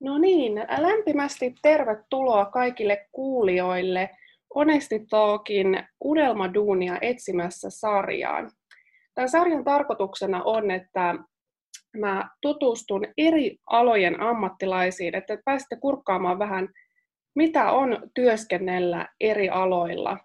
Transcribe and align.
No 0.00 0.18
niin, 0.18 0.66
lämpimästi 0.78 1.54
tervetuloa 1.62 2.44
kaikille 2.44 3.06
kuulijoille 3.12 4.10
Honesti 4.54 5.06
Talkin 5.10 5.86
unelmaduunia 6.04 6.98
etsimässä 7.00 7.70
sarjaan. 7.70 8.50
Tämän 9.14 9.28
sarjan 9.28 9.64
tarkoituksena 9.64 10.42
on, 10.42 10.70
että 10.70 11.14
mä 11.96 12.28
tutustun 12.42 13.06
eri 13.18 13.56
alojen 13.66 14.20
ammattilaisiin, 14.20 15.14
että 15.14 15.38
pääsette 15.44 15.76
kurkkaamaan 15.76 16.38
vähän, 16.38 16.68
mitä 17.34 17.70
on 17.70 18.10
työskennellä 18.14 19.08
eri 19.20 19.48
aloilla, 19.48 20.18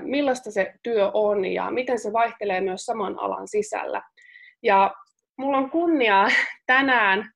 millaista 0.00 0.50
se 0.50 0.74
työ 0.82 1.10
on 1.14 1.44
ja 1.44 1.70
miten 1.70 1.98
se 1.98 2.12
vaihtelee 2.12 2.60
myös 2.60 2.84
saman 2.84 3.18
alan 3.18 3.48
sisällä. 3.48 4.02
Ja 4.62 4.94
mulla 5.38 5.58
on 5.58 5.70
kunnia 5.70 6.28
tänään 6.66 7.30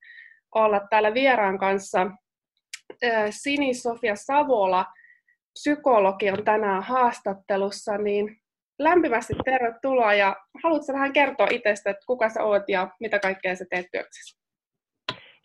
olla 0.55 0.81
täällä 0.89 1.13
vieraan 1.13 1.57
kanssa. 1.57 2.11
Sini-Sofia 3.29 4.15
Savola, 4.15 4.85
psykologi, 5.53 6.31
on 6.31 6.43
tänään 6.43 6.83
haastattelussa, 6.83 7.97
niin 7.97 8.37
lämpimästi 8.79 9.33
tervetuloa 9.45 10.13
ja 10.13 10.35
haluatko 10.63 10.93
vähän 10.93 11.13
kertoa 11.13 11.47
itsestä, 11.51 11.89
että 11.89 12.05
kuka 12.07 12.29
sä 12.29 12.43
oot 12.43 12.63
ja 12.67 12.87
mitä 12.99 13.19
kaikkea 13.19 13.55
sä 13.55 13.65
teet 13.69 13.85
työksessä? 13.91 14.39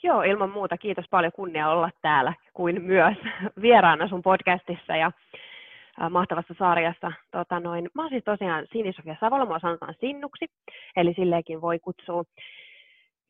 Joo, 0.03 0.23
ilman 0.23 0.51
muuta. 0.51 0.79
Kiitos 0.79 1.05
paljon 1.11 1.33
kunnia 1.33 1.69
olla 1.69 1.91
täällä 2.03 2.33
kuin 2.55 2.83
myös 2.83 3.17
vieraana 3.63 4.09
sun 4.09 4.23
podcastissa 4.23 4.97
ja 4.97 5.13
mahtavassa 6.11 6.55
sarjassa. 6.59 7.13
Tota 7.31 7.61
noin, 7.61 7.91
mä 7.95 8.03
oon 8.03 8.11
siis 8.11 8.25
tosiaan 8.25 8.67
Sini-Sofia 8.73 9.17
Savola, 9.21 9.47
mua 9.47 9.59
sanotaan 9.59 9.95
Sinnuksi, 10.01 10.45
eli 10.97 11.15
silleenkin 11.15 11.61
voi 11.61 11.79
kutsua. 11.79 12.25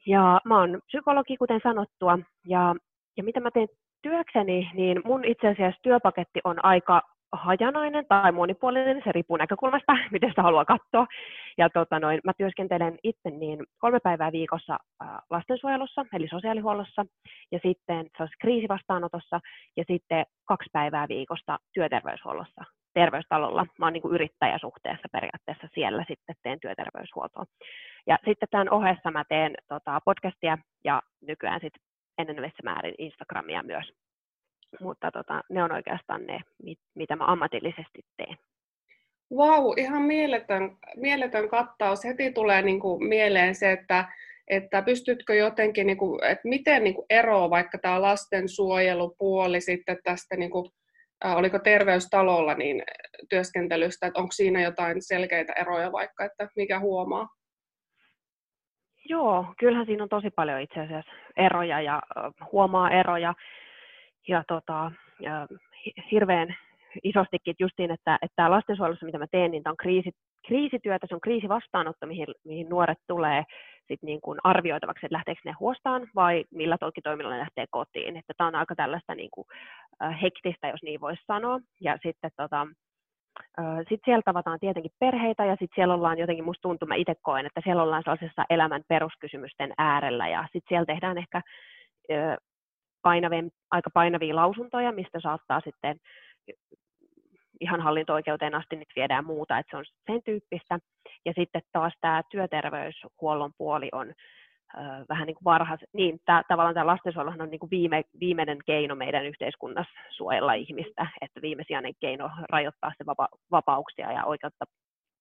Ja 0.07 0.41
mä 0.45 0.61
oon 0.61 0.81
psykologi, 0.87 1.37
kuten 1.37 1.61
sanottua, 1.63 2.19
ja, 2.47 2.75
ja 3.17 3.25
mitä 3.25 3.41
mä 3.41 3.51
teen 3.51 3.69
työkseni, 4.03 4.71
niin 4.75 5.03
mun 5.05 5.25
itse 5.25 5.49
asiassa 5.49 5.81
työpaketti 5.83 6.41
on 6.45 6.65
aika 6.65 7.03
hajanainen 7.33 8.07
tai 8.09 8.33
monipuolinen, 8.33 9.03
se 9.05 9.13
riippuu 9.13 9.37
näkökulmasta, 9.37 9.93
miten 10.13 10.31
sitä 10.31 10.43
haluaa 10.43 10.65
katsoa. 10.65 11.07
Ja 11.59 11.71
tota 11.71 11.99
noin, 11.99 12.21
mä 12.25 12.33
työskentelen 12.37 12.99
itse 13.03 13.31
niin 13.31 13.59
kolme 13.79 14.01
päivää 14.01 14.33
viikossa 14.33 14.79
lastensuojelussa, 15.31 16.05
eli 16.13 16.29
sosiaalihuollossa, 16.29 17.07
ja 17.53 17.59
sitten 17.63 18.07
kriisivastaanotossa, 18.41 19.41
ja 19.77 19.85
sitten 19.87 20.27
kaksi 20.45 20.71
päivää 20.73 21.09
viikosta 21.09 21.59
työterveyshuollossa, 21.75 22.65
terveystalolla. 22.95 23.67
Mä 23.79 23.87
oon 23.87 23.93
niin 23.93 24.03
kuin 24.03 24.15
yrittäjäsuhteessa 24.15 25.09
periaatteessa 25.13 25.69
siellä 25.75 26.05
sitten 26.09 26.37
teen 26.43 26.61
työterveyshuoltoa. 26.61 27.45
Ja 28.07 28.19
sitten 28.25 28.49
tämän 28.51 28.71
ohessa 28.71 29.11
mä 29.11 29.25
teen 29.29 29.55
tota, 29.69 30.01
podcastia 30.05 30.59
ja 30.85 31.03
nykyään 31.21 31.61
sitten 31.61 31.83
enenevissä 32.19 32.63
määrin 32.65 32.95
Instagramia 32.99 33.63
myös. 33.63 33.93
Mutta 34.81 35.11
tota, 35.11 35.41
ne 35.51 35.63
on 35.63 35.73
oikeastaan 35.73 36.27
ne, 36.27 36.41
mit, 36.63 36.79
mitä 36.95 37.17
mä 37.17 37.25
ammatillisesti 37.27 38.01
teen. 38.17 38.39
Vau, 39.37 39.63
wow, 39.63 39.79
ihan 39.79 40.03
mieletön, 40.03 40.77
mieletön 40.97 41.49
kattaus. 41.49 42.05
Heti 42.05 42.33
tulee 42.33 42.63
niin 42.63 42.81
kuin 42.81 43.05
mieleen 43.05 43.55
se, 43.55 43.73
että, 43.73 44.05
että 44.49 44.83
pystytkö 44.83 45.35
jotenkin, 45.35 45.87
niin 45.87 45.97
kuin, 45.97 46.25
että 46.25 46.49
miten 46.49 46.85
niin 46.85 46.95
kuin 46.95 47.07
eroaa 47.11 47.51
vaikka 47.51 47.79
tämä 47.79 48.03
lastensuojelupuoli 48.03 49.61
sitten 49.61 49.99
tästä, 50.05 50.37
niin 50.37 50.51
kuin, 50.51 50.71
oliko 51.25 51.59
terveystalolla 51.59 52.55
niin 52.55 52.83
työskentelystä, 53.29 54.07
että 54.07 54.21
onko 54.21 54.33
siinä 54.33 54.63
jotain 54.63 55.03
selkeitä 55.03 55.53
eroja 55.53 55.93
vaikka, 55.93 56.25
että 56.25 56.49
mikä 56.57 56.81
huomaa? 56.81 57.29
Joo, 59.09 59.47
kyllähän 59.59 59.87
siinä 59.87 60.03
on 60.03 60.09
tosi 60.09 60.31
paljon 60.31 60.61
itse 60.61 60.81
asiassa 60.81 61.13
eroja 61.37 61.81
ja 61.81 62.03
huomaa 62.53 62.91
eroja. 62.91 63.35
Ja 64.29 64.45
tota, 64.49 64.93
hirveän 66.11 66.57
isostikin 67.03 67.55
justiin, 67.59 67.91
että, 67.91 68.19
että 68.23 68.51
lastensuojelussa, 68.51 69.07
mitä 69.07 69.19
mä 69.19 69.27
teen, 69.31 69.51
niin 69.51 69.63
tämä 69.63 69.71
on 69.71 69.77
kriisi, 69.77 70.11
kriisityötä, 70.47 71.07
se 71.07 71.15
on 71.15 71.21
kriisivastaanotto, 71.21 72.07
mihin, 72.07 72.27
mihin 72.45 72.69
nuoret 72.69 72.99
tulee 73.09 73.45
sit 73.89 74.03
niin 74.03 74.21
kuin 74.21 74.39
arvioitavaksi, 74.45 75.07
että 75.07 75.17
lähteekö 75.17 75.41
ne 75.45 75.53
huostaan 75.61 76.09
vai 76.15 76.45
millä 76.51 76.79
tolkitoimilla 76.79 77.31
ne 77.31 77.39
lähtee 77.39 77.67
kotiin. 77.71 78.17
Että 78.17 78.33
tämä 78.37 78.49
on 78.49 78.55
aika 78.55 78.75
tällaista 78.75 79.15
niin 79.15 79.31
kuin, 79.31 79.47
hektistä, 80.23 80.69
jos 80.69 80.83
niin 80.83 81.01
voisi 81.01 81.23
sanoa. 81.27 81.61
Ja 81.81 81.99
sitten 82.03 82.31
tota, 82.37 82.67
sitten 83.79 84.05
siellä 84.05 84.23
tavataan 84.25 84.61
tietenkin 84.61 84.93
perheitä 84.99 85.45
ja 85.45 85.53
sitten 85.53 85.75
siellä 85.75 85.95
ollaan 85.95 86.19
jotenkin, 86.19 86.45
musta 86.45 86.63
tuntuu, 86.63 86.89
mä 86.89 86.95
itse 86.95 87.15
koen, 87.23 87.47
että 87.47 87.61
siellä 87.65 87.83
ollaan 87.83 88.03
sellaisessa 88.03 88.45
elämän 88.51 88.83
peruskysymysten 88.89 89.73
äärellä 89.79 90.29
ja 90.29 90.43
sitten 90.43 90.69
siellä 90.69 90.87
tehdään 90.87 91.19
ehkä 91.19 91.41
painavia, 93.03 93.43
aika 93.71 93.91
painavia 93.91 94.37
lausuntoja, 94.37 94.93
mistä 94.93 95.21
saattaa 95.21 95.61
sitten 95.61 95.97
ihan 97.65 97.81
hallinto-oikeuteen 97.81 98.55
asti 98.55 98.77
nyt 98.77 98.89
viedään 98.97 99.27
muuta, 99.27 99.59
että 99.59 99.71
se 99.71 99.77
on 99.77 99.85
sen 100.07 100.23
tyyppistä. 100.23 100.79
Ja 101.25 101.33
sitten 101.39 101.63
taas 101.73 101.93
tämä 102.01 102.23
työterveyshuollon 102.31 103.53
puoli 103.59 103.89
on 103.93 104.13
vähän 105.09 105.27
niin 105.27 105.35
kuin 105.35 105.45
varhais, 105.45 105.81
niin 105.93 106.19
tää, 106.25 106.43
tavallaan 106.49 106.75
tämä 106.75 106.87
lastensuojeluhan 106.87 107.41
on 107.41 107.51
niin 107.51 107.59
kuin 107.59 107.71
viime, 107.71 108.03
viimeinen 108.21 108.59
keino 108.67 108.95
meidän 108.95 109.27
yhteiskunnassa 109.27 110.01
suojella 110.11 110.53
ihmistä, 110.53 111.07
että 111.21 111.43
viimesijainen 111.43 111.95
keino 112.01 112.31
rajoittaa 112.53 112.93
se 112.99 113.07
vapa, 113.07 113.29
vapauksia 113.51 114.13
ja 114.13 114.25
oikeutta 114.25 114.65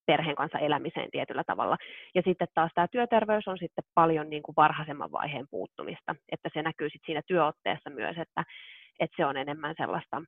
perheen 0.06 0.36
kanssa 0.36 0.60
elämiseen 0.60 1.12
tietyllä 1.12 1.44
tavalla. 1.44 1.78
Ja 2.16 2.22
sitten 2.26 2.48
taas 2.54 2.72
tämä 2.76 2.88
työterveys 2.88 3.48
on 3.48 3.58
sitten 3.58 3.84
paljon 3.94 4.30
niin 4.30 4.44
kuin 4.44 4.56
varhaisemman 4.58 5.12
vaiheen 5.12 5.48
puuttumista, 5.52 6.16
että 6.32 6.50
se 6.54 6.62
näkyy 6.62 6.90
sitten 6.90 7.06
siinä 7.06 7.22
työotteessa 7.28 7.90
myös, 7.90 8.18
että, 8.18 8.44
että 9.00 9.16
se 9.18 9.26
on 9.26 9.38
enemmän 9.38 9.76
sellaista 9.78 10.22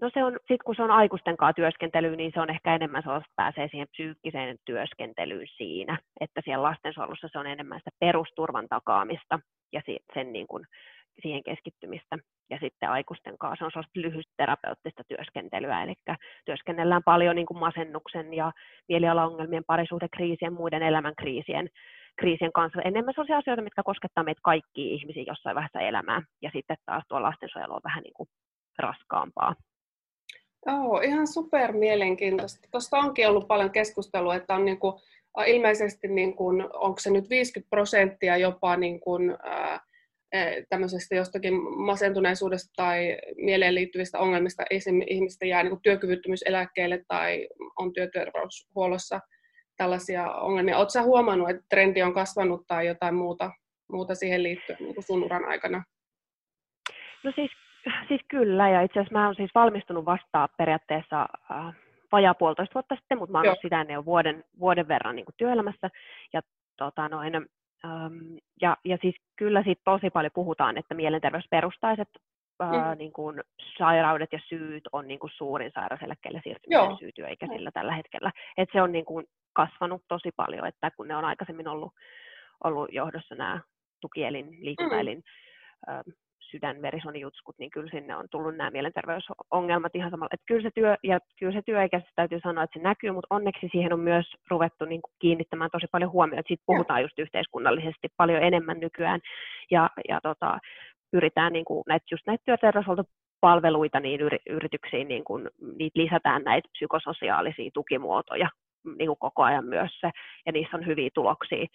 No 0.00 0.10
se 0.14 0.24
on, 0.24 0.38
sit 0.48 0.62
kun 0.62 0.74
se 0.74 0.82
on 0.82 0.90
aikuisten 0.90 1.36
kanssa 1.36 1.56
työskentely, 1.56 2.16
niin 2.16 2.32
se 2.34 2.40
on 2.40 2.50
ehkä 2.50 2.74
enemmän 2.74 3.02
sellaista, 3.02 3.32
pääsee 3.36 3.68
siihen 3.68 3.88
psyykkiseen 3.90 4.56
työskentelyyn 4.64 5.46
siinä, 5.56 5.98
että 6.20 6.40
siellä 6.44 6.62
lastensuojelussa 6.62 7.28
se 7.32 7.38
on 7.38 7.46
enemmän 7.46 7.78
sitä 7.78 7.90
perusturvan 7.98 8.68
takaamista 8.68 9.38
ja 9.72 9.80
sen 10.14 10.32
niin 10.32 10.46
kuin, 10.46 10.64
siihen 11.22 11.42
keskittymistä. 11.42 12.18
Ja 12.50 12.58
sitten 12.60 12.90
aikuisten 12.90 13.38
kanssa 13.38 13.56
se 13.58 13.64
on 13.64 13.70
sellaista 13.70 14.00
lyhytterapeuttista 14.00 15.02
työskentelyä, 15.08 15.82
eli 15.82 15.94
työskennellään 16.44 17.02
paljon 17.04 17.36
niin 17.36 17.46
kuin 17.46 17.58
masennuksen 17.58 18.34
ja 18.34 18.52
mielialaongelmien, 18.88 19.64
parisuhdekriisien, 19.66 20.52
muiden 20.52 20.82
elämän 20.82 21.14
kriisien, 21.18 21.68
kriisien 22.16 22.52
kanssa. 22.52 22.82
Enemmän 22.82 23.14
sellaisia 23.14 23.38
asioita, 23.38 23.62
mitkä 23.62 23.82
koskettaa 23.82 24.24
meitä 24.24 24.40
kaikkia 24.44 24.94
ihmisiä 24.94 25.24
jossain 25.26 25.54
vaiheessa 25.54 25.80
elämää. 25.80 26.22
Ja 26.42 26.50
sitten 26.52 26.76
taas 26.86 27.04
tuo 27.08 27.22
lastensuojelu 27.22 27.74
on 27.74 27.80
vähän 27.84 28.02
niin 28.02 28.14
kuin 28.14 28.28
raskaampaa. 28.78 29.54
Joo, 30.66 31.00
ihan 31.00 31.26
super 31.26 31.72
mielenkiintoista. 31.72 32.68
Tuosta 32.70 32.98
onkin 32.98 33.28
ollut 33.28 33.48
paljon 33.48 33.70
keskustelua, 33.70 34.34
että 34.34 34.54
on 34.54 34.64
niin 34.64 34.78
kuin, 34.78 34.94
ilmeisesti, 35.46 36.08
niin 36.08 36.36
kuin, 36.36 36.62
onko 36.74 37.00
se 37.00 37.10
nyt 37.10 37.30
50 37.30 37.70
prosenttia 37.70 38.36
jopa 38.36 38.76
niin 38.76 39.00
kuin, 39.00 39.36
ää, 39.42 39.80
tämmöisestä 40.68 41.14
jostakin 41.14 41.54
masentuneisuudesta 41.76 42.72
tai 42.76 43.18
mieleen 43.36 43.74
liittyvistä 43.74 44.18
ongelmista 44.18 44.64
ihmistä 45.06 45.46
jää 45.46 45.62
niin 45.62 45.70
kuin 45.70 45.82
työkyvyttömyyseläkkeelle 45.82 47.04
tai 47.08 47.48
on 47.78 47.92
työterveyshuollossa 47.92 49.20
tällaisia 49.76 50.32
ongelmia. 50.32 50.78
Oletko 50.78 51.02
huomannut, 51.02 51.50
että 51.50 51.62
trendi 51.70 52.02
on 52.02 52.14
kasvanut 52.14 52.66
tai 52.66 52.86
jotain 52.86 53.14
muuta, 53.14 53.50
muuta 53.92 54.14
siihen 54.14 54.42
liittyen 54.42 54.78
niin 54.80 54.94
kuin 54.94 55.04
sun 55.04 55.24
uran 55.24 55.44
aikana? 55.44 55.84
No 57.24 57.32
siis 57.34 57.50
siis 58.08 58.20
kyllä, 58.28 58.68
ja 58.68 58.82
itse 58.82 59.00
asiassa 59.00 59.18
mä 59.18 59.26
oon 59.26 59.34
siis 59.34 59.50
valmistunut 59.54 60.04
vastaan 60.04 60.48
periaatteessa 60.56 61.28
äh, 61.50 61.74
vajaa 62.12 62.34
puolitoista 62.34 62.74
vuotta 62.74 62.96
sitten, 62.96 63.18
mutta 63.18 63.32
mä 63.32 63.38
oon 63.38 63.46
ollut 63.46 63.58
sitä 63.62 63.80
ennen 63.80 63.94
jo 63.94 64.04
vuoden, 64.04 64.44
vuoden 64.60 64.88
verran 64.88 65.16
niin 65.16 65.24
kuin 65.24 65.34
työelämässä. 65.36 65.90
Ja, 66.32 66.40
tota 66.76 67.08
noin, 67.08 67.34
ähm, 67.84 68.36
ja, 68.62 68.76
ja 68.84 68.98
siis 69.00 69.14
kyllä 69.36 69.62
siitä 69.62 69.82
tosi 69.84 70.10
paljon 70.10 70.32
puhutaan, 70.34 70.78
että 70.78 70.94
mielenterveysperustaiset 70.94 72.08
äh, 72.62 72.70
mm. 72.70 72.98
niin 72.98 73.12
kuin 73.12 73.40
sairaudet 73.78 74.32
ja 74.32 74.40
syyt 74.48 74.84
on 74.92 75.08
niin 75.08 75.18
kuin 75.18 75.30
suurin 75.34 75.72
sairauseläkkeelle 75.74 76.40
siirtymisen 76.44 76.96
syy 76.98 77.12
työikäisillä 77.12 77.70
tällä 77.70 77.94
hetkellä. 77.94 78.32
Et 78.56 78.68
se 78.72 78.82
on 78.82 78.92
niin 78.92 79.04
kuin 79.04 79.26
kasvanut 79.52 80.02
tosi 80.08 80.30
paljon, 80.36 80.66
että 80.66 80.90
kun 80.90 81.08
ne 81.08 81.16
on 81.16 81.24
aikaisemmin 81.24 81.68
ollut, 81.68 81.92
ollut 82.64 82.92
johdossa 82.92 83.34
nämä 83.34 83.60
tukielin, 84.00 84.56
liikuntaelin, 84.60 85.18
mm 85.86 86.12
sydänverisonijutskut, 86.54 87.58
niin 87.58 87.70
kyllä 87.70 87.90
sinne 87.90 88.16
on 88.16 88.26
tullut 88.30 88.56
nämä 88.56 88.70
mielenterveysongelmat 88.70 89.94
ihan 89.94 90.10
samalla. 90.10 90.34
Että 90.34 90.46
kyllä 90.46 90.62
se 90.62 90.70
työ, 90.74 90.96
ja 91.02 91.18
kyllä 91.38 91.52
se 91.52 91.62
työikäisesti 91.62 92.12
täytyy 92.16 92.40
sanoa, 92.40 92.64
että 92.64 92.78
se 92.78 92.84
näkyy, 92.84 93.12
mutta 93.12 93.34
onneksi 93.34 93.68
siihen 93.72 93.92
on 93.92 94.00
myös 94.00 94.26
ruvettu 94.50 94.84
niin 94.84 95.02
kuin 95.02 95.12
kiinnittämään 95.18 95.70
tosi 95.72 95.86
paljon 95.92 96.12
huomiota. 96.12 96.48
Siitä 96.48 96.62
puhutaan 96.66 97.02
just 97.02 97.18
yhteiskunnallisesti 97.18 98.08
paljon 98.16 98.42
enemmän 98.42 98.80
nykyään, 98.80 99.20
ja, 99.70 99.90
ja 100.08 100.20
tota, 100.20 100.58
pyritään 101.10 101.52
niin 101.52 101.64
kuin 101.64 101.82
näitä, 101.88 102.06
just 102.10 102.26
näitä 102.26 102.42
työterveyshuoltopalveluita 102.44 104.00
niin 104.00 104.20
yrityksiin, 104.50 105.08
niin 105.08 105.24
kuin, 105.24 105.50
niitä 105.78 106.00
lisätään 106.00 106.42
näitä 106.42 106.68
psykososiaalisia 106.72 107.70
tukimuotoja 107.74 108.48
niin 108.98 109.08
kuin 109.08 109.18
koko 109.18 109.42
ajan 109.42 109.64
myös 109.64 110.00
se, 110.00 110.10
ja 110.46 110.52
niissä 110.52 110.76
on 110.76 110.86
hyviä 110.86 111.10
tuloksia 111.14 111.66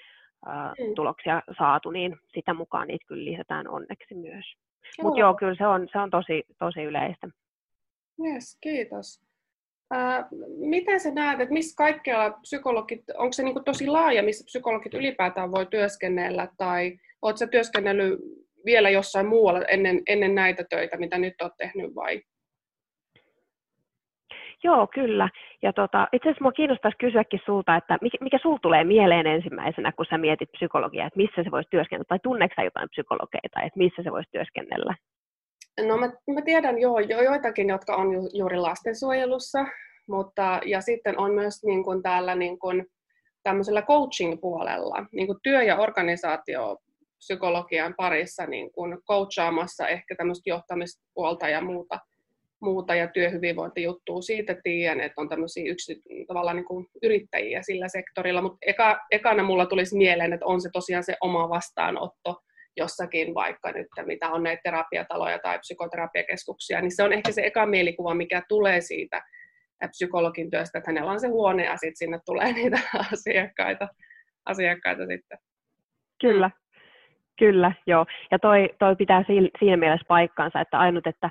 mm. 0.46 0.96
tuloksia 0.96 1.42
saatu, 1.58 1.92
niin 1.92 2.18
sitä 2.34 2.54
mukaan 2.54 2.88
niitä 2.88 3.06
kyllä 3.08 3.26
lisätään 3.32 3.68
onneksi 3.68 4.16
myös. 4.16 4.46
Mutta 5.02 5.20
joo, 5.20 5.34
kyllä 5.34 5.56
se 5.56 5.68
on, 5.68 5.88
se 5.92 5.98
on 6.00 6.10
tosi, 6.10 6.44
tosi 6.60 6.84
yleistä. 6.84 7.28
Yes, 8.26 8.58
kiitos. 8.62 9.22
Äh, 9.96 10.26
miten 10.58 11.00
sä 11.00 11.12
näet, 11.12 11.40
että 11.40 11.54
missä 11.54 11.76
kaikkialla 11.76 12.32
psykologit, 12.32 13.04
onko 13.18 13.34
se 13.34 13.44
niinku 13.44 13.64
tosi 13.64 13.88
laaja, 13.88 14.24
missä 14.24 14.46
psykologit 14.46 14.94
ylipäätään 14.94 15.52
voi 15.52 15.66
työskennellä, 15.66 16.48
tai 16.58 17.00
oletko 17.22 17.38
sä 17.38 17.48
työskennellyt 17.48 18.20
vielä 18.66 18.90
jossain 18.90 19.28
muualla 19.28 19.66
ennen, 19.66 20.02
ennen 20.08 20.36
näitä 20.36 20.64
töitä, 20.70 20.98
mitä 20.98 21.18
nyt 21.18 21.42
olet 21.42 21.54
tehnyt, 21.58 21.96
vai? 21.96 22.22
Joo, 24.64 24.88
kyllä. 24.88 25.30
Ja 25.62 25.74
tota, 25.74 26.08
itse 26.14 26.30
asiassa 26.30 26.42
minua 26.42 26.52
kiinnostaisi 26.52 26.98
kysyäkin 26.98 27.40
sulta, 27.46 27.76
että 27.76 27.98
mikä, 28.02 28.18
mikä 28.22 28.38
sul 28.42 28.58
tulee 28.62 28.84
mieleen 28.84 29.28
ensimmäisenä, 29.28 29.92
kun 29.92 30.06
sä 30.10 30.18
mietit 30.18 30.52
psykologiaa, 30.52 31.08
että 31.08 31.18
missä 31.18 31.44
se 31.44 31.52
voisi 31.52 31.70
työskennellä, 31.70 32.08
tai 32.08 32.20
tunneeko 32.24 32.62
jotain 32.62 32.90
psykologeita, 32.90 33.62
että 33.62 33.78
missä 33.78 34.04
se 34.04 34.12
voisi 34.12 34.30
työskennellä? 34.32 34.96
No 35.88 35.98
mä, 35.98 36.06
mä 36.34 36.42
tiedän 36.46 36.80
joo, 36.80 37.00
jo, 37.00 37.22
joitakin, 37.22 37.70
jotka 37.70 37.96
on 37.96 38.14
ju, 38.14 38.22
juuri 38.34 38.58
lastensuojelussa, 38.58 39.66
mutta 40.10 40.60
ja 40.66 40.82
sitten 40.82 41.20
on 41.20 41.34
myös 41.34 41.64
niin 41.64 41.84
kuin 41.84 42.04
täällä 42.04 42.36
niin 42.36 42.60
kuin, 42.60 42.86
tämmöisellä 43.44 43.82
coaching-puolella, 43.82 45.06
niin 45.12 45.28
kuin 45.28 45.40
työ- 45.44 45.64
ja 45.64 45.78
organisaatiopsykologian 45.78 47.94
parissa 47.98 48.46
niin 48.46 48.72
kuin 48.72 48.98
coachaamassa 49.08 49.88
ehkä 49.88 50.16
tämmöistä 50.16 50.50
johtamispuolta 50.50 51.50
ja 51.50 51.62
muuta 51.62 52.00
muuta 52.62 52.96
ja 52.96 53.08
työhyvinvointijuttua. 53.08 54.22
Siitä 54.22 54.56
tiedän, 54.64 55.02
että 55.02 55.22
on 55.22 55.30
tämmöisiä 55.30 55.72
yksi, 55.72 56.02
tavallaan 56.28 56.56
niin 56.56 56.66
kuin 56.66 56.86
yrittäjiä 57.04 57.62
sillä 57.62 57.88
sektorilla, 57.88 58.42
mutta 58.42 58.58
eka, 58.66 59.00
ekana 59.12 59.44
mulla 59.44 59.66
tulisi 59.66 59.98
mieleen, 59.98 60.34
että 60.34 60.46
on 60.46 60.62
se 60.62 60.70
tosiaan 60.74 61.04
se 61.04 61.18
oma 61.22 61.50
vastaanotto 61.50 62.36
jossakin 62.78 63.34
vaikka 63.34 63.72
nyt, 63.72 63.88
mitä 64.06 64.30
on 64.30 64.44
näitä 64.44 64.62
terapiataloja 64.64 65.40
tai 65.40 65.60
psykoterapiakeskuksia, 65.60 66.82
niin 66.82 66.96
se 66.96 67.04
on 67.04 67.14
ehkä 67.14 67.32
se 67.32 67.46
eka 67.46 67.66
mielikuva, 67.66 68.14
mikä 68.14 68.42
tulee 68.50 68.82
siitä 68.82 69.22
psykologin 69.88 70.52
työstä, 70.52 70.78
että 70.78 70.92
hänellä 70.92 71.12
on 71.12 71.20
se 71.20 71.28
huone 71.28 71.66
ja 71.66 71.78
sitten 71.78 71.96
sinne 71.96 72.20
tulee 72.26 72.54
niitä 72.60 72.80
asiakkaita, 73.12 73.88
asiakkaita 74.46 75.06
sitten. 75.06 75.38
Kyllä, 76.22 76.52
kyllä, 77.40 77.72
joo. 77.88 78.06
Ja 78.32 78.40
toi, 78.40 78.70
toi 78.80 78.96
pitää 78.96 79.24
siinä 79.60 79.78
mielessä 79.78 80.06
paikkansa, 80.08 80.62
että 80.62 80.80
ainut, 80.80 81.08
että 81.08 81.30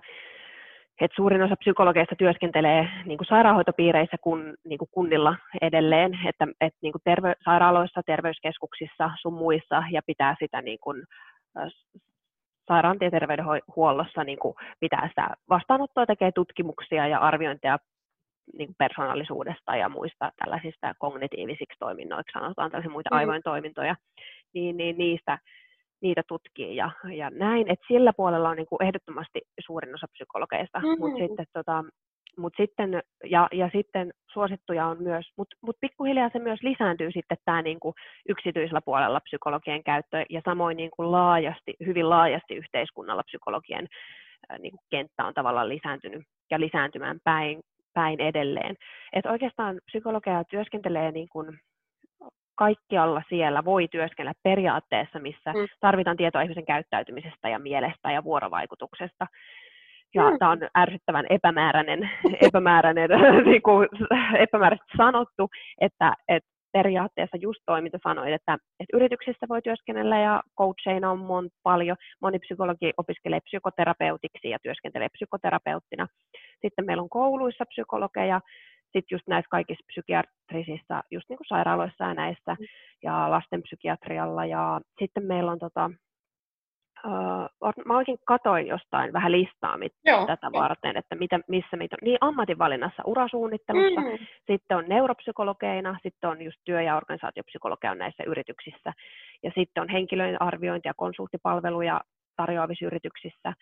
et 1.00 1.10
suurin 1.16 1.42
osa 1.42 1.56
psykologeista 1.56 2.16
työskentelee 2.16 2.88
niin 3.04 3.18
kuin 3.18 3.28
sairaanhoitopiireissä 3.28 4.16
kun, 4.20 4.54
niin 4.64 4.78
kuin 4.78 4.88
kunnilla 4.92 5.36
edelleen, 5.60 6.18
että, 6.26 6.46
että 6.60 6.78
niin 6.82 6.92
kuin 6.92 7.02
terve, 7.04 7.34
sairaaloissa, 7.44 8.02
terveyskeskuksissa 8.06 9.10
sun 9.20 9.34
muissa 9.34 9.82
ja 9.90 10.02
pitää 10.06 10.36
sitä 10.40 10.62
niin 10.62 10.78
kuin, 10.80 11.02
sairaantien 12.68 13.10
terveydenhuollossa 13.10 14.24
niin 14.24 14.38
kuin 14.38 14.54
pitää 14.80 15.08
sitä 15.08 15.28
vastaanottoa, 15.48 16.06
tekee 16.06 16.32
tutkimuksia 16.32 17.06
ja 17.06 17.18
arviointeja 17.18 17.78
niin 18.58 18.68
kuin 18.68 18.76
persoonallisuudesta 18.78 19.76
ja 19.76 19.88
muista 19.88 20.32
tällaisista 20.36 20.94
kognitiivisiksi 20.98 21.78
toiminnoiksi, 21.78 22.32
sanotaan 22.32 22.70
tällaisia 22.70 22.90
muita 22.90 23.10
mm. 23.12 23.16
aivointoimintoja, 23.16 23.96
niin, 24.54 24.76
niin 24.76 24.98
niistä 24.98 25.38
niitä 26.00 26.22
tutkii 26.28 26.76
ja, 26.76 26.90
ja 27.14 27.30
näin. 27.30 27.70
Et 27.70 27.80
sillä 27.88 28.12
puolella 28.16 28.48
on 28.48 28.56
niin 28.56 28.66
kuin 28.66 28.82
ehdottomasti 28.82 29.40
suurin 29.66 29.94
osa 29.94 30.06
psykologeista, 30.12 30.78
mm-hmm. 30.78 30.98
mutta 30.98 31.18
sitten, 31.18 31.46
tota, 31.52 31.84
mut 32.38 32.52
sitten, 32.56 33.02
ja, 33.24 33.48
ja 33.52 33.70
sitten 33.72 34.10
suosittuja 34.32 34.86
on 34.86 35.02
myös, 35.02 35.26
mutta 35.36 35.56
mut 35.60 35.76
pikkuhiljaa 35.80 36.30
se 36.32 36.38
myös 36.38 36.62
lisääntyy 36.62 37.12
sitten 37.12 37.38
tämä 37.44 37.62
niin 37.62 37.80
kuin 37.80 37.94
yksityisellä 38.28 38.80
puolella 38.84 39.20
psykologien 39.20 39.84
käyttö 39.84 40.24
ja 40.30 40.42
samoin 40.44 40.76
niin 40.76 40.90
kuin 40.96 41.12
laajasti, 41.12 41.74
hyvin 41.86 42.10
laajasti 42.10 42.54
yhteiskunnalla 42.54 43.22
psykologien 43.22 43.88
niin 44.58 44.72
kuin 44.72 44.86
kenttä 44.90 45.24
on 45.24 45.34
tavallaan 45.34 45.68
lisääntynyt 45.68 46.22
ja 46.50 46.60
lisääntymään 46.60 47.18
päin, 47.24 47.60
päin 47.94 48.20
edelleen. 48.20 48.76
Et 49.12 49.26
oikeastaan 49.26 49.80
psykologia 49.86 50.44
työskentelee 50.44 51.12
niin 51.12 51.28
kuin 51.28 51.58
kaikkialla 52.58 53.22
siellä 53.28 53.64
voi 53.64 53.88
työskennellä 53.88 54.40
periaatteessa, 54.42 55.18
missä 55.18 55.52
mm. 55.52 55.66
tarvitaan 55.80 56.16
tietoa 56.16 56.42
ihmisen 56.42 56.66
käyttäytymisestä 56.66 57.48
ja 57.48 57.58
mielestä 57.58 58.12
ja 58.12 58.24
vuorovaikutuksesta. 58.24 59.26
Ja 60.14 60.30
mm. 60.30 60.38
tämä 60.38 60.50
on 60.50 60.58
ärsyttävän 60.78 61.26
epämääräinen, 61.30 62.10
epämääräinen 62.48 63.10
niin 63.50 63.62
kuin, 63.62 63.88
epämääräisesti 64.38 64.96
sanottu, 64.96 65.48
että, 65.80 66.14
että 66.28 66.50
periaatteessa 66.72 67.36
just 67.36 67.60
toi, 67.66 67.82
mitä 67.82 67.98
sanoit, 68.02 68.34
että, 68.34 68.52
että 68.80 68.96
yrityksissä 68.96 69.46
voi 69.48 69.62
työskennellä 69.62 70.18
ja 70.18 70.42
coacheina 70.58 71.10
on 71.10 71.18
mon, 71.18 71.48
paljon. 71.62 71.96
Moni 72.22 72.38
psykologi 72.38 72.92
opiskelee 72.96 73.40
psykoterapeutiksi 73.40 74.50
ja 74.50 74.58
työskentelee 74.62 75.08
psykoterapeuttina. 75.08 76.06
Sitten 76.62 76.86
meillä 76.86 77.02
on 77.02 77.08
kouluissa 77.08 77.64
psykologeja, 77.66 78.40
sitten 78.82 79.14
just 79.14 79.26
näissä 79.26 79.48
kaikissa 79.50 79.84
psykiatrisissa, 80.48 81.02
just 81.10 81.28
niin 81.28 81.36
kuin 81.36 81.48
sairaaloissa 81.48 82.04
ja 82.04 82.14
näissä, 82.14 82.56
mm. 82.60 82.66
ja 83.02 83.30
lastenpsykiatrialla. 83.30 84.44
Ja 84.44 84.80
sitten 84.98 85.24
meillä 85.24 85.52
on 85.52 85.58
tota, 85.58 85.90
Uh, 87.06 87.72
mä 87.86 87.96
oikein 87.96 88.18
katoin 88.26 88.66
jostain 88.66 89.12
vähän 89.12 89.32
listaa 89.32 89.78
mit, 89.78 89.92
Joo, 90.04 90.26
tätä 90.26 90.52
varten, 90.52 90.96
että 90.96 91.14
mitä, 91.14 91.40
missä 91.48 91.76
meitä 91.76 91.96
on. 92.02 92.06
Niin 92.06 92.18
ammatinvalinnassa, 92.20 93.02
urasuunnittelussa, 93.06 94.00
mm. 94.00 94.26
sitten 94.46 94.76
on 94.76 94.84
neuropsykologeina, 94.88 95.98
sitten 96.02 96.30
on 96.30 96.42
just 96.42 96.58
työ- 96.64 96.82
ja 96.82 96.96
organisaatiopsykologia 96.96 97.94
näissä 97.94 98.22
yrityksissä, 98.26 98.92
ja 99.42 99.50
sitten 99.54 99.80
on 99.80 99.88
henkilöiden 99.88 100.42
arviointi- 100.42 100.88
ja 100.88 100.94
konsulttipalveluja 100.96 102.00
tarjoavissa 102.36 102.86
yrityksissä, 102.86 103.52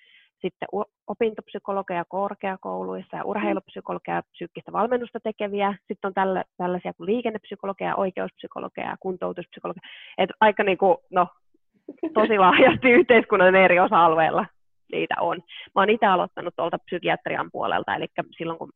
sitten 0.42 0.68
opintopsykologeja 1.06 2.04
korkeakouluissa 2.08 3.16
ja 3.16 3.24
urheilupsykologeja 3.24 4.22
psyykkistä 4.32 4.72
valmennusta 4.72 5.20
tekeviä. 5.20 5.74
Sitten 5.78 6.08
on 6.08 6.14
tällä, 6.14 6.44
tällaisia 6.56 6.92
kuin 6.94 7.06
liikennepsykologeja, 7.06 7.96
oikeuspsykologeja 7.96 8.90
ja 8.90 8.96
kuntoutuspsykologeja. 9.00 9.88
Et 10.18 10.30
aika 10.40 10.62
niin 10.62 10.78
kuin, 10.78 10.96
no, 11.10 11.26
tosi 12.14 12.38
laajasti 12.44 12.90
yhteiskunnan 12.90 13.54
eri 13.54 13.80
osa-alueilla 13.80 14.46
niitä 14.92 15.14
on. 15.20 15.36
Mä 15.74 15.82
oon 15.82 15.90
itse 15.90 16.06
aloittanut 16.06 16.56
tuolta 16.56 16.78
psykiatrian 16.78 17.50
puolelta, 17.52 17.94
eli 17.94 18.06
silloin 18.38 18.58
kun 18.58 18.72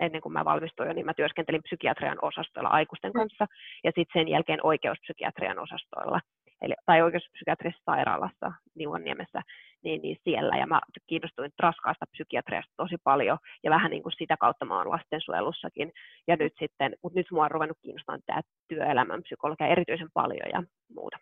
ennen 0.00 0.20
kuin 0.20 0.32
mä 0.32 0.44
valmistuin, 0.44 0.94
niin 0.94 1.06
mä 1.06 1.14
työskentelin 1.14 1.62
psykiatrian 1.62 2.18
osastoilla 2.22 2.68
aikuisten 2.68 3.10
mm. 3.10 3.18
kanssa 3.18 3.46
ja 3.84 3.92
sitten 3.94 4.20
sen 4.20 4.28
jälkeen 4.28 4.60
oikeuspsykiatrian 4.62 5.58
osastoilla 5.58 6.20
eli, 6.62 6.74
tai 6.86 7.02
oikeuspsykiatrisessa 7.02 7.92
sairaalassa 7.92 8.52
Niuanniemessä, 8.74 9.42
niin, 9.84 10.02
niin 10.02 10.16
siellä. 10.24 10.56
Ja 10.56 10.66
mä 10.66 10.80
kiinnostuin 11.06 11.52
raskaasta 11.58 12.06
psykiatriasta 12.12 12.72
tosi 12.76 12.96
paljon, 13.04 13.38
ja 13.64 13.70
vähän 13.70 13.90
niin 13.90 14.02
kuin 14.02 14.12
sitä 14.18 14.36
kautta 14.36 14.64
mä 14.64 14.78
oon 14.78 14.90
lastensuojelussakin. 14.90 15.92
Ja 16.28 16.36
nyt 16.36 16.52
sitten, 16.58 16.96
mutta 17.02 17.18
nyt 17.18 17.26
mua 17.30 17.44
on 17.44 17.50
ruvennut 17.50 17.78
kiinnostamaan 17.82 18.20
tämä 18.26 18.40
työelämän 18.68 19.22
psykologia 19.22 19.66
erityisen 19.66 20.08
paljon 20.14 20.48
ja 20.52 20.62
muuta. 20.94 21.18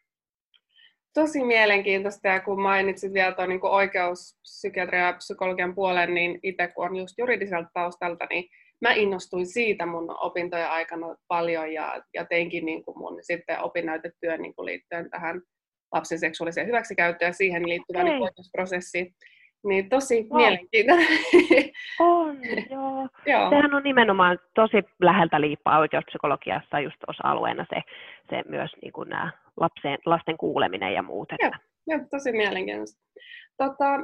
Tosi 1.15 1.45
mielenkiintoista, 1.45 2.29
ja 2.29 2.41
kun 2.41 2.63
mainitsit 2.63 3.13
vielä 3.13 3.33
tuon 3.33 3.49
niin 3.49 3.61
oikeuspsykiatrian 3.63 5.07
ja 5.07 5.13
psykologian 5.13 5.75
puolen, 5.75 6.15
niin 6.15 6.41
itse 6.43 6.69
kun 6.69 6.87
on 6.87 6.97
just 6.97 7.19
juridiselta 7.19 7.71
taustalta, 7.75 8.27
niin 8.31 8.45
mä 8.81 8.93
innostuin 8.93 9.47
siitä 9.47 9.87
mun 9.87 10.17
opintojen 10.21 10.71
aikana 10.71 11.17
paljon 11.29 11.73
ja, 11.73 12.03
ja 12.15 12.25
teinkin 12.25 12.67
niin 12.67 12.85
kuin 12.85 12.99
mun 12.99 13.19
sitten 13.21 13.61
opinnäytetyön 13.61 14.43
niin 14.43 14.55
kuin 14.55 14.67
liittyen 14.67 15.11
tähän 15.11 15.43
lapsen 15.93 16.19
seksuaaliseen 16.19 16.67
hyväksikäyttöön 16.67 17.29
ja 17.29 17.33
siihen 17.33 17.69
liittyvään 17.69 18.07
niin 18.07 18.23
oikeusprosessiin. 18.23 19.15
Niin 19.65 19.89
tosi 19.89 20.27
wow. 20.31 20.41
mielenkiintoinen. 20.41 21.07
On, 22.01 22.37
joo. 22.71 23.09
joo. 23.33 23.51
Sehän 23.51 23.75
on 23.75 23.83
nimenomaan 23.83 24.39
tosi 24.55 24.77
läheltä 25.03 25.41
liippaa 25.41 25.79
oikeuspsykologiassa 25.79 26.81
just 26.81 26.97
osa-alueena 27.07 27.67
se, 27.75 27.81
se 28.31 28.43
myös 28.49 28.71
niin 28.83 28.93
kuin 28.93 29.09
nämä 29.09 29.33
lapsen, 29.57 29.99
lasten 30.07 30.37
kuuleminen 30.37 30.95
ja 30.95 31.03
muut. 31.03 31.33
Että... 31.33 31.47
Joo, 31.47 31.99
joo, 31.99 32.07
tosi 32.11 32.33
mielenkiintoista. 32.33 33.01
Tota, 33.57 33.99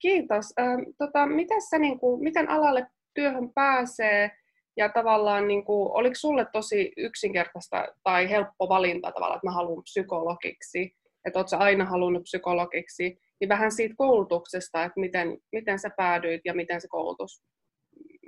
kiitos. 0.00 0.54
tota, 0.98 1.26
miten, 1.26 1.62
sä, 1.62 1.78
niin 1.78 1.98
kuin, 1.98 2.22
miten 2.22 2.50
alalle 2.50 2.86
työhön 3.14 3.52
pääsee 3.54 4.30
ja 4.76 4.88
tavallaan 4.88 5.48
niin 5.48 5.64
kuin, 5.64 5.92
oliko 5.92 6.14
sulle 6.14 6.46
tosi 6.52 6.92
yksinkertaista 6.96 7.88
tai 8.02 8.30
helppo 8.30 8.68
valinta 8.68 9.12
tavallaan, 9.12 9.36
että 9.36 9.46
mä 9.46 9.54
haluan 9.54 9.82
psykologiksi, 9.82 10.96
että 11.24 11.38
ootko 11.38 11.56
aina 11.58 11.84
halunnut 11.84 12.22
psykologiksi, 12.22 13.18
niin 13.40 13.48
vähän 13.48 13.72
siitä 13.72 13.94
koulutuksesta, 13.98 14.84
että 14.84 15.00
miten, 15.00 15.38
miten 15.52 15.78
sä 15.78 15.90
päädyit 15.96 16.40
ja 16.44 16.54
miten 16.54 16.80
se 16.80 16.88
koulutus, 16.88 17.42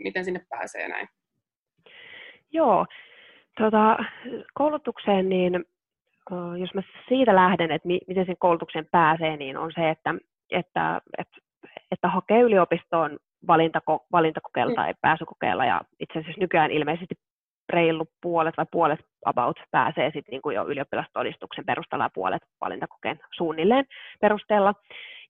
miten 0.05 0.25
sinne 0.25 0.41
pääsee 0.49 0.89
näin. 0.89 1.09
Joo, 2.53 2.87
tota, 3.59 3.97
koulutukseen, 4.55 5.29
niin 5.29 5.65
jos 6.61 6.75
mä 6.75 6.83
siitä 7.09 7.35
lähden, 7.35 7.71
että 7.71 7.89
miten 7.89 8.27
sen 8.27 8.37
koulutukseen 8.39 8.89
pääsee, 8.91 9.37
niin 9.37 9.57
on 9.57 9.73
se, 9.75 9.91
että, 9.91 10.15
että, 10.51 11.01
että, 11.19 11.37
että 11.91 12.09
hakee 12.09 12.41
yliopistoon 12.41 13.19
valintako, 13.47 14.07
valintakokeilla 14.13 14.73
mm. 14.73 14.77
tai 14.77 14.95
pääsykokeilla 15.01 15.65
ja 15.65 15.81
itse 16.01 16.19
asiassa 16.19 16.41
nykyään 16.41 16.71
ilmeisesti 16.71 17.15
reilu 17.69 18.05
puolet 18.23 18.57
vai 18.57 18.67
puolet 18.73 19.01
about 19.27 19.61
pääsee 19.71 20.07
sitten 20.07 20.33
niin 20.33 20.43
kuin 20.43 20.57
jo 20.57 20.67
ylioppilastodistuksen 20.67 21.65
perusteella 21.65 22.05
ja 22.05 22.11
puolet 22.15 22.43
valintakokeen 22.61 23.21
suunnilleen 23.37 23.85
perusteella. 24.21 24.75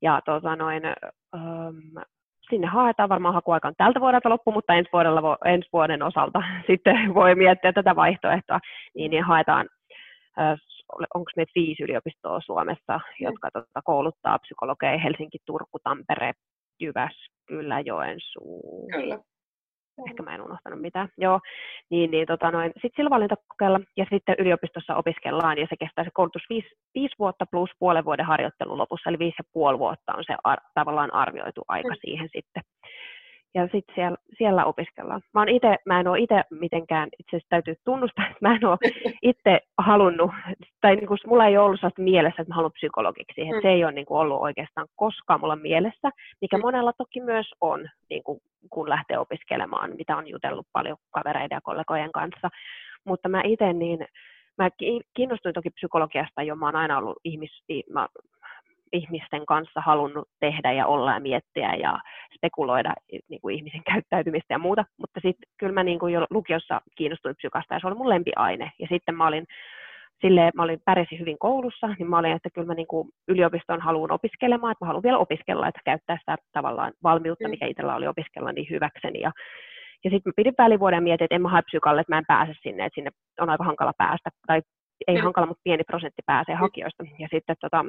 Ja 0.03 0.21
tota 0.25 0.57
noin, 0.57 0.83
ähm, 1.35 2.05
sinne 2.51 2.67
haetaan, 2.67 3.09
varmaan 3.09 3.35
hakuaika 3.35 3.69
on 3.69 3.75
tältä 3.79 4.01
vuodelta 4.01 4.29
loppu, 4.29 4.53
mutta 4.53 4.75
ensi, 4.75 4.91
vuodella, 4.93 5.39
ensi 5.45 5.69
vuoden 5.73 6.03
osalta 6.03 6.43
sitten 6.69 7.15
voi 7.15 7.35
miettiä 7.35 7.73
tätä 7.73 7.97
vaihtoehtoa, 7.97 8.59
niin, 8.95 9.11
niin 9.11 9.25
haetaan 9.25 9.69
onko 11.15 11.31
meitä 11.37 11.53
viisi 11.55 11.83
yliopistoa 11.83 12.41
Suomessa, 12.41 12.97
mm. 12.99 13.25
jotka 13.25 13.51
tota, 13.53 13.83
kouluttaa 13.85 14.39
psykologeja 14.39 14.99
Helsinki, 14.99 15.39
Turku, 15.47 15.79
Tampere, 15.83 16.33
Jyväskylä, 17.81 18.07
Joensuu. 18.07 18.89
Kyllä. 18.93 19.19
Ehkä 20.09 20.23
mä 20.23 20.35
en 20.35 20.43
unohtanut 20.43 20.81
mitään. 20.81 21.09
Joo, 21.19 21.41
niin, 21.91 22.11
niin 22.11 22.27
tota 22.27 22.51
noin. 22.51 22.73
Sitten 22.73 22.93
sillä 22.97 23.11
valintakokeella 23.11 23.81
ja 23.97 24.07
sitten 24.11 24.35
yliopistossa 24.39 24.97
opiskellaan 24.97 25.59
ja 25.59 25.67
se 25.71 25.77
kestää 25.77 26.05
se 26.05 26.11
koulutus 26.15 26.43
viisi, 26.49 26.69
viisi 26.95 27.15
vuotta 27.19 27.47
plus 27.51 27.71
puolen 27.79 28.05
vuoden 28.05 28.27
harjoittelun 28.27 28.79
lopussa, 28.79 29.11
eli 29.11 29.19
viisi 29.19 29.37
ja 29.39 29.45
puoli 29.53 29.79
vuotta 29.79 30.15
on 30.17 30.25
se 30.27 30.35
ar- 30.45 30.61
tavallaan 30.75 31.15
arvioitu 31.15 31.63
aika 31.69 31.89
mm. 31.89 32.01
siihen 32.01 32.29
sitten 32.33 32.63
ja 33.55 33.63
sitten 33.63 33.95
siellä, 33.95 34.17
siellä 34.39 34.65
opiskellaan. 34.65 35.21
Mä, 35.35 35.45
ite, 35.49 35.77
mä 35.87 36.01
en 36.01 36.09
ole 36.09 36.19
itse 36.19 36.43
mitenkään, 36.51 37.09
itse 37.19 37.37
asiassa 37.37 37.49
täytyy 37.49 37.75
tunnustaa, 37.85 38.27
että 38.27 38.39
mä 38.41 38.55
en 38.55 38.67
ole 38.67 38.79
itse 39.23 39.61
halunnut, 39.79 40.31
tai 40.81 40.97
niin 40.97 41.07
kuin, 41.07 41.19
mulla 41.27 41.47
ei 41.47 41.59
ollut 41.59 41.81
sellaista 41.81 42.03
mielessä, 42.03 42.43
että 42.43 42.51
mä 42.51 42.55
haluan 42.55 42.73
psykologiksi. 42.73 43.45
Mm. 43.45 43.63
Se 43.63 43.69
ei 43.69 43.85
ole 43.85 43.93
niin 43.93 44.07
kuin, 44.07 44.19
ollut 44.19 44.41
oikeastaan 44.41 44.89
koskaan 44.97 45.41
mulla 45.41 45.57
mielessä, 45.57 46.11
mikä 46.41 46.57
mm. 46.57 46.63
monella 46.63 46.93
toki 46.93 47.21
myös 47.21 47.47
on, 47.61 47.89
niin 48.11 48.23
kuin, 48.23 48.41
kun 48.71 48.89
lähtee 48.89 49.19
opiskelemaan, 49.19 49.97
mitä 49.97 50.17
on 50.17 50.29
jutellut 50.29 50.67
paljon 50.73 50.97
kavereiden 51.11 51.57
ja 51.57 51.61
kollegojen 51.61 52.13
kanssa. 52.13 52.49
Mutta 53.05 53.29
mä 53.29 53.43
itse 53.45 53.73
niin, 53.73 54.07
mä 54.59 54.69
kiinnostuin 55.15 55.55
toki 55.55 55.71
psykologiasta 55.71 56.43
jo, 56.43 56.57
mä 56.57 56.67
oon 56.67 56.77
aina 56.77 56.99
ollut 56.99 57.19
ihmis, 57.25 57.65
mä 57.91 58.09
ihmisten 58.93 59.47
kanssa 59.47 59.81
halunnut 59.81 60.29
tehdä 60.41 60.73
ja 60.73 60.87
olla 60.87 61.13
ja 61.13 61.21
miettiä 61.21 61.75
ja 61.75 61.99
spekuloida 62.37 62.95
niin 63.29 63.41
kuin 63.41 63.57
ihmisen 63.57 63.85
käyttäytymistä 63.93 64.55
ja 64.55 64.59
muuta, 64.59 64.85
mutta 64.99 65.21
sitten 65.21 65.49
kyllä 65.59 65.73
mä 65.73 65.83
niin 65.83 65.99
kuin 65.99 66.15
jo 66.15 66.27
lukiossa 66.31 66.81
kiinnostuin 66.97 67.37
psykasta 67.37 67.75
ja 67.75 67.81
se 67.81 67.87
oli 67.87 67.97
mun 67.97 68.09
lempiaine. 68.09 68.73
Ja 68.79 68.87
sitten 68.91 69.15
mä 69.15 69.27
olin 69.27 69.47
silleen, 70.21 70.53
mä 70.55 70.63
olin 70.63 70.81
pärjäsin 70.85 71.19
hyvin 71.19 71.39
koulussa, 71.39 71.87
niin 71.99 72.11
mä 72.11 72.19
olin, 72.19 72.33
että 72.33 72.51
kyllä 72.55 72.67
mä 72.67 72.75
niin 72.75 72.87
kuin 72.87 73.09
yliopiston 73.29 73.81
haluan 73.81 74.13
opiskelemaan, 74.13 74.73
että 74.73 74.85
mä 74.85 74.87
haluan 74.87 75.03
vielä 75.03 75.19
opiskella, 75.19 75.69
että 75.69 75.81
käyttää 75.85 76.17
sitä 76.21 76.37
tavallaan 76.53 76.93
valmiutta, 77.03 77.49
mikä 77.49 77.67
itsellä 77.67 77.97
oli 77.97 78.07
opiskella 78.07 78.53
niin 78.53 78.71
hyväkseni. 78.71 79.21
Ja, 79.21 79.33
ja 80.05 80.11
sitten 80.11 80.31
mä 80.31 80.33
pidin 80.37 80.55
välivuoden 80.59 80.97
ja 80.97 81.03
mietin, 81.03 81.25
että 81.25 81.35
en 81.35 81.43
mä 81.43 81.49
hae 81.49 81.63
psykalle, 81.63 82.01
että 82.01 82.13
mä 82.13 82.19
en 82.19 82.25
pääse 82.27 82.53
sinne, 82.63 82.85
että 82.85 82.95
sinne 82.95 83.11
on 83.41 83.51
aika 83.51 83.65
hankala 83.65 83.93
päästä, 83.99 84.31
tai 84.47 84.63
ei 85.07 85.17
mm. 85.17 85.23
hankala, 85.23 85.47
mutta 85.47 85.61
pieni 85.65 85.85
prosentti 85.85 86.23
pääsee 86.27 86.55
hakijoista. 86.55 87.05
Ja 87.19 87.29
sitten 87.31 87.57
tota, 87.61 87.85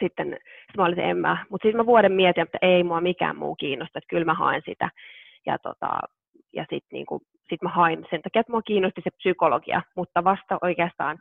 sitten 0.00 0.28
sit 0.66 0.76
mä 0.76 0.84
olin 0.84 1.00
en 1.00 1.16
mä, 1.16 1.46
mutta 1.50 1.66
sitten 1.66 1.76
mä 1.76 1.86
vuoden 1.86 2.12
mietin, 2.12 2.42
että 2.42 2.58
ei 2.62 2.82
mua 2.84 3.00
mikään 3.00 3.36
muu 3.36 3.54
kiinnosta, 3.54 3.98
että 3.98 4.08
kyllä 4.08 4.24
mä 4.24 4.34
haen 4.34 4.62
sitä. 4.64 4.90
Ja, 5.46 5.58
tota, 5.58 5.98
ja 6.52 6.62
sitten 6.62 6.88
niinku, 6.92 7.20
sit 7.48 7.62
mä 7.62 7.68
hain 7.68 8.06
sen 8.10 8.22
takia, 8.22 8.40
että 8.40 8.52
mua 8.52 8.62
kiinnosti 8.62 9.00
se 9.04 9.10
psykologia, 9.10 9.82
mutta 9.96 10.24
vasta 10.24 10.58
oikeastaan 10.62 11.18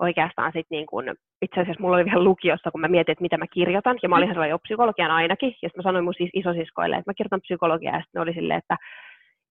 oikeastaan 0.00 0.52
sitten 0.52 0.76
niin 0.76 0.86
kun, 0.86 1.04
itse 1.42 1.60
asiassa 1.60 1.80
mulla 1.80 1.96
oli 1.96 2.04
vielä 2.04 2.24
lukiossa, 2.24 2.70
kun 2.70 2.80
mä 2.80 2.88
mietin, 2.88 3.12
että 3.12 3.22
mitä 3.22 3.38
mä 3.38 3.46
kirjoitan, 3.46 3.98
ja 4.02 4.08
mä 4.08 4.16
olin 4.16 4.28
sellainen 4.28 4.50
jo 4.50 4.58
psykologian 4.58 5.10
ainakin, 5.10 5.48
ja 5.48 5.68
sitten 5.68 5.72
mä 5.76 5.82
sanoin 5.82 6.04
mun 6.04 6.14
siis 6.14 6.30
isosiskoille, 6.34 6.96
että 6.96 7.10
mä 7.10 7.14
kirjoitan 7.14 7.40
psykologiaa, 7.40 7.96
ja 7.96 8.02
sitten 8.02 8.22
oli 8.22 8.32
silleen, 8.34 8.58
että 8.58 8.76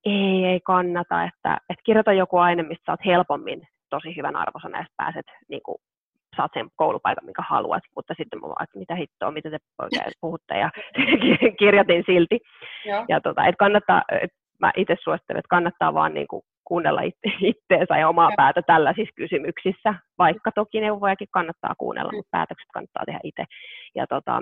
ei, 0.06 0.46
ei 0.46 0.60
kannata, 0.60 1.24
että, 1.24 1.58
että 1.70 1.84
kirjoita 1.84 2.14
joku 2.14 2.38
aine, 2.38 2.64
mistä 2.64 2.84
sä 2.86 2.92
oot 2.92 3.06
helpommin 3.06 3.68
tosi 3.90 4.16
hyvän 4.18 4.36
arvosanan, 4.36 4.82
ja 4.82 4.86
pääset 4.98 5.26
niin 5.50 5.62
kuin, 5.64 5.78
saat 6.40 6.52
sen 6.54 6.68
koulupaikan, 6.76 7.26
minkä 7.26 7.44
haluat, 7.50 7.84
mutta 7.96 8.14
sitten 8.18 8.40
mä 8.40 8.48
vaan, 8.48 8.64
että 8.64 8.80
mitä 8.80 8.96
hittoa, 8.96 9.32
mitä 9.32 9.50
te 9.50 9.58
oikein 9.82 10.12
puhutte, 10.22 10.58
ja 10.58 10.70
kirjoitin 11.60 12.04
silti. 12.06 12.40
Ja, 12.86 13.06
ja 13.10 13.22
tota, 13.22 13.46
et 13.46 13.56
kannattaa, 13.60 14.02
et 14.22 14.32
mä 14.60 14.72
itse 14.78 14.96
suosittelen, 15.04 15.40
että 15.40 15.56
kannattaa 15.56 15.94
vaan 15.94 16.14
niin 16.14 16.28
kuin 16.28 16.42
kuunnella 16.64 17.02
itteensä 17.52 17.98
ja 17.98 18.10
omaa 18.10 18.30
ja. 18.30 18.36
päätä 18.38 18.62
tällaisissa 18.62 19.14
kysymyksissä, 19.16 19.94
vaikka 20.18 20.52
toki 20.56 20.82
neuvojakin 20.82 21.28
kannattaa 21.32 21.74
kuunnella, 21.78 22.12
mutta 22.12 22.38
päätökset 22.38 22.68
kannattaa 22.74 23.06
tehdä 23.06 23.20
itse. 23.24 23.44
Ja 23.96 24.08
tota, 24.08 24.42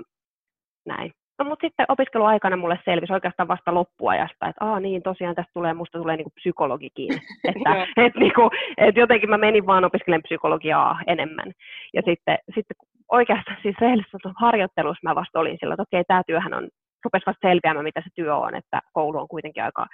näin. 0.86 1.12
No, 1.38 1.44
mutta 1.44 1.66
sitten 1.66 1.86
opiskeluaikana 1.88 2.56
mulle 2.56 2.78
selvisi 2.84 3.12
oikeastaan 3.12 3.48
vasta 3.48 3.74
loppuajasta, 3.74 4.46
että 4.48 4.64
aa 4.64 4.80
niin, 4.80 5.02
tosiaan 5.02 5.34
tästä 5.34 5.50
tulee, 5.54 5.74
musta 5.74 5.98
tulee 5.98 6.16
niinku 6.16 6.32
psykologikin. 6.34 7.14
että 7.48 7.86
et, 7.96 8.14
niinku, 8.14 8.50
et 8.76 8.96
jotenkin 8.96 9.30
mä 9.30 9.38
menin 9.38 9.66
vaan 9.66 9.84
opiskelemaan 9.84 10.22
psykologiaa 10.22 11.00
enemmän. 11.06 11.52
Ja 11.94 12.02
sitten, 12.04 12.38
sitten 12.54 12.76
oikeastaan 13.12 13.56
siis 13.62 13.76
rehellisessä 13.80 14.30
harjoittelussa 14.36 15.08
mä 15.08 15.14
vasta 15.14 15.40
olin 15.40 15.56
sillä, 15.60 15.74
että 15.74 15.82
okei, 15.82 16.04
tämä 16.04 16.22
työhän 16.26 16.54
on, 16.54 16.68
rupesi 17.04 17.26
vasta 17.26 17.48
selviämään, 17.48 17.84
mitä 17.84 18.00
se 18.00 18.10
työ 18.14 18.36
on, 18.36 18.54
että 18.54 18.80
koulu 18.92 19.18
on 19.18 19.28
kuitenkin 19.28 19.64
aika, 19.64 19.86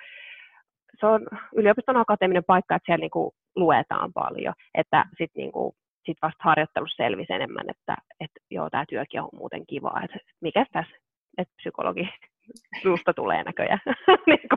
se 1.00 1.06
on 1.06 1.26
yliopiston 1.56 1.96
akateeminen 1.96 2.44
paikka, 2.44 2.74
että 2.74 2.86
siellä 2.86 3.02
niinku 3.02 3.34
luetaan 3.56 4.12
paljon, 4.12 4.54
että 4.74 5.04
sitten 5.08 5.40
niinku, 5.40 5.74
sit 6.06 6.18
vasta 6.22 6.44
harjoittelussa 6.44 7.04
selvisi 7.04 7.32
enemmän, 7.32 7.70
että, 7.70 7.96
että 8.20 8.40
joo, 8.50 8.70
tämä 8.70 8.84
työkin 8.88 9.20
on 9.20 9.28
muuten 9.32 9.66
kiva, 9.66 10.00
että 10.04 10.18
mikä 10.40 10.66
tässä 10.72 10.96
että 11.38 11.54
psykologi 11.56 12.08
suusta 12.82 13.14
tulee 13.14 13.42
näköjään. 13.42 13.80
niin 14.26 14.48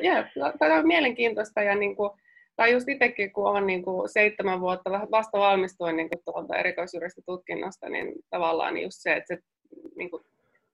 Joo, 0.00 0.24
no, 0.36 0.52
tämä 0.58 0.74
on 0.74 0.86
mielenkiintoista 0.86 1.62
ja 1.62 1.74
niin 1.74 1.96
kuin, 1.96 2.10
tai 2.56 2.72
just 2.72 2.88
itsekin, 2.88 3.32
kun 3.32 3.50
on 3.50 3.66
niin 3.66 3.82
kuin 3.82 4.08
seitsemän 4.08 4.60
vuotta, 4.60 4.90
vasta 4.90 5.38
valmistuin 5.38 5.96
niin 5.96 6.08
tuolta 6.24 6.56
erikoisjuristitutkinnosta, 6.56 7.88
niin 7.88 8.12
tavallaan 8.30 8.78
just 8.78 8.96
se, 8.98 9.12
että 9.12 9.34
se, 9.34 9.40
niin 9.96 10.10
kuin, 10.10 10.22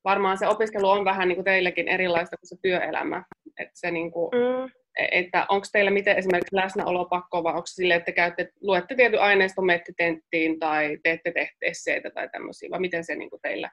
varmaan 0.04 0.38
se 0.38 0.48
opiskelu 0.48 0.88
on 0.88 1.04
vähän 1.04 1.28
niin 1.28 1.36
kuin 1.36 1.44
teillekin 1.44 1.88
erilaista 1.88 2.36
kuin 2.36 2.48
se 2.48 2.56
työelämä. 2.62 3.24
Että, 3.58 3.72
se, 3.74 3.90
niin 3.90 4.12
kuin, 4.12 4.30
mm. 4.32 4.70
E, 4.98 5.08
että 5.10 5.46
onko 5.48 5.66
teillä 5.72 5.90
miten 5.90 6.16
esimerkiksi 6.16 6.56
läsnäolopakko, 6.56 7.44
vai 7.44 7.52
onko 7.52 7.66
se 7.66 7.74
sille, 7.74 7.94
että 7.94 8.12
käytte, 8.12 8.52
luette 8.60 8.94
tietyn 8.94 9.20
aineiston, 9.20 9.66
menette 9.66 9.92
tenttiin 9.96 10.58
tai 10.58 10.98
teette 11.02 11.32
esseitä 11.62 12.10
tai 12.10 12.28
tämmöisiä, 12.28 12.70
vai 12.70 12.80
miten 12.80 13.04
se 13.04 13.14
niin 13.14 13.30
kuin 13.30 13.42
teillä 13.42 13.70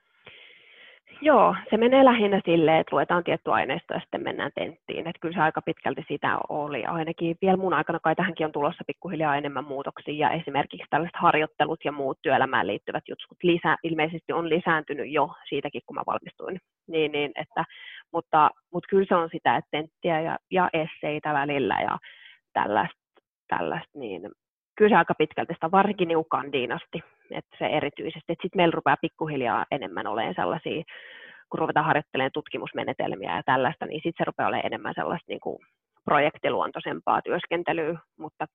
Joo, 1.21 1.55
se 1.69 1.77
menee 1.77 2.05
lähinnä 2.05 2.41
silleen, 2.45 2.79
että 2.79 2.95
luetaan 2.95 3.23
tietty 3.23 3.51
aineisto 3.51 3.93
ja 3.93 3.99
sitten 3.99 4.23
mennään 4.23 4.51
tenttiin. 4.55 5.07
Että 5.07 5.19
kyllä 5.19 5.33
se 5.33 5.41
aika 5.41 5.61
pitkälti 5.61 6.05
sitä 6.07 6.37
oli. 6.49 6.85
Ainakin 6.85 7.37
vielä 7.41 7.57
mun 7.57 7.73
aikana 7.73 7.99
kai 7.99 8.15
tähänkin 8.15 8.45
on 8.45 8.51
tulossa 8.51 8.83
pikkuhiljaa 8.87 9.35
enemmän 9.35 9.63
muutoksia 9.63 10.13
ja 10.13 10.31
esimerkiksi 10.31 10.87
tällaiset 10.89 11.15
harjoittelut 11.15 11.79
ja 11.85 11.91
muut 11.91 12.17
työelämään 12.21 12.67
liittyvät 12.67 13.03
jutskut 13.09 13.37
lisä, 13.43 13.75
ilmeisesti 13.83 14.33
on 14.33 14.49
lisääntynyt 14.49 15.11
jo 15.11 15.29
siitäkin, 15.49 15.81
kun 15.85 15.95
mä 15.95 16.03
valmistuin. 16.07 16.59
Niin, 16.87 17.11
niin, 17.11 17.31
että, 17.35 17.65
mutta, 18.13 18.49
mutta 18.73 18.87
kyllä 18.89 19.05
se 19.09 19.15
on 19.15 19.29
sitä, 19.31 19.55
että 19.55 19.71
tenttiä 19.71 20.21
ja, 20.21 20.37
ja 20.51 20.69
esseitä 20.73 21.33
välillä 21.33 21.81
ja 21.81 21.97
tällaista, 22.53 22.99
tällaista 23.47 23.99
niin 23.99 24.21
kyllä 24.77 24.89
se 24.89 24.95
aika 24.95 25.13
pitkälti 25.17 25.53
sitä 25.53 25.71
varsinkin 25.71 26.07
niukkaan 26.07 26.51
diinasti 26.51 27.01
että 27.31 27.57
se 27.59 27.65
erityisesti, 27.65 28.31
että 28.31 28.41
sitten 28.41 28.59
meillä 28.59 28.75
rupeaa 28.75 28.97
pikkuhiljaa 29.01 29.65
enemmän 29.71 30.07
olemaan 30.07 30.35
sellaisia, 30.35 30.83
kun 31.49 31.59
ruvetaan 31.59 31.85
harjoittelemaan 31.85 32.31
tutkimusmenetelmiä 32.33 33.35
ja 33.35 33.43
tällaista, 33.45 33.85
niin 33.85 34.01
sitten 34.03 34.17
se 34.17 34.23
rupeaa 34.25 34.47
olemaan 34.47 34.65
enemmän 34.65 34.93
sellaista 34.95 35.25
niin 35.27 35.39
kuin 35.39 35.57
projektiluontoisempaa 36.05 37.21
työskentelyä, 37.21 37.99
mutta 38.19 38.45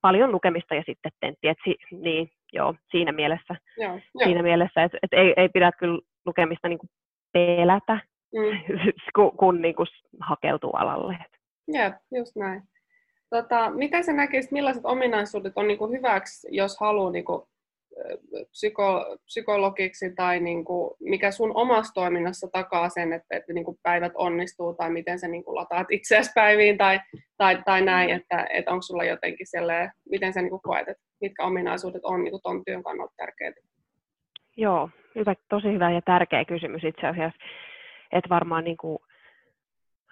paljon 0.00 0.32
lukemista 0.32 0.74
ja 0.74 0.82
sitten 0.86 1.12
tentti, 1.20 1.48
että 1.48 1.64
si, 1.64 1.76
niin, 1.90 2.30
joo, 2.52 2.74
siinä 2.90 3.12
mielessä, 3.12 3.54
joo, 3.76 3.92
joo. 3.92 4.24
Siinä 4.24 4.42
mielessä 4.42 4.82
että, 4.82 4.98
että 5.02 5.16
ei, 5.16 5.34
ei 5.36 5.48
pidä 5.48 5.72
kyllä 5.72 6.00
lukemista 6.26 6.68
niin 6.68 6.78
kuin 6.78 6.90
pelätä, 7.32 8.00
mm. 8.34 8.76
kun, 9.16 9.36
kun 9.36 9.62
niin 9.62 9.74
kuin 9.74 9.86
hakeutuu 10.20 10.70
alalle. 10.72 11.16
Joo, 11.68 11.92
just 12.14 12.36
näin. 12.36 12.62
Tota, 13.30 13.70
mitä 13.70 14.02
sä 14.02 14.12
näkisit, 14.12 14.52
millaiset 14.52 14.86
ominaisuudet 14.86 15.52
on 15.56 15.68
niin 15.68 15.78
kuin 15.78 15.92
hyväksi, 15.92 16.48
jos 16.50 16.80
haluaa 16.80 17.10
niin 17.10 17.24
kuin 17.24 17.42
psyko, 18.50 19.16
psykologiksi 19.24 20.14
tai 20.14 20.40
niin 20.40 20.64
kuin, 20.64 20.90
mikä 21.00 21.30
sun 21.30 21.56
omassa 21.56 21.94
toiminnassa 21.94 22.48
takaa 22.52 22.88
sen, 22.88 23.12
että, 23.12 23.36
että 23.36 23.52
niin 23.52 23.64
kuin 23.64 23.78
päivät 23.82 24.12
onnistuu 24.14 24.74
tai 24.74 24.90
miten 24.90 25.18
sä 25.18 25.28
niin 25.28 25.44
kuin 25.44 25.54
lataat 25.54 25.86
itseäsi 25.90 26.30
päiviin 26.34 26.78
tai, 26.78 27.00
tai, 27.36 27.62
tai 27.64 27.82
näin, 27.82 28.10
että, 28.10 28.46
että 28.50 28.70
onko 28.70 28.82
sulla 28.82 29.04
jotenkin 29.04 29.46
sellainen, 29.46 29.90
miten 30.10 30.32
sä 30.32 30.42
niin 30.42 30.50
kuin 30.50 30.62
koet, 30.62 30.88
että 30.88 31.02
mitkä 31.20 31.44
ominaisuudet 31.44 32.04
on 32.04 32.24
niin 32.24 32.30
kuin 32.30 32.42
ton 32.42 32.64
työn 32.64 32.82
kannalta 32.82 33.14
tärkeitä? 33.16 33.60
Joo, 34.56 34.90
hyvä, 35.14 35.34
tosi 35.48 35.72
hyvä 35.72 35.90
ja 35.90 36.02
tärkeä 36.02 36.44
kysymys 36.44 36.84
itse 36.84 37.06
asiassa, 37.06 37.38
että 38.12 38.28
varmaan 38.28 38.64
niin 38.64 38.76
kuin, 38.76 38.98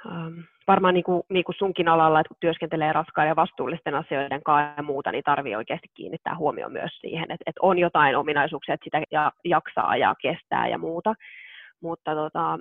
um, 0.04 0.44
varmaan 0.66 0.94
niin 0.94 1.04
kuin, 1.04 1.22
niin 1.28 1.44
kuin 1.44 1.56
sunkin 1.58 1.88
alalla, 1.88 2.20
että 2.20 2.28
kun 2.28 2.36
työskentelee 2.40 2.92
raskaiden 2.92 3.30
ja 3.30 3.36
vastuullisten 3.36 3.94
asioiden 3.94 4.42
kanssa 4.42 4.74
ja 4.76 4.82
muuta, 4.82 5.12
niin 5.12 5.24
tarvii 5.24 5.56
oikeasti 5.56 5.88
kiinnittää 5.94 6.36
huomioon 6.36 6.72
myös 6.72 6.98
siihen, 7.00 7.24
että, 7.30 7.44
että 7.46 7.60
on 7.62 7.78
jotain 7.78 8.16
ominaisuuksia, 8.16 8.74
että 8.74 8.84
sitä 8.84 9.30
jaksaa 9.44 9.96
ja 9.96 10.14
kestää 10.22 10.68
ja 10.68 10.78
muuta. 10.78 11.14
Mutta 11.80 12.14
tota, 12.14 12.58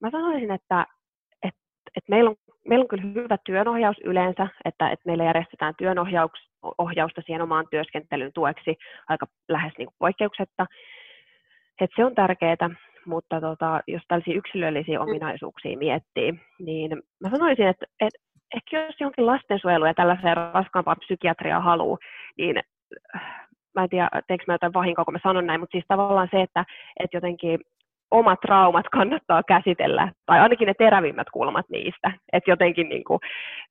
mä 0.00 0.10
sanoisin, 0.10 0.50
että, 0.50 0.86
että, 1.42 1.60
että 1.96 2.10
meillä 2.10 2.30
on 2.30 2.36
meillä 2.68 2.82
on 2.82 2.88
kyllä 2.88 3.02
hyvä 3.02 3.38
työnohjaus 3.44 3.96
yleensä, 4.04 4.48
että, 4.64 4.90
että 4.90 5.06
meillä 5.06 5.24
järjestetään 5.24 5.74
työnohjausta 5.78 7.22
siihen 7.26 7.42
omaan 7.42 7.66
työskentelyn 7.70 8.32
tueksi 8.32 8.76
aika 9.08 9.26
lähes 9.48 9.72
niin 9.78 9.86
kuin 9.86 9.96
poikkeuksetta. 9.98 10.66
että 11.80 11.96
se 11.96 12.04
on 12.04 12.14
tärkeää, 12.14 12.70
mutta 13.06 13.40
tota, 13.40 13.80
jos 13.86 14.02
tällaisia 14.08 14.34
yksilöllisiä 14.34 14.98
mm. 14.98 15.02
ominaisuuksia 15.02 15.78
miettii, 15.78 16.34
niin 16.58 17.02
mä 17.20 17.30
sanoisin, 17.30 17.66
että, 17.66 17.86
että 18.00 18.18
ehkä 18.56 18.86
jos 18.86 19.00
jonkin 19.00 19.26
lastensuojelu 19.26 19.84
ja 19.84 19.94
tällaiseen 19.94 20.36
raskaampaa 20.36 20.96
psykiatriaa 20.96 21.60
haluaa, 21.60 21.98
niin 22.38 22.60
mä 23.74 23.82
en 23.82 23.88
tiedä, 23.88 24.08
teekö 24.26 24.44
mä 24.46 24.54
jotain 24.54 24.74
vahinkoa, 24.74 25.04
kun 25.04 25.14
mä 25.14 25.20
sanon 25.22 25.46
näin, 25.46 25.60
mutta 25.60 25.72
siis 25.72 25.84
tavallaan 25.88 26.28
se, 26.30 26.42
että, 26.42 26.64
että 27.00 27.16
jotenkin 27.16 27.60
omat 28.10 28.40
traumat 28.40 28.88
kannattaa 28.88 29.42
käsitellä, 29.42 30.12
tai 30.26 30.40
ainakin 30.40 30.66
ne 30.66 30.74
terävimmät 30.78 31.30
kulmat 31.32 31.66
niistä. 31.70 32.12
Että 32.32 32.50
jotenkin 32.50 32.88
niin 32.88 33.04
kuin 33.04 33.20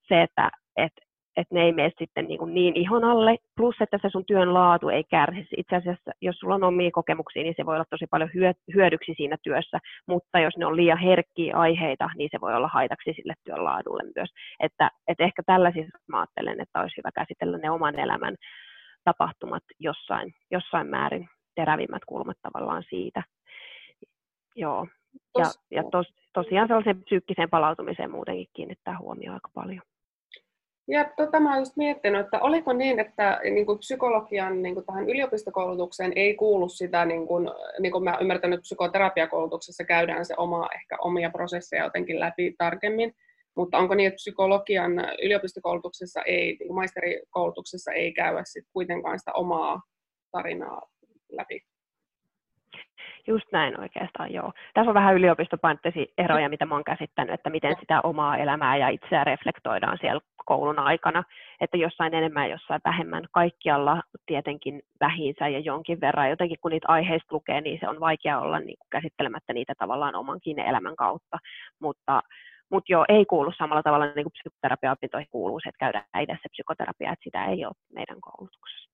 se, 0.08 0.22
että 0.22 0.50
et, 0.76 0.92
et 1.36 1.50
ne 1.50 1.62
ei 1.62 1.72
mene 1.72 1.90
sitten 1.98 2.24
niin, 2.24 2.38
kuin 2.38 2.54
niin 2.54 2.76
ihon 2.76 3.04
alle, 3.04 3.36
plus 3.56 3.76
että 3.80 3.98
se 4.02 4.08
sun 4.10 4.24
työn 4.26 4.54
laatu 4.54 4.88
ei 4.88 5.04
kärsisi. 5.04 5.56
Itse 5.56 5.76
asiassa, 5.76 6.10
jos 6.20 6.36
sulla 6.38 6.54
on 6.54 6.64
omia 6.64 6.90
kokemuksia, 6.90 7.42
niin 7.42 7.54
se 7.56 7.66
voi 7.66 7.74
olla 7.74 7.84
tosi 7.90 8.06
paljon 8.10 8.30
hyödyksi 8.74 9.14
siinä 9.16 9.36
työssä, 9.42 9.78
mutta 10.06 10.38
jos 10.38 10.56
ne 10.56 10.66
on 10.66 10.76
liian 10.76 10.98
herkkiä 10.98 11.56
aiheita, 11.56 12.10
niin 12.16 12.28
se 12.32 12.40
voi 12.40 12.54
olla 12.54 12.68
haitaksi 12.68 13.12
sille 13.16 13.34
työn 13.44 13.64
laadulle 13.64 14.02
myös. 14.16 14.30
Että, 14.60 14.90
et 15.08 15.20
ehkä 15.20 15.42
tällaisissa 15.46 15.98
mä 16.08 16.20
ajattelen, 16.20 16.60
että 16.60 16.80
olisi 16.80 16.96
hyvä 16.96 17.10
käsitellä 17.14 17.58
ne 17.58 17.70
oman 17.70 17.98
elämän 17.98 18.34
tapahtumat 19.04 19.62
jossain, 19.78 20.34
jossain 20.50 20.86
määrin 20.86 21.28
terävimmät 21.54 22.04
kulmat 22.06 22.36
tavallaan 22.42 22.82
siitä. 22.88 23.22
Joo. 24.56 24.86
Ja, 25.38 25.44
ja 25.70 25.82
tos, 25.92 26.06
tosiaan 26.32 26.68
sellaiseen 26.68 27.02
psyykkiseen 27.02 27.50
palautumiseen 27.50 28.10
muutenkin 28.10 28.46
kiinnittää 28.52 28.98
huomioon 28.98 29.34
aika 29.34 29.48
paljon. 29.54 29.82
Ja 30.88 31.04
tota, 31.16 31.40
mä 31.40 31.48
olen 31.48 31.60
just 31.60 31.76
miettinyt, 31.76 32.20
että 32.20 32.40
oliko 32.40 32.72
niin, 32.72 33.00
että 33.00 33.40
niin 33.42 33.66
kuin 33.66 33.78
psykologian 33.78 34.62
niin 34.62 34.74
kuin 34.74 34.86
tähän 34.86 35.08
yliopistokoulutukseen 35.08 36.12
ei 36.16 36.34
kuulu 36.34 36.68
sitä, 36.68 37.04
niin 37.04 37.26
kuin, 37.26 37.50
niin 37.80 37.92
kuin 37.92 38.04
mä 38.04 38.18
ymmärtänyt, 38.20 38.54
että 38.54 38.62
psykoterapiakoulutuksessa 38.62 39.84
käydään 39.84 40.24
se 40.24 40.34
oma, 40.36 40.68
ehkä 40.74 40.96
omia 41.00 41.30
prosesseja 41.30 41.84
jotenkin 41.84 42.20
läpi 42.20 42.54
tarkemmin, 42.58 43.14
mutta 43.56 43.78
onko 43.78 43.94
niin, 43.94 44.06
että 44.06 44.16
psykologian 44.16 44.92
yliopistokoulutuksessa 45.22 46.22
ei, 46.22 46.46
niin 46.46 46.68
kuin 46.68 46.74
maisterikoulutuksessa 46.74 47.92
ei 47.92 48.12
käydä 48.12 48.42
sit 48.44 48.64
kuitenkaan 48.72 49.18
sitä 49.18 49.32
omaa 49.32 49.82
tarinaa 50.32 50.82
läpi? 51.32 51.60
Just 53.26 53.46
näin 53.52 53.80
oikeastaan, 53.80 54.32
joo. 54.32 54.52
Tässä 54.74 54.90
on 54.90 54.94
vähän 54.94 55.14
yliopistopanttesi 55.14 56.12
eroja, 56.18 56.48
mitä 56.48 56.66
mä 56.66 56.74
oon 56.74 56.84
käsittänyt, 56.84 57.34
että 57.34 57.50
miten 57.50 57.76
sitä 57.80 58.00
omaa 58.00 58.36
elämää 58.36 58.76
ja 58.76 58.88
itseä 58.88 59.24
reflektoidaan 59.24 59.98
siellä 60.00 60.20
koulun 60.44 60.78
aikana, 60.78 61.24
että 61.60 61.76
jossain 61.76 62.14
enemmän, 62.14 62.50
jossain 62.50 62.80
vähemmän, 62.84 63.24
kaikkialla 63.32 64.02
tietenkin 64.26 64.82
vähinsä 65.00 65.48
ja 65.48 65.58
jonkin 65.58 66.00
verran. 66.00 66.30
Jotenkin 66.30 66.58
kun 66.60 66.70
niitä 66.70 66.88
aiheista 66.88 67.34
lukee, 67.34 67.60
niin 67.60 67.78
se 67.80 67.88
on 67.88 68.00
vaikea 68.00 68.40
olla 68.40 68.58
niin 68.58 68.78
kuin 68.78 68.90
käsittelemättä 68.90 69.52
niitä 69.52 69.72
tavallaan 69.78 70.14
omankin 70.14 70.58
elämän 70.58 70.96
kautta, 70.96 71.38
mutta 71.80 72.22
mutta 72.70 72.92
joo, 72.92 73.04
ei 73.08 73.24
kuulu 73.24 73.52
samalla 73.58 73.82
tavalla 73.82 74.06
niin 74.06 74.24
kuin 74.24 74.32
psykoterapiaopintoihin 74.32 75.28
kuuluu 75.30 75.60
se, 75.60 75.68
että 75.68 75.78
käydään 75.78 76.22
itse 76.22 76.36
se 76.42 76.48
psykoterapia, 76.50 77.12
että 77.12 77.24
sitä 77.24 77.44
ei 77.44 77.64
ole 77.64 77.74
meidän 77.94 78.20
koulutuksessa. 78.20 78.90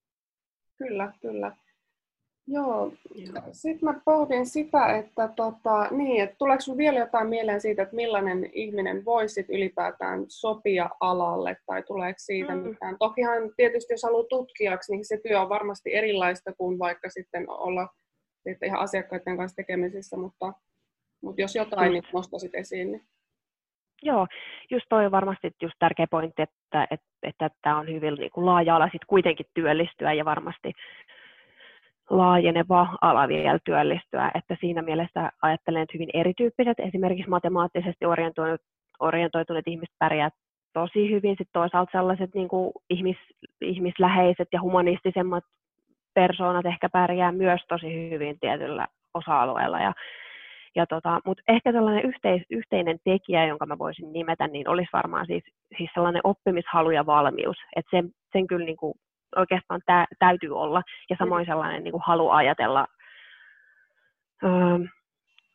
Kyllä, 0.77 1.13
kyllä. 1.21 1.51
Joo, 2.47 2.93
sitten 3.51 3.89
mä 3.89 4.01
pohdin 4.05 4.45
sitä, 4.45 4.97
että 4.97 5.29
tota, 5.35 5.87
niin, 5.91 6.23
että 6.23 6.35
tuleeko 6.39 6.61
sinulla 6.61 6.77
vielä 6.77 6.99
jotain 6.99 7.27
mieleen 7.27 7.61
siitä, 7.61 7.83
että 7.83 7.95
millainen 7.95 8.49
ihminen 8.53 9.05
voisi 9.05 9.45
ylipäätään 9.49 10.25
sopia 10.27 10.89
alalle, 10.99 11.57
tai 11.65 11.83
tuleeko 11.83 12.19
siitä 12.19 12.55
mm. 12.55 12.61
mitään? 12.61 12.95
Tokihan 12.99 13.51
tietysti, 13.57 13.93
jos 13.93 14.03
haluaa 14.03 14.27
tutkijaksi, 14.29 14.91
niin 14.91 15.05
se 15.05 15.19
työ 15.27 15.41
on 15.41 15.49
varmasti 15.49 15.95
erilaista 15.95 16.53
kuin 16.53 16.79
vaikka 16.79 17.09
sitten 17.09 17.49
olla 17.49 17.87
sitten 18.49 18.67
ihan 18.67 18.79
asiakkaiden 18.79 19.37
kanssa 19.37 19.55
tekemisissä, 19.55 20.17
mutta, 20.17 20.53
mutta 21.23 21.41
jos 21.41 21.55
jotain 21.55 21.93
just. 21.93 22.05
niin 22.05 22.13
nostaisit 22.13 22.55
esiin. 22.55 22.91
Niin. 22.91 23.03
Joo, 24.03 24.27
just 24.71 24.85
toi 24.89 25.05
on 25.05 25.11
varmasti 25.11 25.51
just 25.61 25.75
tärkeä 25.79 26.07
pointti, 26.11 26.41
että, 26.41 26.87
että, 26.91 27.07
että 27.23 27.49
tämä 27.61 27.79
on 27.79 27.87
hyvin 27.87 28.13
niin 28.13 28.31
kuin 28.31 28.45
laaja-ala 28.45 28.89
sit 28.91 29.05
kuitenkin 29.07 29.45
työllistyä 29.53 30.13
ja 30.13 30.25
varmasti 30.25 30.73
laajeneva 32.11 32.87
ala 33.01 33.27
vielä 33.27 33.59
työllistyä, 33.65 34.31
että 34.35 34.57
siinä 34.59 34.81
mielessä 34.81 35.31
ajattelen, 35.41 35.81
että 35.81 35.93
hyvin 35.93 36.09
erityyppiset, 36.13 36.79
esimerkiksi 36.79 37.29
matemaattisesti 37.29 38.05
orientoituneet, 38.05 38.61
orientoituneet 38.99 39.67
ihmiset 39.67 39.95
pärjää 39.99 40.29
tosi 40.73 41.11
hyvin, 41.11 41.31
sitten 41.31 41.53
toisaalta 41.53 41.91
sellaiset 41.91 42.35
niin 42.35 42.47
kuin 42.47 42.71
ihmis, 42.89 43.17
ihmisläheiset 43.61 44.47
ja 44.53 44.61
humanistisemmat 44.61 45.43
persoonat 46.13 46.65
ehkä 46.65 46.89
pärjää 46.89 47.31
myös 47.31 47.61
tosi 47.67 48.09
hyvin 48.09 48.39
tietyllä 48.39 48.87
osa-alueella. 49.13 49.79
Ja, 49.79 49.93
ja 50.75 50.85
tota, 50.85 51.19
Mutta 51.25 51.43
ehkä 51.47 51.71
sellainen 51.71 52.05
yhteis, 52.05 52.43
yhteinen 52.49 52.97
tekijä, 53.03 53.45
jonka 53.45 53.65
mä 53.65 53.77
voisin 53.77 54.13
nimetä, 54.13 54.47
niin 54.47 54.69
olisi 54.69 54.89
varmaan 54.93 55.25
siis, 55.25 55.43
siis 55.77 55.89
sellainen 55.93 56.21
oppimishalu 56.23 56.91
ja 56.91 57.05
valmius. 57.05 57.57
Et 57.75 57.85
sen, 57.91 58.09
sen 58.31 58.47
kyllä 58.47 58.65
niin 58.65 58.77
kuin 58.77 58.93
oikeastaan 59.35 59.81
tä, 59.85 60.05
täytyy 60.19 60.55
olla. 60.55 60.81
Ja 61.09 61.15
samoin 61.19 61.45
sellainen 61.45 61.83
niin 61.83 61.91
kuin 61.91 62.03
halu 62.05 62.29
ajatella. 62.29 62.87
Öö, 64.43 64.77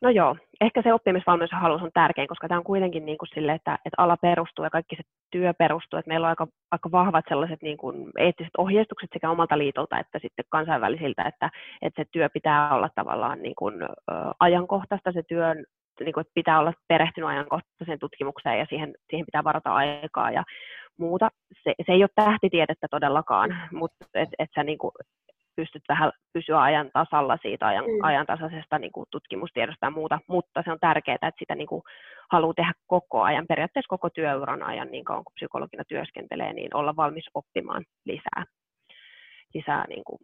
no 0.01 0.09
joo, 0.09 0.35
ehkä 0.61 0.81
se 0.81 0.93
oppimisvalmius 0.93 1.51
ja 1.51 1.57
halus 1.57 1.81
on 1.81 1.91
tärkein, 1.93 2.27
koska 2.27 2.47
tämä 2.47 2.57
on 2.57 2.63
kuitenkin 2.63 3.05
niin 3.05 3.17
kuin 3.17 3.29
sille, 3.33 3.51
että, 3.51 3.73
että 3.85 4.01
ala 4.01 4.17
perustuu 4.17 4.65
ja 4.65 4.69
kaikki 4.69 4.95
se 4.95 5.03
työ 5.31 5.53
perustuu, 5.53 5.99
että 5.99 6.09
meillä 6.09 6.25
on 6.25 6.29
aika, 6.29 6.47
aika 6.71 6.91
vahvat 6.91 7.25
sellaiset 7.29 7.61
niin 7.61 7.77
kuin 7.77 8.11
eettiset 8.17 8.55
ohjeistukset 8.57 9.09
sekä 9.13 9.29
omalta 9.29 9.57
liitolta 9.57 9.99
että 9.99 10.19
sitten 10.21 10.45
kansainvälisiltä, 10.49 11.23
että, 11.23 11.49
että 11.81 12.03
se 12.03 12.09
työ 12.11 12.29
pitää 12.29 12.75
olla 12.75 12.89
tavallaan 12.95 13.41
niin 13.41 13.55
kuin, 13.55 13.83
ö, 13.83 13.87
ajankohtaista, 14.39 15.11
se 15.11 15.23
työn 15.23 15.65
niin 15.99 16.13
kuin, 16.13 16.21
että 16.21 16.31
pitää 16.35 16.59
olla 16.59 16.73
perehtynyt 16.87 17.29
ajankohtaiseen 17.29 17.99
tutkimukseen 17.99 18.59
ja 18.59 18.65
siihen, 18.69 18.93
siihen 19.09 19.25
pitää 19.25 19.43
varata 19.43 19.73
aikaa 19.73 20.31
ja 20.31 20.43
muuta. 20.97 21.29
Se, 21.63 21.73
se 21.85 21.91
ei 21.91 22.03
ole 22.03 22.09
tähtitiedettä 22.15 22.87
todellakaan, 22.91 23.57
mutta 23.71 24.05
että 24.13 24.35
et 24.39 24.49
sä 24.55 24.63
niin 24.63 24.77
kuin, 24.77 24.91
pystyt 25.57 25.83
vähän 25.89 26.11
pysyä 26.33 26.61
ajan 26.61 26.89
tasalla 26.93 27.37
siitä 27.41 27.67
ajan, 27.67 27.85
mm. 27.85 27.99
ajantasaisesta 28.01 28.79
niin 28.79 28.91
kuin 28.91 29.05
tutkimustiedosta 29.11 29.85
ja 29.85 29.91
muuta, 29.91 30.19
mutta 30.27 30.61
se 30.65 30.71
on 30.71 30.79
tärkeää, 30.79 31.15
että 31.15 31.39
sitä 31.39 31.55
niin 31.55 31.67
kuin 31.67 31.81
haluaa 32.31 32.53
tehdä 32.53 32.73
koko 32.87 33.21
ajan, 33.21 33.47
periaatteessa 33.47 33.89
koko 33.89 34.09
työuran 34.09 34.63
ajan, 34.63 34.91
niin 34.91 35.05
kauan 35.05 35.23
kuin 35.23 35.33
psykologina 35.33 35.83
työskentelee, 35.87 36.53
niin 36.53 36.75
olla 36.75 36.95
valmis 36.95 37.25
oppimaan 37.33 37.85
lisää, 38.05 38.43
lisää 39.53 39.85
niin 39.87 40.03
kuin 40.03 40.19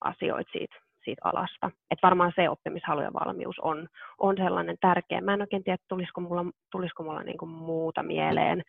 asioita 0.00 0.50
siitä, 0.52 0.76
siitä 1.04 1.22
alasta. 1.24 1.70
Et 1.90 1.98
varmaan 2.02 2.32
se 2.36 2.48
oppimishalu 2.48 3.00
ja 3.00 3.12
valmius 3.12 3.58
on, 3.58 3.88
on 4.18 4.36
sellainen 4.36 4.76
tärkeä. 4.80 5.20
Mä 5.20 5.34
en 5.34 5.40
oikein 5.40 5.64
tiedä, 5.64 5.78
tulisiko 5.88 6.20
mulla, 6.20 6.44
tulisiko 6.70 7.02
mulla 7.02 7.22
niin 7.22 7.38
kuin 7.38 7.50
muuta 7.50 8.02
mieleen, 8.02 8.58
mm. 8.58 8.64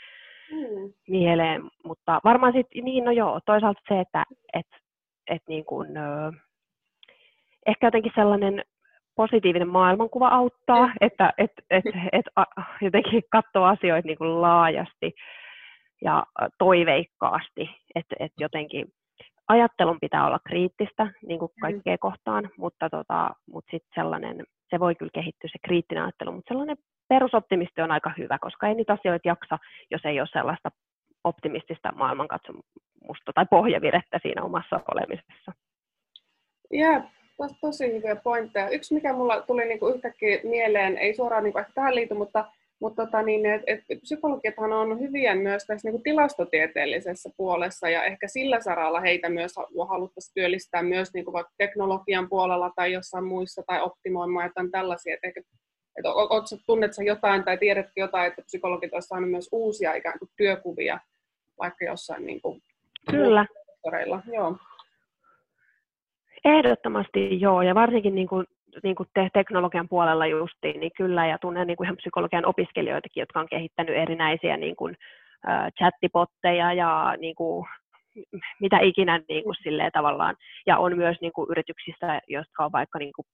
Mieleen, 1.08 1.62
mutta 1.84 2.22
varmaan 2.24 2.54
sitten, 2.54 2.84
niin 2.84 3.06
no 3.06 3.12
joo, 3.12 3.40
toisaalta 3.46 3.82
se, 3.90 4.00
että 4.00 4.24
et, 4.54 4.68
et 5.28 5.42
niin 5.48 5.66
kuin, 5.66 5.88
ehkä 7.68 7.88
jotenkin 7.88 8.12
sellainen 8.16 8.64
positiivinen 9.16 9.68
maailmankuva 9.68 10.28
auttaa, 10.28 10.88
mm. 10.88 10.94
että 11.02 11.34
et, 11.38 11.52
et, 11.70 11.84
et, 12.12 12.26
a, 12.36 12.44
jotenkin 12.82 13.24
katsoo 13.32 13.64
asioita 13.64 14.08
niin 14.08 14.18
kuin 14.18 14.42
laajasti 14.42 15.14
ja 16.04 16.24
toiveikkaasti, 16.58 17.70
että 17.96 18.16
et 18.20 18.32
jotenkin 18.40 18.88
ajattelun 19.48 19.98
pitää 20.02 20.28
olla 20.28 20.40
kriittistä 20.48 21.08
niin 21.28 21.40
kuin 21.40 21.52
mm. 21.56 21.62
kaikkea 21.62 21.94
mm. 21.94 22.00
kohtaan, 22.00 22.50
mutta, 22.58 22.90
tota, 22.90 23.30
mutta 23.54 23.72
sitten 23.72 23.92
sellainen, 23.96 24.44
se 24.70 24.80
voi 24.80 24.96
kyllä 24.96 25.12
kehittyä 25.14 25.50
se 25.52 25.60
kriittinen 25.68 26.04
ajattelu, 26.04 26.32
mutta 26.32 26.54
sellainen 26.54 26.78
perusoptimisti 27.08 27.82
on 27.82 27.91
aika 27.91 28.12
hyvä, 28.17 28.38
koska 28.41 28.67
ei 28.67 28.76
niitä 28.76 28.93
asioita 28.93 29.28
jaksa, 29.28 29.58
jos 29.91 30.06
ei 30.06 30.20
ole 30.20 30.28
sellaista 30.32 30.70
optimistista 31.24 31.91
maailmankatsomusta 31.91 33.34
tai 33.36 33.46
pohjavirettä 33.50 34.20
siinä 34.22 34.43
omassa 34.43 34.80
olemisessa. 34.91 35.52
Jep, 36.74 37.04
tos, 37.38 37.52
tosi 37.62 37.93
hyviä 37.93 38.15
pointteja. 38.15 38.70
Yksi, 38.70 38.93
mikä 38.93 39.13
mulla 39.13 39.41
tuli 39.41 39.65
niinku 39.65 39.88
yhtäkkiä 39.88 40.39
mieleen, 40.43 40.98
ei 40.98 41.13
suoraan 41.13 41.43
niinku 41.43 41.60
ehkä 41.60 41.72
tähän 41.76 41.96
liity, 41.96 42.13
mutta, 42.13 42.46
mutta 42.82 43.06
tota, 43.06 43.22
niin, 43.22 43.46
et, 43.46 43.62
et 43.67 43.80
psykologithan 44.02 44.74
on 44.74 45.00
hyviä 45.00 45.36
myös 45.36 45.65
tässä 45.65 45.88
niinku 45.88 46.02
tilastotieteellisessä 46.04 47.30
puolessa 47.38 47.89
ja 47.89 48.04
ehkä 48.04 48.28
sillä 48.28 48.62
saralla 48.62 49.00
heitä 49.00 49.30
myös 49.30 49.52
haluttaisiin 49.89 50.34
työllistää 50.34 50.84
myös 50.84 51.13
niinku 51.13 51.34
vaikka 51.34 51.54
teknologian 51.58 52.30
puolella 52.30 52.72
tai 52.76 52.93
jossain 52.93 53.26
muissa 53.26 53.63
tai 53.67 53.82
optimoimaan 53.82 54.46
jotain 54.46 54.72
tällaisia. 54.72 55.13
Et 55.13 55.20
ehkä, 55.24 55.41
et, 55.98 56.66
tunnet 56.66 56.94
sä 56.94 57.04
jotain 57.04 57.44
tai 57.44 57.58
tiedätkö 57.58 57.92
jotain, 57.96 58.28
että 58.28 58.42
psykologit 58.42 58.94
olisivat 58.94 59.10
saaneet 59.10 59.32
myös 59.32 59.50
uusia 59.52 59.94
ikään 59.94 60.20
kuin 60.20 60.30
työkuvia 60.38 61.00
vaikka 61.60 61.86
jossain 61.86 62.26
niin 62.26 62.42
kuin 62.42 62.62
Kyllä. 63.12 63.46
Joo. 64.34 64.58
Ehdottomasti 66.46 67.42
joo, 67.42 67.62
ja 67.62 67.76
varsinkin 67.76 68.16
niin 68.16 68.28
kuin 68.28 68.46
niin 68.84 68.96
kuin 68.96 69.10
te, 69.14 69.30
teknologian 69.34 69.90
puolella 69.90 70.28
justiin, 70.28 70.80
niin 70.80 70.92
kyllä, 70.98 71.28
ja 71.28 71.38
tunnen 71.38 71.68
niin 71.68 71.78
kuin 71.78 71.86
ihan 71.86 71.98
psykologian 71.98 72.46
opiskelijoitakin, 72.46 73.22
jotka 73.22 73.40
on 73.40 73.50
kehittänyt 73.50 73.96
erinäisiä 73.96 74.58
niin 74.58 74.76
kuin, 74.76 74.98
äh, 75.50 75.72
chattipotteja 75.78 76.74
ja 76.74 77.16
niin 77.20 77.36
kuin, 77.36 77.66
mitä 78.62 78.80
ikinä 78.80 79.22
niin 79.30 79.44
kuin, 79.44 79.56
silleen, 79.64 79.92
tavallaan. 79.92 80.36
Ja 80.66 80.78
on 80.78 80.98
myös 80.98 81.18
niin 81.22 81.34
kuin, 81.34 81.52
yrityksissä, 81.52 82.22
jotka 82.28 82.66
on 82.66 82.72
vaikka 82.72 83.00
niin 83.00 83.14
kuin, 83.16 83.26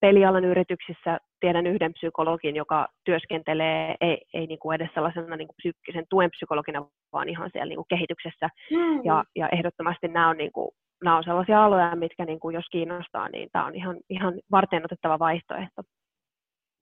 pelialan 0.00 0.44
yrityksissä, 0.44 1.18
tiedän 1.40 1.66
yhden 1.66 1.92
psykologin, 1.92 2.56
joka 2.56 2.88
työskentelee 3.04 3.94
ei, 4.00 4.22
ei 4.34 4.46
niin 4.46 4.58
kuin 4.58 4.74
edes 4.74 4.90
sellaisena 4.94 5.36
niin 5.36 5.48
kuin 5.48 5.56
psyykkisen 5.56 6.04
tuen 6.10 6.30
psykologina, 6.30 6.86
vaan 7.12 7.28
ihan 7.28 7.50
siellä 7.52 7.68
niin 7.68 7.76
kuin 7.76 7.88
kehityksessä. 7.88 8.48
Mm. 8.70 9.04
Ja, 9.04 9.24
ja 9.36 9.48
ehdottomasti 9.48 10.08
nämä 10.08 10.28
on, 10.28 10.36
niin 10.36 10.52
kuin, 10.52 10.70
nämä 11.04 11.16
on 11.16 11.24
sellaisia 11.24 11.64
aloja, 11.64 11.96
mitkä 11.96 12.24
niin 12.24 12.40
kuin, 12.40 12.54
jos 12.54 12.66
kiinnostaa, 12.72 13.28
niin 13.28 13.48
tämä 13.52 13.66
on 13.66 13.74
ihan, 13.74 13.96
ihan 14.10 14.34
varten 14.50 14.84
otettava 14.84 15.18
vaihtoehto. 15.18 15.82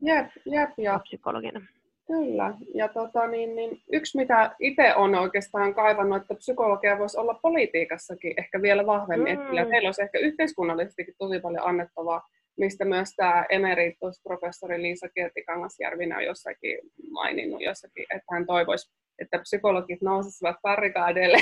Jep, 0.02 0.26
jep. 0.46 0.70
Ja 0.78 0.98
psykologina. 0.98 1.60
Kyllä. 2.06 2.54
Ja 2.74 2.88
tota, 2.88 3.26
niin, 3.26 3.56
niin, 3.56 3.82
yksi, 3.92 4.18
mitä 4.18 4.54
itse 4.58 4.94
on 4.94 5.14
oikeastaan 5.14 5.74
kaivannut, 5.74 6.22
että 6.22 6.34
psykologia 6.34 6.98
voisi 6.98 7.20
olla 7.20 7.38
politiikassakin 7.42 8.34
ehkä 8.36 8.62
vielä 8.62 8.86
vahvemmin. 8.86 9.38
Mm. 9.38 9.42
Että 9.42 9.70
teillä 9.70 9.86
olisi 9.86 10.02
ehkä 10.02 10.18
yhteiskunnallisestikin 10.18 11.14
tosi 11.18 11.40
paljon 11.40 11.66
annettavaa, 11.66 12.22
mistä 12.58 12.84
myös 12.84 13.08
tämä 13.16 13.46
emeritusprofessori 13.48 14.82
Liisa 14.82 15.08
Kirtikangasjärvinen 15.08 16.18
on 16.18 16.24
jossakin 16.24 16.78
maininnut 17.10 17.60
jossakin, 17.60 18.06
että 18.10 18.26
hän 18.32 18.46
toivoisi, 18.46 18.92
että 19.18 19.38
psykologit 19.38 20.02
nousisivat 20.02 20.56
parikaadeille 20.62 21.38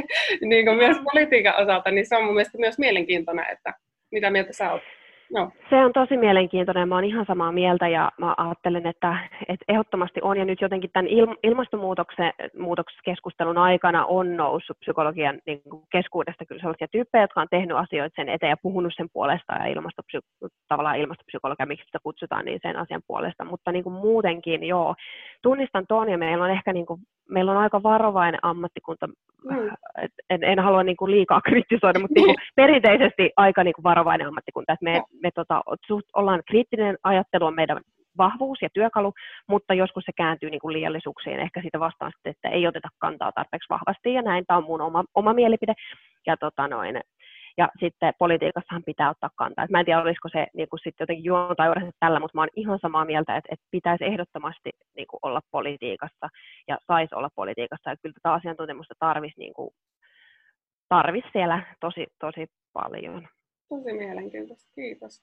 niin 0.50 0.64
kuin 0.64 0.76
myös 0.76 0.96
politiikan 1.12 1.62
osalta, 1.62 1.90
niin 1.90 2.06
se 2.06 2.16
on 2.16 2.24
mun 2.24 2.34
mielestä 2.34 2.58
myös 2.58 2.78
mielenkiintoinen, 2.78 3.50
että 3.52 3.74
mitä 4.12 4.30
mieltä 4.30 4.52
sä 4.52 4.72
olet? 4.72 5.03
No. 5.32 5.50
Se 5.70 5.76
on 5.76 5.92
tosi 5.92 6.16
mielenkiintoinen. 6.16 6.88
Mä 6.88 6.94
oon 6.94 7.04
ihan 7.04 7.26
samaa 7.26 7.52
mieltä 7.52 7.88
ja 7.88 8.12
mä 8.18 8.34
ajattelen, 8.36 8.86
että, 8.86 9.18
että 9.48 9.64
ehdottomasti 9.68 10.20
on. 10.22 10.36
Ja 10.38 10.44
nyt 10.44 10.60
jotenkin 10.60 10.90
tämän 10.92 11.06
il, 11.06 11.26
ilmastonmuutoksen 11.42 12.32
aikana 13.56 14.06
on 14.06 14.36
noussut 14.36 14.78
psykologian 14.80 15.40
niin 15.46 15.62
kuin 15.70 15.82
keskuudesta 15.92 16.44
kyllä 16.44 16.60
sellaisia 16.60 16.88
tyyppejä, 16.88 17.22
jotka 17.22 17.40
on 17.40 17.46
tehnyt 17.50 17.76
asioita 17.76 18.14
sen 18.16 18.28
eteen 18.28 18.50
ja 18.50 18.56
puhunut 18.62 18.92
sen 18.96 19.08
puolesta 19.12 19.52
ja 19.52 19.64
ilmastopsy- 19.64 20.48
tavallaan 20.68 20.98
ilmastopsykologia, 20.98 21.66
miksi 21.66 21.86
sitä 21.86 21.98
kutsutaan, 22.02 22.44
niin 22.44 22.60
sen 22.62 22.76
asian 22.76 23.02
puolesta. 23.06 23.44
Mutta 23.44 23.72
niin 23.72 23.84
kuin 23.84 23.94
muutenkin, 23.94 24.64
joo, 24.64 24.94
tunnistan 25.42 25.86
tuon 25.88 26.08
ja 26.08 26.18
meillä 26.18 26.44
on 26.44 26.50
ehkä 26.50 26.72
niin 26.72 26.86
kuin, 26.86 27.00
meillä 27.28 27.52
on 27.52 27.58
aika 27.58 27.82
varovainen 27.82 28.40
ammattikunta. 28.42 29.06
Mm. 29.06 29.70
En, 30.30 30.44
en 30.44 30.58
halua 30.58 30.82
niin 30.82 30.96
kuin 30.96 31.10
liikaa 31.10 31.40
kritisoida, 31.48 31.98
mutta 31.98 32.14
niin 32.14 32.24
kuin 32.26 32.36
perinteisesti 32.56 33.30
aika 33.36 33.64
niin 33.64 33.74
kuin 33.74 33.82
varovainen 33.82 34.26
ammattikunta. 34.26 34.72
Että 34.72 34.84
me, 34.84 35.02
me 35.22 35.30
tota, 35.34 35.62
suht, 35.86 36.06
ollaan 36.14 36.42
kriittinen 36.46 36.96
ajattelu 37.02 37.46
on 37.46 37.54
meidän 37.54 37.80
vahvuus 38.18 38.58
ja 38.62 38.68
työkalu, 38.72 39.12
mutta 39.48 39.74
joskus 39.74 40.04
se 40.04 40.12
kääntyy 40.16 40.50
niin 40.50 40.60
kuin 40.60 40.72
liiallisuuksiin 40.72 41.38
ehkä 41.38 41.60
siitä 41.60 41.80
vastaan, 41.80 42.12
että 42.24 42.48
ei 42.48 42.66
oteta 42.66 42.88
kantaa 42.98 43.32
tarpeeksi 43.32 43.68
vahvasti, 43.70 44.12
ja 44.12 44.22
näin 44.22 44.44
tämä 44.46 44.58
on 44.58 44.64
mun 44.64 44.80
oma, 44.80 45.04
oma 45.14 45.32
mielipide. 45.32 45.74
Ja, 46.26 46.36
tota 46.36 46.68
noin, 46.68 47.00
ja 47.58 47.68
sitten 47.80 48.14
politiikassahan 48.18 48.82
pitää 48.86 49.10
ottaa 49.10 49.30
kantaa. 49.36 49.64
Et 49.64 49.70
mä 49.70 49.80
en 49.80 49.86
tiedä, 49.86 50.02
olisiko 50.02 50.28
se 50.28 50.46
niin 50.54 50.68
kuin 50.68 50.80
sitten 50.80 51.02
jotenkin 51.04 51.24
juonta 51.24 51.62
tällä, 52.00 52.20
mutta 52.20 52.38
mä 52.38 52.42
oon 52.42 52.56
ihan 52.56 52.78
samaa 52.82 53.04
mieltä, 53.04 53.36
että, 53.36 53.48
että 53.52 53.66
pitäisi 53.70 54.04
ehdottomasti 54.04 54.70
niin 54.96 55.06
kuin 55.06 55.20
olla 55.22 55.40
politiikassa 55.50 56.28
ja 56.68 56.78
saisi 56.86 57.14
olla 57.14 57.30
politiikassa. 57.34 57.90
Ja 57.90 57.96
kyllä 58.02 58.14
tätä 58.14 58.32
asiantuntemusta 58.32 58.94
tarvisi 58.98 59.38
niin 59.38 59.54
kuin, 59.54 59.70
tarvis 60.88 61.24
siellä 61.32 61.62
tosi, 61.80 62.06
tosi 62.20 62.46
paljon. 62.72 63.28
Tosi 63.68 63.92
mielenkiintoista, 63.92 64.70
kiitos. 64.74 65.22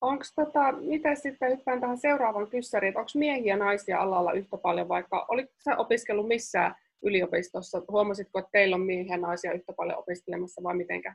Onko 0.00 0.24
tota, 0.36 0.72
miten 0.72 1.16
sitten 1.16 1.50
hyppään 1.50 1.80
tähän 1.80 1.98
seuraavan 1.98 2.46
kyssäriin, 2.46 2.98
onko 2.98 3.10
miehiä 3.14 3.54
ja 3.54 3.56
naisia 3.56 4.00
alalla 4.00 4.32
yhtä 4.32 4.56
paljon, 4.56 4.88
vaikka 4.88 5.26
olitko 5.28 5.54
sä 5.64 5.76
opiskellut 5.76 6.28
missään 6.28 6.74
yliopistossa? 7.02 7.82
Huomasitko, 7.88 8.38
että 8.38 8.50
teillä 8.52 8.74
on 8.76 8.80
miehiä 8.80 9.14
ja 9.14 9.20
naisia 9.20 9.52
yhtä 9.52 9.72
paljon 9.72 9.98
opiskelemassa 9.98 10.62
vai 10.62 10.74
mitenkä? 10.74 11.14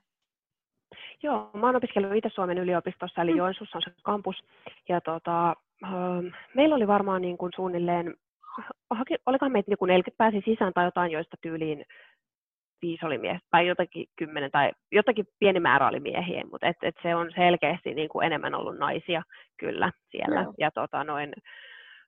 Joo, 1.23 1.49
mä 1.53 1.65
oon 1.65 1.75
opiskellut 1.75 2.15
Itä-Suomen 2.15 2.57
yliopistossa, 2.57 3.21
eli 3.21 3.31
mm. 3.31 3.37
Joensuussa 3.37 3.77
on 3.77 3.81
se 3.81 3.91
kampus. 4.03 4.43
Ja 4.89 5.01
tota, 5.01 5.55
meillä 6.55 6.75
oli 6.75 6.87
varmaan 6.87 7.21
niin 7.21 7.37
kuin 7.37 7.51
suunnilleen, 7.55 8.15
olikohan 9.25 9.51
meitä 9.51 9.71
niin 9.71 9.77
kuin 9.77 9.89
40 9.89 10.17
pääsi 10.17 10.41
sisään 10.45 10.73
tai 10.73 10.85
jotain, 10.85 11.11
joista 11.11 11.37
tyyliin 11.41 11.85
viisi 12.81 13.05
oli 13.05 13.17
mies, 13.17 13.41
tai 13.51 13.67
jotakin 13.67 14.05
kymmenen, 14.15 14.51
tai 14.51 14.71
jotakin 14.91 15.27
pieni 15.39 15.59
määrä 15.59 15.87
oli 15.87 15.99
miehiä, 15.99 16.43
mutta 16.51 16.67
et, 16.67 16.77
et 16.81 16.95
se 17.03 17.15
on 17.15 17.31
selkeästi 17.35 17.93
niin 17.93 18.09
kuin 18.09 18.25
enemmän 18.25 18.55
ollut 18.55 18.77
naisia 18.77 19.21
kyllä 19.57 19.91
siellä. 20.11 20.43
No. 20.43 20.53
Ja 20.57 20.71
tota 20.71 21.03
noin, 21.03 21.33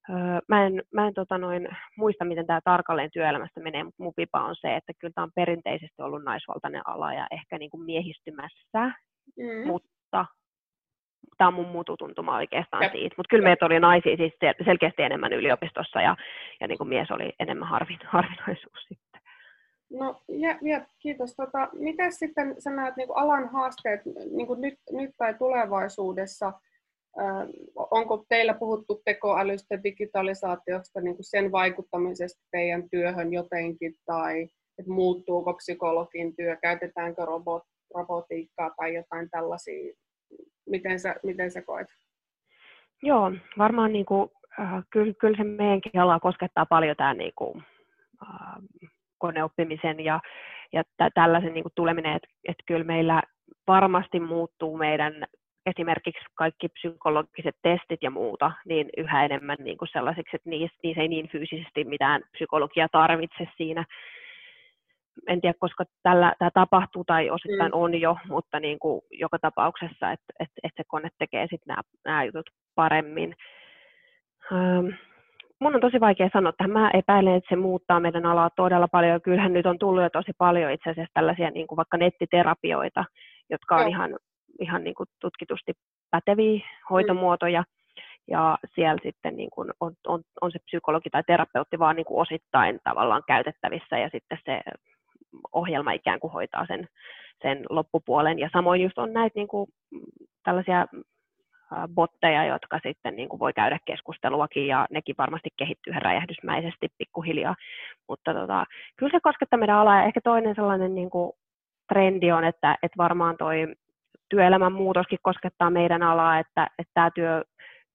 öö, 0.10 0.40
mä 0.48 0.66
en, 0.66 0.84
mä 0.94 1.08
en 1.08 1.14
tota 1.14 1.38
noin, 1.38 1.68
muista, 1.98 2.26
miten 2.26 2.48
tämä 2.48 2.62
tarkalleen 2.64 3.12
työelämästä 3.14 3.60
menee, 3.60 3.84
mutta 3.84 4.04
mun 4.04 4.14
pipa 4.16 4.44
on 4.44 4.56
se, 4.56 4.76
että 4.76 4.94
kyllä 5.00 5.12
tämä 5.16 5.24
on 5.24 5.32
perinteisesti 5.36 6.02
ollut 6.02 6.24
naisvaltainen 6.24 6.82
ala 6.88 7.14
ja 7.14 7.28
ehkä 7.32 7.58
niin 7.58 7.72
kuin 7.72 7.84
miehistymässä, 7.84 8.92
mm. 9.38 9.68
mutta 9.68 10.26
tämä 11.38 11.48
on 11.48 11.54
mun 11.54 11.68
mututuntuma 11.68 12.36
oikeastaan 12.36 12.84
ja. 12.84 12.90
siitä. 12.90 13.16
Mutta 13.18 13.30
kyllä 13.30 13.44
meitä 13.44 13.66
oli 13.66 13.80
naisia 13.80 14.18
siis 14.18 14.34
selkeästi 14.66 15.02
enemmän 15.02 15.34
yliopistossa 15.34 16.02
ja, 16.02 16.16
ja 16.60 16.68
niin 16.68 16.78
kuin 16.78 16.88
mies 16.88 17.12
oli 17.12 17.34
enemmän 17.40 17.68
harvin, 17.68 18.00
harvinaisuus. 18.16 18.88
No, 19.92 20.22
ja, 20.28 20.58
ja, 20.62 20.86
kiitos. 21.00 21.36
Tota, 21.36 21.70
miten 21.74 22.14
sitten 22.14 22.62
sä 22.62 22.70
näet 22.70 22.96
niin 22.96 23.08
kuin 23.08 23.18
alan 23.18 23.50
haasteet 23.50 24.02
niin 24.32 24.48
kuin 24.48 24.62
nyt, 24.62 24.80
nyt 24.92 25.12
tai 25.18 25.34
tulevaisuudessa? 25.34 26.54
Onko 27.76 28.26
teillä 28.30 28.54
puhuttu 28.54 29.02
tekoälystä, 29.06 29.84
digitalisaatiosta, 29.84 31.02
niin 31.02 31.16
kuin 31.16 31.26
sen 31.26 31.52
vaikuttamisesta 31.52 32.42
teidän 32.52 32.90
työhön 32.90 33.34
jotenkin, 33.34 33.94
tai 34.06 34.44
että 34.80 34.92
muuttuuko 34.92 35.54
psykologin 35.54 36.36
työ, 36.36 36.58
käytetäänkö 36.62 37.26
robot, 37.26 37.64
robotiikkaa 37.96 38.70
tai 38.78 38.96
jotain 38.96 39.30
tällaisia? 39.30 39.94
Miten 40.70 41.00
sä, 41.00 41.16
miten 41.24 41.52
sä 41.52 41.62
koet? 41.62 41.88
Joo, 43.04 43.32
varmaan 43.58 43.94
niin 43.94 44.06
kuin, 44.06 44.30
äh, 44.60 44.84
kyllä, 44.90 45.14
kyllä 45.14 45.38
se 45.38 45.44
meidänkin 45.44 46.02
alaa 46.02 46.20
koskettaa 46.20 46.66
paljon 46.66 46.96
tämä 46.96 47.14
niin 47.14 47.34
kuin, 47.36 47.64
äh, 48.24 48.88
koneoppimisen 49.18 50.00
ja, 50.00 50.20
ja 50.74 50.84
tä- 50.98 51.10
tällaisen 51.14 51.54
niin 51.54 51.64
kuin 51.64 51.74
tuleminen, 51.76 52.16
että, 52.16 52.28
että 52.48 52.64
kyllä 52.68 52.84
meillä 52.84 53.24
varmasti 53.68 54.20
muuttuu 54.20 54.78
meidän 54.78 55.14
esimerkiksi 55.68 56.26
kaikki 56.36 56.70
psykologiset 56.70 57.56
testit 57.62 58.04
ja 58.04 58.12
muuta, 58.12 58.52
niin 58.66 58.90
yhä 58.98 59.26
enemmän 59.26 59.58
niin 59.60 59.78
kuin 59.78 59.90
sellaisiksi, 59.92 60.36
että 60.36 60.50
niissä, 60.50 60.78
niissä 60.84 61.02
ei 61.02 61.08
niin 61.08 61.30
fyysisesti 61.30 61.84
mitään 61.84 62.22
psykologia 62.32 62.88
tarvitse 62.92 63.48
siinä. 63.58 63.86
En 65.28 65.42
tiedä, 65.42 65.54
koska 65.60 65.84
tällä, 66.04 66.34
tämä 66.40 66.52
tapahtuu 66.54 67.04
tai 67.04 67.30
osittain 67.30 67.72
mm. 67.72 67.80
on 67.82 68.02
jo, 68.02 68.18
mutta 68.28 68.60
niin 68.60 68.80
kuin 68.80 69.02
joka 69.12 69.40
tapauksessa, 69.40 70.12
että, 70.12 70.34
että, 70.40 70.60
että 70.64 70.84
se 70.84 70.88
kone 70.88 71.10
tekee 71.20 71.44
sitten 71.44 71.68
nämä, 71.68 71.82
nämä 72.06 72.24
jutut 72.24 72.50
paremmin. 72.76 73.36
Um, 74.52 74.94
mun 75.60 75.76
on 75.76 75.82
tosi 75.82 76.00
vaikea 76.00 76.30
sanoa, 76.34 76.50
että 76.50 76.68
mä 76.68 76.92
epäilen, 76.94 77.36
että 77.36 77.50
se 77.50 77.56
muuttaa 77.56 78.00
meidän 78.00 78.26
alaa 78.26 78.50
todella 78.56 78.88
paljon. 78.88 79.22
Kyllähän 79.22 79.54
nyt 79.54 79.66
on 79.66 79.80
tullut 79.80 80.04
jo 80.04 80.10
tosi 80.10 80.32
paljon 80.38 80.72
itse 80.72 80.90
asiassa 80.90 81.14
tällaisia 81.14 81.52
niin 81.52 81.68
kuin 81.68 81.78
vaikka 81.78 81.98
nettiterapioita, 81.98 83.06
jotka 83.50 83.76
on 83.76 83.88
ihan, 83.88 84.18
ihan 84.60 84.84
niin 84.84 84.96
kuin 84.96 85.10
tutkitusti 85.20 85.74
päteviä 86.12 86.60
hoitomuotoja. 86.90 87.62
Mm. 87.62 87.78
Ja 88.32 88.58
siellä 88.76 89.00
sitten 89.04 89.38
niin 89.38 89.50
kuin 89.50 89.72
on, 89.80 89.94
on, 90.08 90.22
on 90.42 90.52
se 90.52 90.60
psykologi 90.60 91.10
tai 91.10 91.24
terapeutti 91.28 91.80
vaan 91.80 91.96
niin 91.96 92.06
kuin 92.06 92.22
osittain 92.22 92.80
tavallaan 92.84 93.24
käytettävissä 93.28 93.98
ja 93.98 94.10
sitten 94.10 94.38
se 94.46 94.62
ohjelma 95.54 95.92
ikään 95.92 96.20
kuin 96.20 96.34
hoitaa 96.34 96.66
sen, 96.66 96.88
sen 97.42 97.66
loppupuolen. 97.70 98.40
Ja 98.40 98.50
samoin 98.54 98.82
just 98.82 98.98
on 98.98 99.14
näitä 99.14 99.34
niin 99.36 99.48
kuin, 99.48 99.70
tällaisia 100.44 100.86
botteja, 101.96 102.46
jotka 102.46 102.80
sitten 102.84 103.16
niin 103.16 103.30
kuin 103.30 103.40
voi 103.40 103.54
käydä 103.54 103.80
keskusteluakin 103.86 104.68
ja 104.68 104.88
nekin 104.90 105.16
varmasti 105.18 105.50
kehittyy 105.58 105.94
räjähdysmäisesti 105.94 106.88
pikkuhiljaa. 106.98 107.56
Mutta 108.10 108.34
tota, 108.34 108.66
kyllä 108.96 109.12
se 109.12 109.20
koskettaa 109.24 109.60
meidän 109.60 109.78
alaa 109.78 109.98
ja 109.98 110.06
ehkä 110.06 110.22
toinen 110.24 110.56
sellainen 110.56 110.96
niin 110.96 111.10
kuin 111.10 111.32
trendi 111.94 112.32
on, 112.32 112.44
että, 112.44 112.78
että 112.84 112.98
varmaan 112.98 113.38
toi 113.38 113.76
työelämän 114.30 114.74
muutoskin 114.74 115.20
koskettaa 115.22 115.70
meidän 115.70 116.04
alaa, 116.04 116.40
että, 116.40 116.68
että 116.80 116.92
tämä 116.94 117.12
työ 117.12 117.44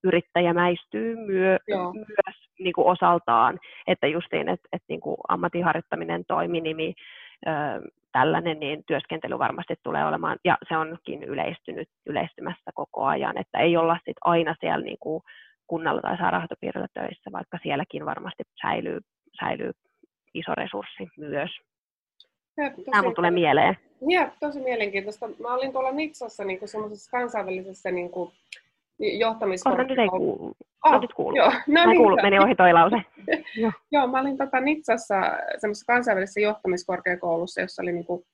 yrittäjä 0.04 0.54
mäistyy 0.54 1.16
myö, 1.16 1.58
myös 1.94 2.48
niin 2.58 2.72
kuin 2.72 2.86
osaltaan, 2.86 3.58
että 3.86 4.06
justiin, 4.06 4.48
että, 4.48 4.68
että 4.72 4.86
niin 4.88 5.00
kuin 5.00 5.16
ammatinharjoittaminen, 5.28 6.24
toiminimi, 6.28 6.94
tällainen, 8.12 8.60
niin 8.60 8.84
työskentely 8.86 9.38
varmasti 9.38 9.74
tulee 9.82 10.04
olemaan, 10.04 10.38
ja 10.44 10.58
se 10.68 10.76
onkin 10.76 11.22
yleistynyt, 11.22 11.88
yleistymässä 12.06 12.70
koko 12.74 13.04
ajan, 13.04 13.38
että 13.38 13.58
ei 13.58 13.76
olla 13.76 13.98
sit 14.04 14.16
aina 14.24 14.54
siellä 14.60 14.84
niin 14.84 14.98
kuin 15.00 15.22
kunnalla 15.66 16.00
tai 16.00 16.16
sairaanhoitopiirillä 16.16 16.88
töissä, 16.94 17.32
vaikka 17.32 17.58
sielläkin 17.62 18.06
varmasti 18.06 18.42
säilyy, 18.62 19.00
säilyy 19.40 19.70
iso 20.34 20.54
resurssi 20.54 21.08
myös. 21.18 21.50
Tämä 22.56 23.02
mun 23.02 23.14
tulee 23.14 23.30
mieleen. 23.30 23.76
Ja, 24.08 24.30
tosi 24.40 24.60
mielenkiintoista. 24.60 25.28
Mä 25.38 25.54
olin 25.54 25.72
tuolla 25.72 25.92
Nitsassa 25.92 26.44
niin 26.44 26.58
semmoisessa 26.64 27.10
kansainvälisessä 27.10 27.90
niin 27.90 28.10
kuin, 28.10 28.32
johtamiskorkeakoulussa. 28.98 29.94
nyt 29.94 29.98
ei 29.98 30.08
kuulu. 30.08 30.56
Oh, 30.84 31.00
nyt 31.00 31.12
kuuluu. 31.12 31.36
Joo, 31.36 31.52
no 31.66 31.86
niin, 31.86 31.96
kuulu, 31.96 32.16
meni 32.22 32.38
ohi 32.38 32.54
toi 32.54 32.72
lause. 32.72 32.96
joo. 33.62 33.72
joo, 33.90 34.06
mä 34.06 34.20
olin 34.20 34.36
tota 34.36 34.60
Nitsassa 34.60 35.14
semmoisessa 35.58 35.92
kansainvälisessä 35.92 36.40
johtamiskorkeakoulussa, 36.40 37.60
jossa 37.60 37.82
oli 37.82 37.92
niinku 37.92 38.24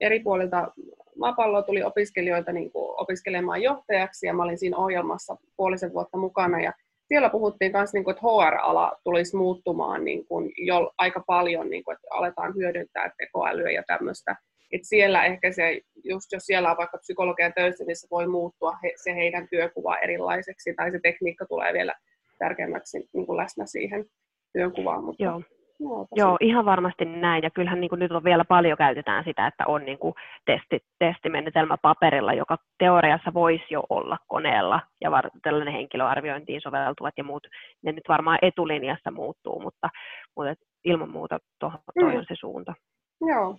eri 0.00 0.20
puolilta 0.20 0.72
maapalloa 1.18 1.62
tuli 1.62 1.82
opiskelijoita 1.82 2.52
niinku 2.52 2.94
opiskelemaan 2.98 3.62
johtajaksi 3.62 4.26
ja 4.26 4.34
mä 4.34 4.42
olin 4.42 4.58
siinä 4.58 4.76
ohjelmassa 4.76 5.36
puolisen 5.56 5.92
vuotta 5.92 6.18
mukana 6.18 6.60
ja 6.60 6.72
siellä 7.08 7.30
puhuttiin 7.30 7.72
myös, 7.72 7.92
niin 7.92 8.10
että 8.10 8.22
HR-ala 8.22 8.92
tulisi 9.04 9.36
muuttumaan 9.36 10.04
niin 10.04 10.26
kuin, 10.26 10.52
jo 10.56 10.92
aika 10.98 11.24
paljon, 11.26 11.70
niin 11.70 11.84
kuin, 11.84 11.94
että 11.94 12.08
aletaan 12.10 12.54
hyödyntää 12.54 13.12
tekoälyä 13.18 13.70
ja 13.70 13.82
tämmöistä. 13.86 14.36
Et 14.72 14.80
siellä 14.82 15.24
ehkä 15.24 15.52
se, 15.52 15.80
just 16.04 16.32
jos 16.32 16.46
siellä 16.46 16.70
on 16.70 16.76
vaikka 16.76 16.98
psykologian 16.98 17.52
töissä, 17.56 17.84
niin 17.84 17.96
se 17.96 18.06
voi 18.10 18.26
muuttua 18.26 18.76
he, 18.82 18.92
se 18.96 19.14
heidän 19.14 19.48
työkuva 19.48 19.96
erilaiseksi, 19.96 20.74
tai 20.74 20.90
se 20.90 21.00
tekniikka 21.02 21.46
tulee 21.46 21.72
vielä 21.72 21.94
tärkeämmäksi 22.38 23.08
niin 23.12 23.26
kuin 23.26 23.36
läsnä 23.36 23.66
siihen 23.66 24.04
työnkuvaan. 24.52 25.04
Mutta 25.04 25.24
Joo. 25.24 25.42
Joo, 25.80 26.06
Joo, 26.14 26.36
ihan 26.40 26.64
varmasti 26.64 27.04
näin. 27.04 27.42
Ja 27.42 27.50
kyllähän 27.50 27.80
niin 27.80 27.88
kuin 27.88 27.98
nyt 27.98 28.12
on 28.12 28.24
vielä 28.24 28.44
paljon 28.44 28.78
käytetään 28.78 29.24
sitä, 29.24 29.46
että 29.46 29.64
on 29.66 29.84
niin 29.84 29.98
kuin 29.98 30.14
testi, 30.46 30.80
testimenetelmä 30.98 31.76
paperilla, 31.82 32.34
joka 32.34 32.58
teoriassa 32.78 33.34
voisi 33.34 33.64
jo 33.70 33.82
olla 33.88 34.18
koneella, 34.26 34.80
ja 35.00 35.10
var, 35.10 35.30
tällainen 35.42 35.74
henkilöarviointiin 35.74 36.60
soveltuvat 36.60 37.14
ja 37.16 37.24
muut, 37.24 37.46
ne 37.82 37.92
nyt 37.92 38.04
varmaan 38.08 38.38
etulinjassa 38.42 39.10
muuttuu, 39.10 39.60
mutta, 39.60 39.88
mutta 40.36 40.54
ilman 40.84 41.10
muuta 41.10 41.38
to, 41.58 41.72
toi 42.00 42.12
mm. 42.12 42.18
on 42.18 42.24
se 42.28 42.34
suunta. 42.40 42.74
Joo. 43.20 43.58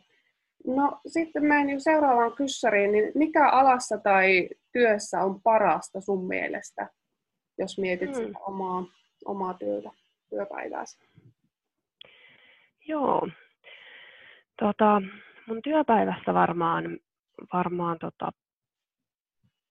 No 0.67 0.99
sitten 1.07 1.45
menen 1.45 1.81
seuraavaan 1.81 2.33
kyssäriin, 2.35 2.91
niin 2.91 3.11
mikä 3.15 3.49
alassa 3.49 3.97
tai 3.97 4.49
työssä 4.71 5.23
on 5.23 5.41
parasta 5.41 6.01
sun 6.01 6.27
mielestä, 6.27 6.89
jos 7.57 7.79
mietit 7.79 8.09
mm. 8.09 8.15
sitä 8.15 8.39
omaa, 8.39 8.83
omaa 9.25 9.53
työtä, 9.53 9.89
työpäivääsi? 10.29 11.09
Joo. 12.89 13.27
Tota, 14.59 15.01
mun 15.47 15.61
työpäivässä 15.63 16.33
varmaan, 16.33 16.97
varmaan 17.53 17.97
tota, 17.99 18.31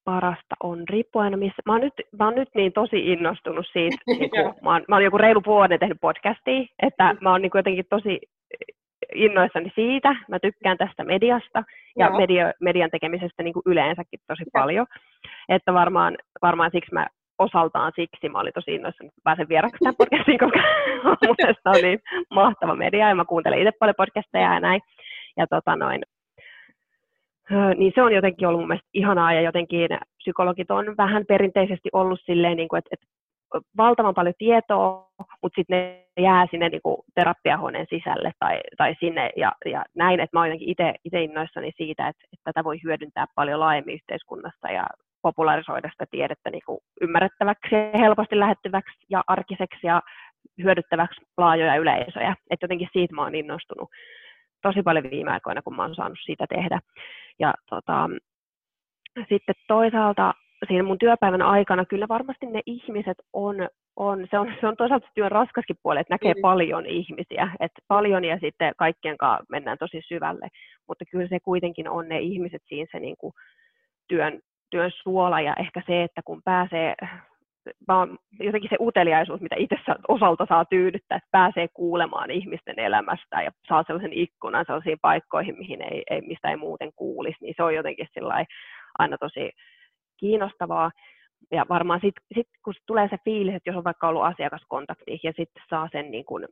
parasta 0.04 0.54
on, 0.62 0.88
riippuen 0.88 1.24
aina 1.24 1.36
missä. 1.36 1.62
Mä 1.66 1.72
oon, 1.72 1.80
nyt, 1.80 1.94
mä 2.18 2.24
oon 2.24 2.34
nyt 2.34 2.48
niin 2.54 2.72
tosi 2.72 3.12
innostunut 3.12 3.66
siitä, 3.72 3.96
niin 4.06 4.30
kun, 4.30 4.54
mä, 4.62 4.72
oon, 4.72 4.84
mä 4.88 4.96
oon 4.96 5.04
joku 5.04 5.18
reilu 5.18 5.42
vuoden 5.46 5.78
tehnyt 5.78 6.00
podcastia, 6.00 6.66
että 6.82 7.12
mm. 7.12 7.18
mä 7.20 7.30
oon 7.30 7.42
niin 7.42 7.50
jotenkin 7.54 7.86
tosi 7.90 8.20
innoissani 9.14 9.72
siitä. 9.74 10.16
Mä 10.28 10.38
tykkään 10.38 10.78
tästä 10.78 11.04
mediasta 11.04 11.62
ja 11.98 12.10
media, 12.10 12.52
median 12.60 12.90
tekemisestä 12.90 13.42
niin 13.42 13.54
kuin 13.54 13.62
yleensäkin 13.66 14.20
tosi 14.26 14.42
ja. 14.42 14.60
paljon. 14.60 14.86
Että 15.48 15.74
varmaan, 15.74 16.16
varmaan 16.42 16.70
siksi 16.70 16.94
mä 16.94 17.06
osaltaan 17.38 17.92
siksi 17.96 18.28
mä 18.28 18.40
olin 18.40 18.52
tosi 18.52 18.74
innoissani, 18.74 19.08
että 19.08 19.20
pääsen 19.24 19.48
vieraksi 19.48 19.78
tämän 19.78 19.96
podcastiin, 19.96 20.38
koska 20.38 20.58
mun 21.24 21.36
on 21.64 21.82
niin 21.82 22.00
mahtava 22.30 22.74
media 22.74 23.08
ja 23.08 23.14
mä 23.14 23.24
kuuntelen 23.24 23.58
itse 23.58 23.72
paljon 23.78 23.94
podcasteja 23.96 24.54
ja 24.54 24.60
näin. 24.60 24.80
Ja 25.36 25.46
tota 25.46 25.76
noin, 25.76 26.02
niin 27.76 27.92
se 27.94 28.02
on 28.02 28.14
jotenkin 28.14 28.48
ollut 28.48 28.60
mun 28.60 28.68
mielestä 28.68 28.88
ihanaa 28.94 29.32
ja 29.32 29.40
jotenkin 29.40 29.88
psykologit 30.18 30.70
on 30.70 30.96
vähän 30.96 31.24
perinteisesti 31.28 31.88
ollut 31.92 32.20
silleen, 32.26 32.56
niin 32.56 32.68
kuin, 32.68 32.78
että, 32.78 32.88
että 32.92 33.06
valtavan 33.76 34.14
paljon 34.14 34.34
tietoa, 34.38 35.08
mutta 35.42 35.56
sitten 35.56 35.78
ne 35.78 36.22
jää 36.22 36.46
sinne 36.50 36.68
niin 36.68 36.82
kuin 36.82 36.96
terapiahuoneen 37.14 37.86
sisälle 37.90 38.32
tai, 38.38 38.60
tai 38.76 38.94
sinne 39.00 39.30
ja, 39.36 39.52
ja 39.66 39.84
näin, 39.94 40.20
että 40.20 40.36
mä 40.36 40.40
oon 40.40 40.56
itse 40.60 40.94
innoissani 41.18 41.72
siitä, 41.76 42.08
että, 42.08 42.22
että 42.32 42.44
tätä 42.44 42.64
voi 42.64 42.78
hyödyntää 42.84 43.26
paljon 43.34 43.60
laajemmin 43.60 43.94
yhteiskunnassa 43.94 44.68
ja 44.70 44.86
popularisoida 45.22 45.90
sitä 45.90 46.04
tiedettä 46.10 46.50
niin 46.50 46.62
kuin 46.66 46.78
ymmärrettäväksi 47.00 47.74
ja 47.74 47.98
helposti 47.98 48.38
lähettyväksi 48.38 49.06
ja 49.10 49.24
arkiseksi 49.26 49.86
ja 49.86 50.02
hyödyttäväksi 50.62 51.20
laajoja 51.36 51.76
yleisöjä. 51.76 52.36
Että 52.50 52.64
jotenkin 52.64 52.88
siitä 52.92 53.14
mä 53.14 53.22
oon 53.22 53.34
innostunut 53.34 53.88
tosi 54.62 54.82
paljon 54.82 55.10
viime 55.10 55.30
aikoina, 55.30 55.62
kun 55.62 55.76
mä 55.76 55.82
oon 55.82 55.94
saanut 55.94 56.18
sitä 56.26 56.46
tehdä. 56.48 56.80
Ja 57.38 57.54
tota, 57.70 58.08
sitten 59.28 59.54
toisaalta 59.68 60.34
siinä 60.68 60.82
mun 60.82 60.98
työpäivän 60.98 61.42
aikana 61.42 61.84
kyllä 61.84 62.08
varmasti 62.08 62.46
ne 62.46 62.60
ihmiset 62.66 63.16
on, 63.32 63.68
on, 63.96 64.26
se, 64.30 64.38
on 64.38 64.54
se 64.60 64.66
on 64.66 64.76
toisaalta 64.76 65.08
työn 65.14 65.30
raskaskin 65.30 65.76
puoli, 65.82 66.00
että 66.00 66.14
näkee 66.14 66.34
mm. 66.34 66.40
paljon 66.40 66.86
ihmisiä, 66.86 67.50
että 67.60 67.80
paljon 67.88 68.24
ja 68.24 68.38
sitten 68.40 68.72
kaikkien 68.76 69.16
kanssa 69.16 69.44
mennään 69.48 69.78
tosi 69.78 70.00
syvälle, 70.08 70.48
mutta 70.88 71.04
kyllä 71.10 71.28
se 71.28 71.40
kuitenkin 71.40 71.88
on 71.88 72.08
ne 72.08 72.18
ihmiset 72.18 72.62
siinä 72.68 72.86
se 72.92 73.00
niin 73.00 73.16
kuin 73.18 73.32
työn, 74.08 74.40
työn 74.70 74.90
suola 75.02 75.40
ja 75.40 75.54
ehkä 75.58 75.82
se, 75.86 76.02
että 76.02 76.22
kun 76.24 76.42
pääsee, 76.44 76.94
vaan 77.88 78.18
jotenkin 78.40 78.70
se 78.70 78.76
uteliaisuus, 78.80 79.40
mitä 79.40 79.56
itse 79.58 79.76
osalta 80.08 80.46
saa 80.48 80.64
tyydyttää, 80.64 81.16
että 81.16 81.28
pääsee 81.30 81.68
kuulemaan 81.68 82.30
ihmisten 82.30 82.78
elämästä 82.78 83.42
ja 83.42 83.50
saa 83.68 83.82
sellaisen 83.86 84.12
ikkunan 84.12 84.64
sellaisiin 84.66 84.98
paikkoihin, 85.02 85.58
mihin 85.58 85.82
ei, 85.82 86.02
ei, 86.10 86.20
mistä 86.20 86.50
ei 86.50 86.56
muuten 86.56 86.92
kuulisi, 86.96 87.36
niin 87.40 87.54
se 87.56 87.62
on 87.62 87.74
jotenkin 87.74 88.08
aina 88.98 89.18
tosi 89.18 89.50
kiinnostavaa. 90.20 90.90
Ja 91.50 91.66
varmaan 91.68 92.00
sitten 92.00 92.24
sit, 92.34 92.48
kun 92.64 92.74
tulee 92.86 93.08
se 93.08 93.16
fiilis, 93.24 93.54
että 93.54 93.70
jos 93.70 93.76
on 93.76 93.84
vaikka 93.84 94.08
ollut 94.08 94.24
asiakaskontakti 94.24 95.20
ja 95.22 95.32
sitten 95.36 95.62
saa 95.70 95.88
sen 95.92 96.10
niin 96.10 96.24
kun, 96.24 96.48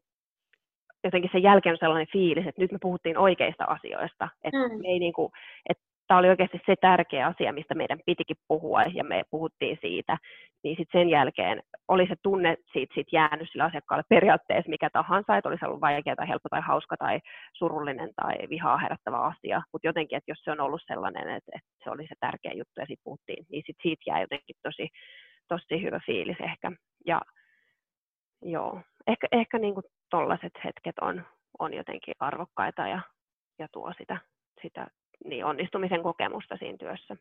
jotenkin 1.04 1.30
sen 1.32 1.42
jälkeen 1.42 1.72
on 1.72 1.78
sellainen 1.80 2.12
fiilis, 2.12 2.46
että 2.46 2.62
nyt 2.62 2.72
me 2.72 2.78
puhuttiin 2.82 3.18
oikeista 3.18 3.64
asioista, 3.64 4.28
että 4.44 4.68
mm. 4.68 4.84
ei 4.84 4.98
niin 4.98 5.12
kuin, 5.12 5.32
että 5.68 5.84
tämä 6.06 6.18
oli 6.18 6.28
oikeasti 6.28 6.60
se 6.66 6.74
tärkeä 6.80 7.26
asia, 7.26 7.52
mistä 7.52 7.74
meidän 7.74 7.98
pitikin 8.06 8.36
puhua 8.48 8.82
ja 8.82 9.04
me 9.04 9.24
puhuttiin 9.30 9.78
siitä, 9.80 10.18
niin 10.64 10.76
sitten 10.76 11.00
sen 11.00 11.08
jälkeen 11.08 11.62
oli 11.88 12.06
se 12.06 12.14
tunne 12.22 12.56
siitä, 12.72 12.94
siitä 12.94 13.16
jäänyt 13.16 13.48
sille 13.50 13.64
asiakkaalle 13.64 14.04
periaatteessa 14.08 14.70
mikä 14.70 14.90
tahansa, 14.92 15.36
että 15.36 15.48
olisi 15.48 15.64
ollut 15.64 15.80
vaikea 15.80 16.16
tai 16.16 16.28
helppo 16.28 16.48
tai 16.48 16.60
hauska 16.60 16.96
tai 16.96 17.20
surullinen 17.52 18.10
tai 18.16 18.34
vihaa 18.50 18.78
herättävä 18.78 19.18
asia, 19.18 19.62
mutta 19.72 19.88
jotenkin, 19.88 20.16
että 20.16 20.30
jos 20.30 20.38
se 20.44 20.50
on 20.50 20.60
ollut 20.60 20.80
sellainen, 20.86 21.28
että, 21.28 21.52
että 21.54 21.70
se 21.84 21.90
oli 21.90 22.06
se 22.06 22.14
tärkeä 22.20 22.52
juttu 22.52 22.80
ja 22.80 22.86
siitä 22.86 23.04
puhuttiin, 23.04 23.46
niin 23.50 23.62
sit 23.66 23.76
siitä 23.82 24.02
jää 24.06 24.20
jotenkin 24.20 24.56
tosi, 24.62 24.88
tosi 25.48 25.82
hyvä 25.82 26.00
fiilis 26.06 26.40
ehkä. 26.40 26.72
Ja 27.06 27.20
joo, 28.42 28.80
ehkä, 29.06 29.26
ehkä 29.32 29.58
niin 29.58 29.74
tollaiset 30.10 30.52
hetket 30.64 30.98
on, 31.00 31.24
on 31.58 31.74
jotenkin 31.74 32.14
arvokkaita 32.20 32.88
ja, 32.88 33.00
ja 33.58 33.68
tuo 33.72 33.92
sitä, 33.98 34.18
sitä 34.62 34.86
niin 35.24 35.44
onnistumisen 35.44 36.02
kokemusta 36.02 36.56
siinä 36.56 36.78
työssä. 36.78 37.16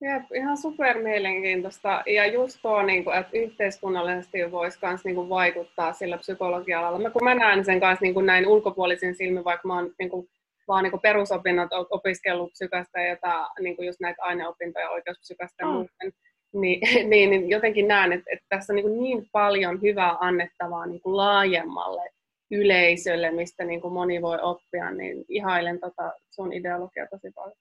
Jep, 0.00 0.22
ihan 0.34 0.56
super 0.56 0.98
mielenkiintoista. 0.98 2.02
Ja 2.06 2.26
just 2.26 2.58
tuo, 2.62 2.82
niin 2.82 3.04
kuin, 3.04 3.16
että 3.16 3.36
yhteiskunnallisesti 3.38 4.52
voisi 4.52 4.78
myös 4.82 5.04
niin 5.04 5.14
kuin, 5.14 5.28
vaikuttaa 5.28 5.92
sillä 5.92 6.18
psykologia-alalla. 6.18 6.98
Mä, 6.98 7.10
kun 7.10 7.24
mä 7.24 7.34
näen 7.34 7.64
sen 7.64 7.80
kanssa 7.80 8.02
niin 8.02 8.14
kuin 8.14 8.26
näin 8.26 8.46
ulkopuolisin 8.46 9.14
silmin, 9.14 9.44
vaikka 9.44 9.68
mä 9.68 9.74
oon 9.74 9.90
niin 9.98 10.10
kuin, 10.10 10.28
vaan 10.68 10.82
niin 10.82 10.90
kuin 10.90 11.00
perusopinnot 11.00 11.70
opiskellut 11.90 12.52
psykästä 12.52 13.00
ja 13.00 13.08
jota, 13.08 13.48
niin 13.60 13.76
kuin 13.76 13.86
just 13.86 14.00
näitä 14.00 14.22
aineopintoja 14.22 14.90
oikeuspsykästä 14.90 15.62
ja 15.62 15.68
oh. 15.68 15.74
muuten, 15.74 16.12
niin, 16.52 16.80
niin, 17.10 17.30
niin 17.30 17.50
jotenkin 17.50 17.88
näen, 17.88 18.12
että, 18.12 18.30
että 18.32 18.46
tässä 18.48 18.72
on 18.72 18.76
niin, 18.76 19.02
niin 19.02 19.28
paljon 19.32 19.82
hyvää 19.82 20.16
annettavaa 20.20 20.86
niin 20.86 21.00
kuin 21.00 21.16
laajemmalle 21.16 22.10
yleisölle, 22.54 23.30
mistä 23.30 23.64
niin 23.64 23.80
kuin 23.80 23.94
moni 23.94 24.22
voi 24.22 24.38
oppia, 24.42 24.90
niin 24.90 25.24
ihailen 25.28 25.80
tota 25.80 26.12
sun 26.30 26.52
ideologia 26.52 27.06
tosi 27.10 27.30
paljon. 27.34 27.56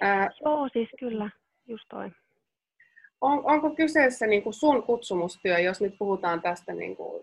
Ää, 0.00 0.30
Joo, 0.44 0.68
siis 0.72 0.88
kyllä, 1.00 1.30
just 1.68 1.84
toi. 1.90 2.10
On, 3.20 3.44
onko 3.44 3.70
kyseessä 3.70 4.26
niin 4.26 4.42
kuin 4.42 4.54
sun 4.54 4.82
kutsumustyö, 4.82 5.58
jos 5.58 5.80
nyt 5.80 5.94
puhutaan 5.98 6.42
tästä, 6.42 6.74
niin 6.74 6.96
kuin, 6.96 7.22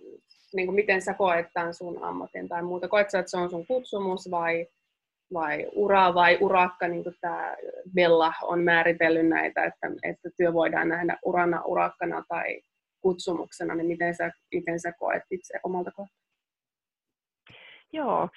niin 0.55 0.67
kuin 0.67 0.75
miten 0.75 1.01
sä 1.01 1.13
koet 1.13 1.47
tämän 1.53 1.73
sun 1.73 2.03
ammatin 2.03 2.49
tai 2.49 2.63
muuta? 2.63 2.87
Koet 2.87 3.09
sä, 3.09 3.19
että 3.19 3.29
se 3.29 3.37
on 3.37 3.49
sun 3.49 3.67
kutsumus 3.67 4.31
vai, 4.31 4.67
vai 5.33 5.67
ura 5.75 6.13
vai 6.13 6.37
urakka, 6.41 6.87
niin 6.87 7.03
kuin 7.03 7.15
tämä 7.21 7.55
Bella 7.95 8.33
on 8.41 8.63
määritellyt 8.63 9.27
näitä, 9.27 9.65
että, 9.65 9.87
että 10.03 10.29
työ 10.37 10.53
voidaan 10.53 10.89
nähdä 10.89 11.17
urana, 11.25 11.61
urakkana 11.65 12.23
tai 12.27 12.61
kutsumuksena, 13.01 13.75
niin 13.75 13.87
miten 13.87 14.15
sä, 14.15 14.31
miten 14.53 14.79
sä 14.79 14.91
koet 14.99 15.23
itse 15.31 15.59
omalta 15.63 15.91
kohtaa? 15.91 16.26
Joo, 17.97 18.29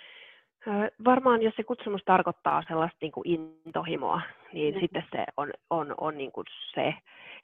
Varmaan 1.04 1.42
jos 1.42 1.54
se 1.56 1.62
kutsumus 1.62 2.02
tarkoittaa 2.04 2.62
sellaista 2.68 2.98
niin 3.00 3.12
kuin 3.12 3.28
intohimoa, 3.28 4.20
niin 4.52 4.74
mm. 4.74 4.80
sitten 4.80 5.04
se 5.12 5.24
on, 5.36 5.50
on, 5.70 5.94
on 6.00 6.18
niin 6.18 6.32
kuin 6.32 6.46
se. 6.74 6.94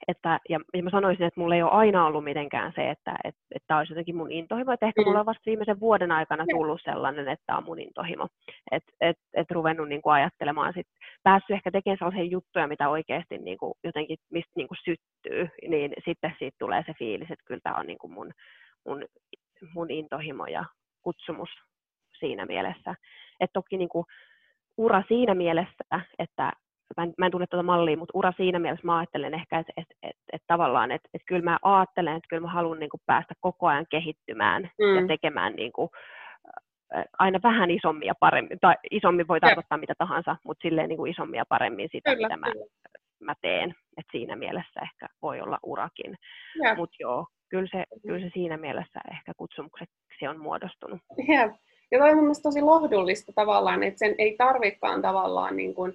Että, 0.07 0.39
ja, 0.49 0.59
ja 0.73 0.83
mä 0.83 0.89
sanoisin, 0.89 1.25
että 1.25 1.39
mulla 1.39 1.55
ei 1.55 1.63
ole 1.63 1.71
aina 1.71 2.05
ollut 2.05 2.23
mitenkään 2.23 2.73
se, 2.75 2.89
että, 2.89 3.15
että, 3.23 3.41
että 3.55 3.67
tämä 3.67 3.77
olisi 3.77 3.93
jotenkin 3.93 4.15
mun 4.15 4.31
intohimo. 4.31 4.71
Että 4.71 4.85
ehkä 4.85 5.01
mm. 5.01 5.05
mulla 5.05 5.19
on 5.19 5.25
vasta 5.25 5.41
viimeisen 5.45 5.79
vuoden 5.79 6.11
aikana 6.11 6.45
tullut 6.51 6.81
sellainen, 6.83 7.27
että 7.27 7.43
tämä 7.45 7.57
on 7.57 7.63
mun 7.63 7.79
intohimo. 7.79 8.27
Että 8.71 8.91
et, 9.01 9.17
et 9.33 9.51
ruvennut 9.51 9.89
niin 9.89 10.01
kuin 10.01 10.13
ajattelemaan, 10.13 10.73
sit, 10.73 10.87
päässyt 11.23 11.55
ehkä 11.55 11.71
tekemään 11.71 11.97
sellaisia 11.97 12.23
juttuja, 12.23 12.67
mitä 12.67 12.89
oikeasti 12.89 13.37
niin 13.37 13.57
kuin, 13.57 13.73
jotenkin, 13.83 14.17
mistä 14.31 14.51
niin 14.55 14.67
kuin 14.67 14.77
syttyy, 14.85 15.49
niin 15.67 15.93
sitten 16.05 16.35
siitä 16.39 16.55
tulee 16.59 16.83
se 16.85 16.93
fiilis, 16.99 17.31
että 17.31 17.45
kyllä 17.45 17.61
tämä 17.63 17.79
on 17.79 17.87
niin 17.87 17.99
kuin 17.99 18.13
mun, 18.13 18.31
mun, 18.87 19.05
mun 19.75 19.91
intohimo 19.91 20.45
ja 20.45 20.65
kutsumus 21.01 21.49
siinä 22.19 22.45
mielessä. 22.45 22.95
Et 23.39 23.49
toki 23.53 23.77
niin 23.77 23.89
kuin 23.89 24.05
ura 24.77 25.03
siinä 25.07 25.35
mielessä, 25.35 25.83
että 26.19 26.51
mä 26.97 27.03
en, 27.03 27.13
mä 27.17 27.25
en 27.25 27.31
tunne 27.31 27.47
tuota 27.47 27.63
mallia, 27.63 27.97
mutta 27.97 28.17
ura 28.17 28.33
siinä 28.37 28.59
mielessä 28.59 28.85
mä 28.85 28.97
ajattelen 28.97 29.33
ehkä, 29.33 29.59
että 29.59 29.73
et, 29.77 29.87
et, 30.03 30.17
et 30.33 30.41
tavallaan, 30.47 30.91
että 30.91 31.09
et 31.13 31.21
kyllä 31.27 31.43
mä 31.43 31.57
ajattelen, 31.61 32.15
että 32.15 32.27
kyllä 32.29 32.41
mä 32.41 32.53
haluan 32.53 32.79
niin 32.79 32.89
kuin 32.89 33.01
päästä 33.05 33.33
koko 33.39 33.67
ajan 33.67 33.85
kehittymään 33.89 34.69
mm. 34.79 34.95
ja 34.95 35.07
tekemään 35.07 35.53
niin 35.55 35.71
kuin, 35.71 35.89
aina 37.19 37.39
vähän 37.43 37.71
isommin 37.71 38.07
ja 38.07 38.13
paremmin, 38.19 38.59
tai 38.61 38.75
isommin 38.91 39.27
voi 39.27 39.39
tarkoittaa 39.39 39.77
mitä 39.77 39.93
tahansa, 39.97 40.35
mutta 40.43 40.61
silleen 40.61 40.89
niin 40.89 40.97
kuin 40.97 41.11
isommin 41.11 41.37
ja 41.37 41.45
paremmin 41.49 41.89
sitä, 41.91 42.15
kyllä, 42.15 42.27
mitä 42.27 42.37
mä, 42.37 42.47
mä 43.19 43.33
teen. 43.41 43.75
Et 43.97 44.05
siinä 44.11 44.35
mielessä 44.35 44.79
ehkä 44.81 45.07
voi 45.21 45.41
olla 45.41 45.59
urakin. 45.63 46.15
Mutta 46.75 46.95
joo, 46.99 47.27
kyllä 47.49 47.67
se, 47.71 47.77
mm-hmm. 47.77 48.01
kyllä 48.01 48.19
se 48.19 48.31
siinä 48.33 48.57
mielessä 48.57 48.99
ehkä 49.11 49.31
kutsumukseksi 49.37 50.27
on 50.29 50.39
muodostunut. 50.39 50.99
Ja, 51.27 51.57
ja 51.91 51.99
toi 51.99 52.09
on 52.09 52.17
mielestäni 52.17 52.43
tosi 52.43 52.61
lohdullista 52.61 53.31
tavallaan, 53.35 53.83
että 53.83 53.99
sen 53.99 54.15
ei 54.17 54.35
tarvikaan 54.37 55.01
tavallaan 55.01 55.57
niin 55.57 55.73
kuin, 55.75 55.93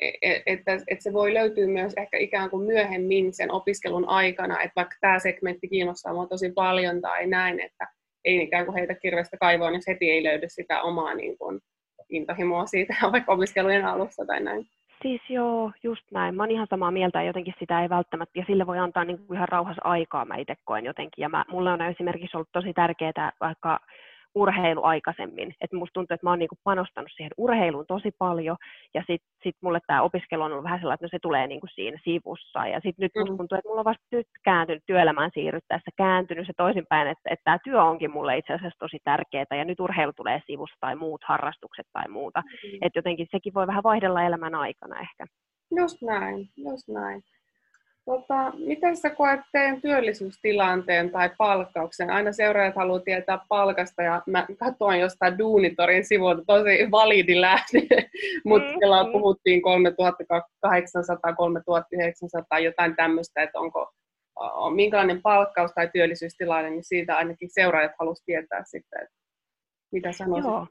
e, 0.00 0.08
e, 0.22 0.42
että, 0.46 0.72
että 0.74 1.02
se 1.02 1.12
voi 1.12 1.34
löytyä 1.34 1.66
myös 1.66 1.94
ehkä 1.96 2.18
ikään 2.18 2.50
kuin 2.50 2.66
myöhemmin 2.66 3.32
sen 3.32 3.50
opiskelun 3.50 4.08
aikana, 4.08 4.62
että 4.62 4.72
vaikka 4.76 4.96
tämä 5.00 5.18
segmentti 5.18 5.68
kiinnostaa 5.68 6.12
minua 6.12 6.26
tosi 6.26 6.52
paljon 6.52 7.00
tai 7.00 7.26
näin, 7.26 7.60
että 7.60 7.88
ei 8.24 8.42
ikään 8.42 8.66
kuin 8.66 8.74
heitä 8.74 8.94
kirvestä 8.94 9.36
kaivoon, 9.36 9.72
niin 9.72 9.82
heti 9.88 10.10
ei 10.10 10.24
löydy 10.24 10.46
sitä 10.48 10.82
omaa 10.82 11.14
niin 11.14 11.38
kuin, 11.38 11.60
intohimoa 12.08 12.66
siitä 12.66 12.94
vaikka 13.12 13.32
opiskelujen 13.32 13.84
alussa 13.84 14.26
tai 14.26 14.40
näin. 14.40 14.66
Siis 15.02 15.22
joo, 15.28 15.72
just 15.82 16.02
näin. 16.10 16.34
Mä 16.34 16.42
oon 16.42 16.50
ihan 16.50 16.66
samaa 16.70 16.90
mieltä 16.90 17.18
ja 17.18 17.26
jotenkin 17.26 17.54
sitä 17.58 17.82
ei 17.82 17.88
välttämättä, 17.88 18.38
ja 18.38 18.44
sille 18.46 18.66
voi 18.66 18.78
antaa 18.78 19.04
niin 19.04 19.18
kuin 19.26 19.36
ihan 19.36 19.48
rauhassa 19.48 19.82
aikaa, 19.84 20.24
mä 20.24 20.36
itse 20.36 20.54
koen 20.64 20.84
jotenkin. 20.84 21.22
Ja 21.22 21.28
mä, 21.28 21.44
mulle 21.48 21.72
on 21.72 21.82
esimerkiksi 21.82 22.36
ollut 22.36 22.48
tosi 22.52 22.72
tärkeää 22.72 23.32
vaikka 23.40 23.80
urheilu 24.34 24.84
aikaisemmin. 24.84 25.54
Et 25.60 25.72
musta 25.72 25.92
tuntuu, 25.92 26.14
että 26.14 26.26
mä 26.26 26.30
oon 26.30 26.38
niinku 26.38 26.58
panostanut 26.64 27.10
siihen 27.16 27.32
urheiluun 27.36 27.86
tosi 27.86 28.10
paljon, 28.18 28.56
ja 28.94 29.00
sitten 29.00 29.28
sit 29.42 29.56
mulle 29.60 29.80
tämä 29.86 30.02
opiskelu 30.02 30.42
on 30.42 30.52
ollut 30.52 30.64
vähän 30.64 30.78
sellainen, 30.78 30.94
että 30.94 31.04
no 31.06 31.08
se 31.08 31.18
tulee 31.22 31.46
niinku 31.46 31.66
siinä 31.74 31.98
sivussa. 32.04 32.66
Ja 32.66 32.80
sitten 32.84 33.02
nyt 33.02 33.12
musta 33.16 33.32
mm. 33.32 33.36
tuntuu, 33.36 33.58
että 33.58 33.68
mulla 33.68 33.80
on 33.80 33.84
vasta 33.92 34.04
nyt 34.12 34.26
kääntynyt 34.44 34.82
työelämään 34.86 35.30
siirryttäessä, 35.34 35.90
kääntynyt 35.96 36.46
se 36.46 36.52
toisinpäin, 36.56 37.08
että, 37.08 37.28
että 37.30 37.44
tämä 37.44 37.58
työ 37.64 37.82
onkin 37.82 38.10
mulle 38.10 38.38
itse 38.38 38.52
asiassa 38.52 38.78
tosi 38.78 38.98
tärkeää, 39.04 39.58
ja 39.58 39.64
nyt 39.64 39.80
urheilu 39.80 40.12
tulee 40.16 40.40
sivusta 40.46 40.76
tai 40.80 40.96
muut 40.96 41.24
harrastukset 41.24 41.86
tai 41.92 42.08
muuta. 42.08 42.40
Mm. 42.40 42.78
Että 42.82 42.98
jotenkin 42.98 43.26
sekin 43.30 43.54
voi 43.54 43.66
vähän 43.66 43.82
vaihdella 43.82 44.22
elämän 44.22 44.54
aikana 44.54 45.00
ehkä. 45.00 45.26
Just 45.76 46.02
näin, 46.02 46.48
just 46.56 46.88
näin. 46.88 47.22
Tota, 48.04 48.52
miten 48.66 48.96
sä 48.96 49.10
koet 49.10 49.40
teidän 49.52 49.80
työllisyystilanteen 49.80 51.10
tai 51.10 51.30
palkkauksen? 51.38 52.10
Aina 52.10 52.32
seuraajat 52.32 52.76
haluaa 52.76 53.00
tietää 53.00 53.38
palkasta 53.48 54.02
ja 54.02 54.22
mä 54.26 54.46
katsoin 54.58 55.00
jostain 55.00 55.38
Duunitorin 55.38 56.04
sivuilta 56.04 56.42
tosi 56.46 56.90
validi 56.90 57.40
lähde, 57.40 57.80
mutta 58.44 58.68
mm, 58.68 58.74
siellä 58.78 59.04
mm. 59.04 59.12
puhuttiin 59.12 59.62
3800, 59.62 61.34
3900, 61.34 62.58
jotain 62.58 62.96
tämmöistä, 62.96 63.42
että 63.42 63.58
onko 63.58 63.92
on 64.36 64.74
minkälainen 64.74 65.22
palkkaus 65.22 65.72
tai 65.74 65.90
työllisyystilanne, 65.92 66.70
niin 66.70 66.84
siitä 66.84 67.16
ainakin 67.16 67.50
seuraajat 67.50 67.92
haluaisivat 67.98 68.26
tietää 68.26 68.62
sitten, 68.64 69.02
että 69.02 69.16
mitä 69.92 70.12
sanoisit. 70.12 70.50
Joo. 70.50 70.66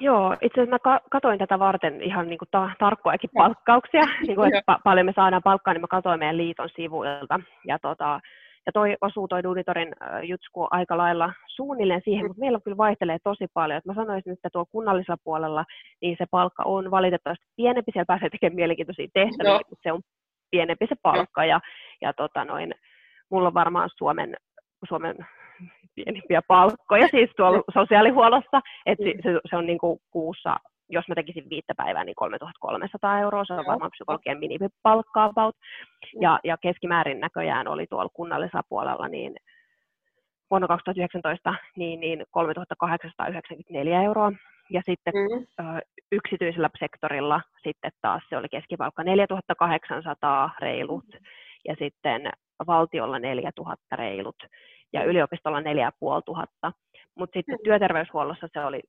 Joo, 0.00 0.36
itse 0.42 0.60
asiassa 0.60 0.90
mä 0.90 1.00
katoin 1.10 1.38
tätä 1.38 1.58
varten 1.58 2.02
ihan 2.02 2.28
niin 2.28 2.38
kuin 2.38 2.48
ta- 2.50 2.70
tarkkojakin 2.78 3.30
palkkauksia, 3.34 4.02
niin 4.26 4.36
kuin, 4.36 4.54
että 4.54 4.72
pa- 4.72 4.80
paljon 4.84 5.06
me 5.06 5.12
saadaan 5.16 5.42
palkkaa, 5.42 5.74
niin 5.74 5.80
mä 5.80 5.86
katsoin 5.86 6.18
meidän 6.18 6.36
liiton 6.36 6.68
sivuilta. 6.76 7.40
Ja, 7.66 7.78
tota, 7.78 8.20
ja 8.66 8.72
toi 8.72 8.96
osuu 9.00 9.28
toi 9.28 9.42
Duditorin 9.42 9.92
jutsku 10.22 10.68
aika 10.70 10.96
lailla 10.96 11.32
suunnilleen 11.46 12.00
siihen, 12.04 12.24
mm. 12.24 12.28
mutta 12.28 12.40
meillä 12.40 12.60
kyllä 12.60 12.76
vaihtelee 12.76 13.18
tosi 13.24 13.46
paljon. 13.54 13.78
Et 13.78 13.84
mä 13.84 13.94
sanoisin, 13.94 14.32
että 14.32 14.48
tuolla 14.52 14.68
kunnallisella 14.72 15.16
puolella 15.24 15.64
niin 16.02 16.16
se 16.18 16.24
palkka 16.30 16.62
on 16.66 16.90
valitettavasti 16.90 17.44
pienempi, 17.56 17.92
siellä 17.92 18.06
pääsee 18.06 18.28
tekemään 18.28 18.56
mielenkiintoisia 18.56 19.08
tehtäviä, 19.14 19.52
mutta 19.52 19.82
se 19.82 19.92
on 19.92 20.00
pienempi 20.50 20.86
se 20.88 20.94
palkka. 21.02 21.44
Ja, 21.44 21.60
ja 22.00 22.12
tota 22.12 22.44
noin, 22.44 22.74
mulla 23.30 23.48
on 23.48 23.54
varmaan 23.54 23.90
Suomen, 23.98 24.36
Suomen 24.88 25.16
pienimpiä 25.94 26.42
palkkoja 26.48 27.08
siis 27.08 27.30
tuolla 27.36 27.62
sosiaalihuollossa, 27.80 28.60
että 28.86 29.04
se, 29.22 29.40
se 29.50 29.56
on 29.56 29.66
niin 29.66 29.78
kuin 29.78 29.98
kuussa, 30.10 30.56
jos 30.88 31.08
mä 31.08 31.14
tekisin 31.14 31.50
viittä 31.50 31.74
päivää, 31.76 32.04
niin 32.04 32.14
3300 32.14 33.20
euroa, 33.20 33.44
se 33.44 33.52
on 33.52 33.66
varmaan 33.66 33.90
psykologian 33.90 34.38
minimipalkka 34.38 35.24
about. 35.24 35.56
Ja, 36.20 36.40
ja 36.44 36.56
keskimäärin 36.56 37.20
näköjään 37.20 37.68
oli 37.68 37.86
tuolla 37.86 38.10
kunnallisella 38.14 38.62
puolella 38.68 39.08
niin 39.08 39.34
vuonna 40.50 40.68
2019 40.68 41.54
niin, 41.76 42.00
niin 42.00 42.24
3894 42.30 44.02
euroa. 44.02 44.32
Ja 44.70 44.82
sitten 44.86 45.14
mm. 45.14 45.46
ö, 45.60 45.80
yksityisellä 46.12 46.70
sektorilla 46.78 47.40
sitten 47.62 47.90
taas 48.02 48.22
se 48.28 48.36
oli 48.36 48.48
keskipalkka 48.48 49.04
4800 49.04 50.50
reilut 50.60 51.04
mm. 51.04 51.26
ja 51.68 51.76
sitten 51.78 52.30
valtiolla 52.66 53.18
4000 53.18 53.96
reilut 53.96 54.36
ja 54.92 55.04
yliopistolla 55.04 55.60
4500. 55.60 56.72
Mutta 57.14 57.38
sitten 57.38 57.58
työterveyshuollossa 57.64 58.48
se 58.52 58.64
oli, 58.64 58.80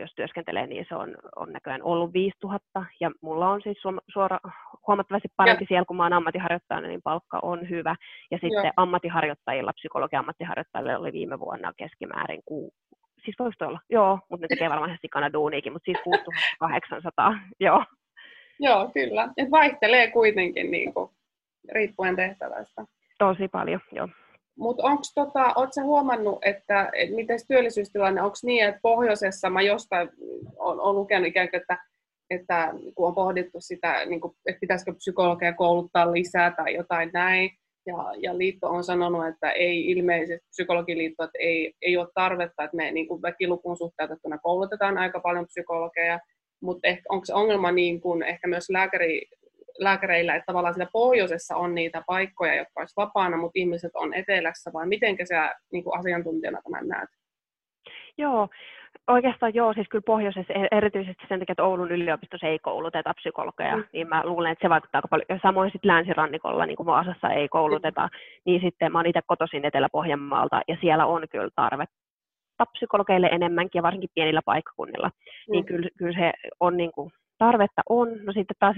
jos 0.00 0.10
työskentelee, 0.16 0.66
niin 0.66 0.86
se 0.88 0.94
on, 0.94 1.16
on 1.36 1.52
näköjään 1.52 1.82
ollut 1.82 2.12
5000. 2.12 2.84
Ja 3.00 3.10
mulla 3.22 3.50
on 3.50 3.62
siis 3.62 3.78
suora, 4.12 4.38
huomattavasti 4.86 5.28
parempi 5.36 5.64
ja. 5.64 5.68
siellä, 5.68 5.84
kun 5.84 5.96
mä 5.96 6.02
oon 6.02 6.12
ammattiharjoittajana, 6.12 6.88
niin 6.88 7.02
palkka 7.02 7.38
on 7.42 7.68
hyvä. 7.68 7.96
Ja 8.30 8.38
sitten 8.38 8.64
Joo. 8.64 8.72
ammattiharjoittajilla, 8.76 9.72
psykologian 9.72 10.20
ammattiharjoittajilla 10.20 10.98
oli 10.98 11.12
viime 11.12 11.40
vuonna 11.40 11.72
keskimäärin 11.76 12.42
ku, 12.44 12.72
siis 13.24 13.36
voisi 13.38 13.64
olla, 13.64 13.80
joo, 13.90 14.18
mutta 14.30 14.44
ne 14.44 14.48
tekee 14.48 14.70
varmaan 14.70 14.90
ihan 14.90 14.98
sikana 15.02 15.32
duuniikin, 15.32 15.72
mutta 15.72 15.84
siis 15.84 15.98
6800, 16.04 17.38
joo. 17.60 17.84
Joo, 18.60 18.90
kyllä. 18.94 19.28
Et 19.36 19.50
vaihtelee 19.50 20.10
kuitenkin 20.10 20.70
niin 20.70 20.94
kuin, 20.94 21.10
riippuen 21.72 22.16
tehtävästä. 22.16 22.84
Tosi 23.18 23.48
paljon, 23.48 23.80
joo. 23.92 24.08
Mutta 24.58 24.82
onko 24.82 25.02
tota, 25.14 25.52
ootko 25.56 25.82
huomannut, 25.82 26.38
että 26.44 26.90
et 26.92 27.10
miten 27.10 27.38
työllisyystilanne, 27.48 28.22
onko 28.22 28.36
niin, 28.42 28.64
että 28.64 28.80
pohjoisessa 28.82 29.50
mä 29.50 29.62
jostain 29.62 30.08
on 30.58 30.94
lukenut 30.96 31.28
ikään 31.28 31.50
kuin, 31.50 31.60
että, 31.60 31.78
että 32.30 32.72
kun 32.94 33.08
on 33.08 33.14
pohdittu 33.14 33.58
sitä, 33.60 34.04
niin 34.06 34.20
kuin, 34.20 34.34
että 34.46 34.60
pitäisikö 34.60 34.92
psykologia 34.92 35.52
kouluttaa 35.52 36.12
lisää 36.12 36.50
tai 36.50 36.74
jotain 36.74 37.10
näin, 37.12 37.50
ja, 37.86 38.12
ja 38.18 38.38
liitto 38.38 38.68
on 38.68 38.84
sanonut, 38.84 39.26
että 39.26 39.50
ei 39.50 39.90
ilmeisesti, 39.90 40.46
psykologiliitto, 40.50 41.24
että 41.24 41.38
ei, 41.38 41.72
ei 41.82 41.96
ole 41.96 42.08
tarvetta, 42.14 42.64
että 42.64 42.76
me 42.76 42.90
niin 42.90 43.08
kuin 43.08 43.22
väkilukuun 43.22 43.76
suhteutettuna 43.76 44.38
koulutetaan 44.38 44.98
aika 44.98 45.20
paljon 45.20 45.46
psykologeja, 45.46 46.18
mutta 46.62 46.88
onko 47.08 47.24
se 47.24 47.34
ongelma 47.34 47.72
niin 47.72 48.00
kuin 48.00 48.22
ehkä 48.22 48.48
myös 48.48 48.70
lääkäri, 48.70 49.22
lääkäreillä, 49.78 50.34
että 50.34 50.46
tavallaan 50.46 50.74
siellä 50.74 50.90
pohjoisessa 50.92 51.56
on 51.56 51.74
niitä 51.74 52.02
paikkoja, 52.06 52.54
jotka 52.54 52.80
olisi 52.80 52.96
vapaana, 52.96 53.36
mutta 53.36 53.58
ihmiset 53.58 53.92
on 53.94 54.14
etelässä, 54.14 54.70
vai 54.72 54.86
miten 54.86 55.16
sä 55.28 55.54
niin 55.72 55.84
kuin 55.84 55.98
asiantuntijana 55.98 56.58
tämän 56.62 56.88
näet? 56.88 57.08
Joo, 58.18 58.48
oikeastaan 59.08 59.54
joo, 59.54 59.72
siis 59.72 59.88
kyllä 59.88 60.02
pohjoisessa 60.06 60.52
e- 60.52 60.76
erityisesti 60.78 61.24
sen 61.28 61.38
takia, 61.38 61.52
että 61.52 61.64
Oulun 61.64 61.92
yliopistossa 61.92 62.46
ei 62.46 62.58
kouluteta 62.58 63.14
psykologeja, 63.14 63.76
mm. 63.76 63.84
niin 63.92 64.08
mä 64.08 64.22
luulen, 64.24 64.52
että 64.52 64.64
se 64.64 64.70
vaikuttaa 64.70 64.98
aika 64.98 65.08
paljon. 65.08 65.40
Samoin 65.42 65.70
sitten 65.70 65.88
länsirannikolla, 65.88 66.66
niin 66.66 66.76
kuin 66.76 66.86
Vaasassa 66.86 67.30
ei 67.30 67.48
kouluteta, 67.48 68.02
mm. 68.06 68.10
niin 68.46 68.60
sitten 68.60 68.92
mä 68.92 68.98
oon 68.98 69.06
itse 69.06 69.20
kotoisin 69.26 69.64
Etelä-Pohjanmaalta, 69.64 70.60
ja 70.68 70.76
siellä 70.80 71.06
on 71.06 71.22
kyllä 71.30 71.50
tarvetta 71.56 72.66
psykologeille 72.72 73.26
enemmänkin, 73.26 73.78
ja 73.78 73.82
varsinkin 73.82 74.10
pienillä 74.14 74.40
paikkakunnilla, 74.44 75.10
niin 75.10 75.46
mm. 75.48 75.52
niin 75.52 75.64
kyllä, 75.64 75.88
kyllä 75.98 76.18
se 76.18 76.32
on 76.60 76.76
niin 76.76 76.92
kuin, 76.92 77.10
tarvetta 77.38 77.82
on. 77.88 78.08
No 78.24 78.32
sitten 78.32 78.56
taas 78.58 78.76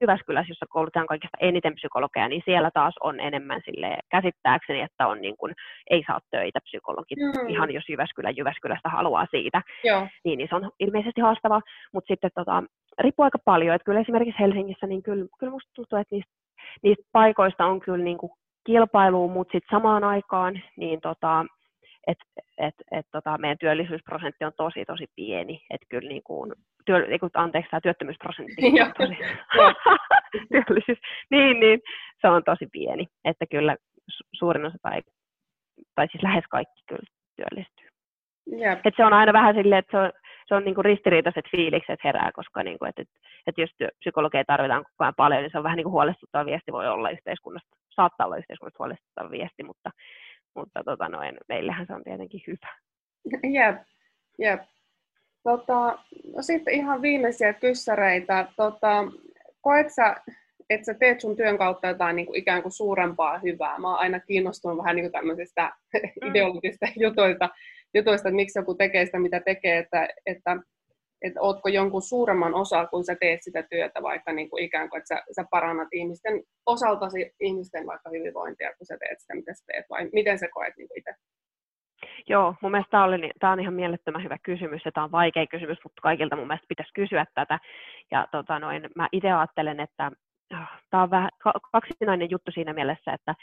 Jyväskylässä, 0.00 0.50
jossa 0.50 0.66
koulutetaan 0.68 1.06
kaikista 1.06 1.38
eniten 1.40 1.74
psykologeja, 1.74 2.28
niin 2.28 2.42
siellä 2.44 2.70
taas 2.74 2.94
on 3.00 3.20
enemmän 3.20 3.60
sille 3.64 3.98
käsittääkseni, 4.10 4.80
että 4.80 5.06
on 5.06 5.20
niin 5.20 5.36
kuin, 5.36 5.54
ei 5.90 6.04
saa 6.06 6.20
töitä 6.30 6.60
psykologit, 6.64 7.18
mm. 7.18 7.48
ihan 7.48 7.70
jos 7.74 7.88
Jyväskylä 7.88 8.30
Jyväskylästä 8.30 8.88
haluaa 8.88 9.26
siitä, 9.30 9.62
Joo. 9.84 10.06
Niin, 10.24 10.38
niin 10.38 10.48
se 10.48 10.54
on 10.54 10.70
ilmeisesti 10.80 11.20
haastava, 11.20 11.60
mutta 11.92 12.08
sitten 12.12 12.30
tota, 12.34 12.62
riippuu 12.98 13.24
aika 13.24 13.38
paljon, 13.44 13.74
että 13.74 13.84
kyllä 13.84 14.00
esimerkiksi 14.00 14.40
Helsingissä, 14.40 14.86
niin 14.86 15.02
kyllä, 15.02 15.26
kyllä 15.38 15.50
musta 15.50 15.70
tuntuu, 15.74 15.98
että 15.98 16.14
niistä, 16.14 16.32
niistä 16.82 17.04
paikoista 17.12 17.66
on 17.66 17.80
kyllä 17.80 18.04
niin 18.04 18.18
kuin 18.18 18.32
kilpailu, 18.66 19.28
mutta 19.28 19.52
sitten 19.52 19.76
samaan 19.76 20.04
aikaan, 20.04 20.62
niin 20.76 21.00
tota, 21.00 21.44
että 22.06 22.24
et, 22.58 22.74
et, 22.92 23.06
tota, 23.12 23.38
meidän 23.38 23.58
työllisyysprosentti 23.58 24.44
on 24.44 24.52
tosi, 24.56 24.84
tosi 24.84 25.06
pieni. 25.16 25.62
Että 25.70 25.86
kyllä 25.88 26.08
niin 26.08 26.22
kuin, 26.22 26.52
työ, 26.88 27.28
anteeksi, 27.34 27.70
tämä 27.70 27.80
työttömyysprosentti 27.80 28.62
on 28.66 28.92
tosi, 28.98 29.16
työllisyys, 30.52 30.98
niin, 31.30 31.60
niin, 31.60 31.80
se 32.20 32.28
on 32.28 32.44
tosi 32.44 32.66
pieni. 32.72 33.06
Että 33.24 33.46
kyllä 33.50 33.76
suurin 34.32 34.66
osa 34.66 34.78
tai, 34.82 35.00
tai 35.94 36.08
siis 36.12 36.22
lähes 36.22 36.44
kaikki 36.50 36.82
kyllä 36.88 37.06
työllistyy. 37.36 37.88
Yep. 38.52 38.80
Et 38.86 38.94
se 38.96 39.04
on 39.04 39.12
aina 39.12 39.32
vähän 39.32 39.54
silleen, 39.54 39.78
että 39.78 39.90
se 39.90 39.98
on, 39.98 40.12
se 40.46 40.54
on 40.54 40.64
niinku 40.64 40.82
ristiriitaiset 40.82 41.44
fiilikset 41.50 42.00
herää, 42.04 42.30
koska 42.34 42.62
niinku, 42.62 42.84
et, 42.84 42.98
et, 42.98 43.08
et 43.46 43.58
jos 43.58 43.70
psykologia 44.00 44.44
tarvitaan 44.46 44.84
koko 44.84 45.04
ajan 45.04 45.14
paljon, 45.16 45.42
niin 45.42 45.50
se 45.50 45.58
on 45.58 45.64
vähän 45.64 45.76
niinku 45.76 45.90
huolestuttava 45.90 46.46
viesti 46.46 46.72
voi 46.72 46.88
olla 46.88 47.10
yhteiskunnasta, 47.10 47.68
saattaa 47.90 48.26
olla 48.26 48.36
yhteiskunnasta 48.36 48.78
huolestuttava 48.78 49.30
viesti, 49.30 49.62
mutta 49.62 49.90
mutta 50.54 50.84
tota 50.84 51.08
noin, 51.08 51.38
meillähän 51.48 51.86
se 51.86 51.94
on 51.94 52.04
tietenkin 52.04 52.40
hyvä. 52.46 52.74
Jep, 53.52 53.82
jep. 54.38 54.60
Tota, 55.42 55.98
no 56.36 56.42
sitten 56.42 56.74
ihan 56.74 57.02
viimeisiä 57.02 57.52
kyssäreitä. 57.52 58.48
Tota, 58.56 59.04
koet 59.60 59.94
sä, 59.94 60.16
että 60.70 60.84
sä 60.84 60.94
teet 60.94 61.20
sun 61.20 61.36
työn 61.36 61.58
kautta 61.58 61.88
jotain 61.88 62.16
niin 62.16 62.26
kuin 62.26 62.38
ikään 62.38 62.62
kuin 62.62 62.72
suurempaa 62.72 63.38
hyvää? 63.38 63.78
Mä 63.78 63.88
oon 63.88 63.98
aina 63.98 64.20
kiinnostunut 64.20 64.78
vähän 64.78 64.96
niin 64.96 65.04
kuin 65.04 65.12
tämmöisistä 65.12 65.72
mm. 66.22 66.30
ideologisista 66.30 66.86
jutuista, 66.96 67.48
jutuista, 67.94 68.28
että 68.28 68.36
miksi 68.36 68.58
joku 68.58 68.74
tekee 68.74 69.06
sitä, 69.06 69.18
mitä 69.18 69.40
tekee, 69.40 69.78
että, 69.78 70.08
että 70.26 70.56
että 71.22 71.40
ootko 71.40 71.68
jonkun 71.68 72.02
suuremman 72.02 72.54
osa, 72.54 72.86
kun 72.86 73.04
sä 73.04 73.16
teet 73.20 73.42
sitä 73.42 73.62
työtä, 73.62 74.02
vaikka 74.02 74.32
niin 74.32 74.50
kuin 74.50 74.62
ikään 74.62 74.90
kuin, 74.90 74.98
että 74.98 75.14
sä, 75.14 75.22
sä 75.36 75.44
parannat 75.50 75.88
ihmisten 75.92 76.42
osaltasi 76.66 77.34
ihmisten 77.40 77.86
vaikka 77.86 78.10
hyvinvointia, 78.10 78.74
kun 78.78 78.86
sä 78.86 78.96
teet 78.98 79.20
sitä, 79.20 79.34
mitä 79.34 79.54
sä 79.54 79.64
teet, 79.66 79.86
vai 79.90 80.08
miten 80.12 80.38
sä 80.38 80.48
koet 80.54 80.76
niin 80.76 80.88
itse? 80.96 81.14
Joo, 82.28 82.54
mun 82.62 82.70
mielestä 82.70 82.90
tämä, 82.90 83.04
oli, 83.04 83.30
tämä 83.40 83.52
on 83.52 83.60
ihan 83.60 83.74
mielettömän 83.74 84.22
hyvä 84.22 84.36
kysymys 84.42 84.84
ja 84.84 84.92
tämä 84.92 85.04
on 85.04 85.12
vaikea 85.12 85.46
kysymys, 85.46 85.78
mutta 85.84 86.02
kaikilta 86.02 86.36
mun 86.36 86.46
mielestä 86.46 86.68
pitäisi 86.68 86.92
kysyä 86.94 87.26
tätä. 87.34 87.58
Ja 88.10 88.26
tota 88.30 88.58
noin, 88.58 88.90
mä 88.96 89.08
itse 89.12 89.32
ajattelen, 89.32 89.80
että 89.80 90.10
äh, 90.54 90.68
tämä 90.90 91.02
on 91.02 91.10
vähän 91.10 91.30
kaksinainen 91.72 92.30
juttu 92.30 92.50
siinä 92.50 92.72
mielessä, 92.72 93.12
että 93.12 93.34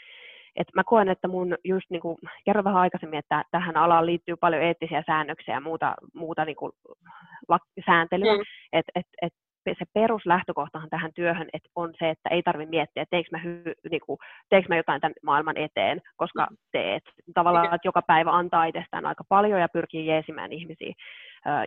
et 0.56 0.68
mä 0.74 0.84
koen, 0.84 1.08
että 1.08 1.28
mun 1.28 1.56
just 1.64 1.90
niin 1.90 2.00
kuin, 2.00 2.18
kerron 2.44 2.64
vähän 2.64 2.80
aikaisemmin, 2.80 3.18
että 3.18 3.44
tähän 3.50 3.76
alaan 3.76 4.06
liittyy 4.06 4.36
paljon 4.36 4.62
eettisiä 4.62 5.02
säännöksiä 5.06 5.54
ja 5.54 5.60
muuta, 5.60 5.94
muuta 6.14 6.44
niin 6.44 6.56
kuin, 6.56 6.72
sääntelyä, 7.86 8.36
mm. 8.36 8.42
että 8.72 8.92
et, 8.94 9.06
et 9.22 9.32
se 9.78 9.84
peruslähtökohtahan 9.94 10.90
tähän 10.90 11.12
työhön 11.14 11.48
että 11.52 11.68
on 11.74 11.94
se, 11.98 12.10
että 12.10 12.28
ei 12.28 12.42
tarvitse 12.42 12.70
miettiä, 12.70 13.02
että 13.02 13.10
teekö 13.10 13.28
mä, 13.32 13.38
hy, 13.38 13.62
niin 13.90 14.00
kuin, 14.06 14.18
teekö 14.48 14.68
mä 14.68 14.76
jotain 14.76 15.00
tämän 15.00 15.14
maailman 15.22 15.56
eteen, 15.56 16.00
koska 16.16 16.46
mm. 16.50 16.56
teet. 16.72 17.02
Tavallaan, 17.34 17.74
että 17.74 17.88
joka 17.88 18.02
päivä 18.02 18.30
antaa 18.30 18.64
itsestään 18.64 19.06
aika 19.06 19.24
paljon 19.28 19.60
ja 19.60 19.68
pyrkii 19.68 20.06
jeesimään 20.06 20.52
ihmisiä, 20.52 20.92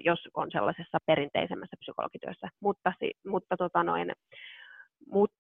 jos 0.03 0.27
on 0.33 0.51
sellaisessa 0.51 0.97
perinteisemmässä 1.05 1.77
psykologityössä. 1.79 2.47
Mutta, 2.61 2.93
mutta 3.27 3.57
tota 3.57 3.83
noin, 3.83 4.11
mut, 5.11 5.31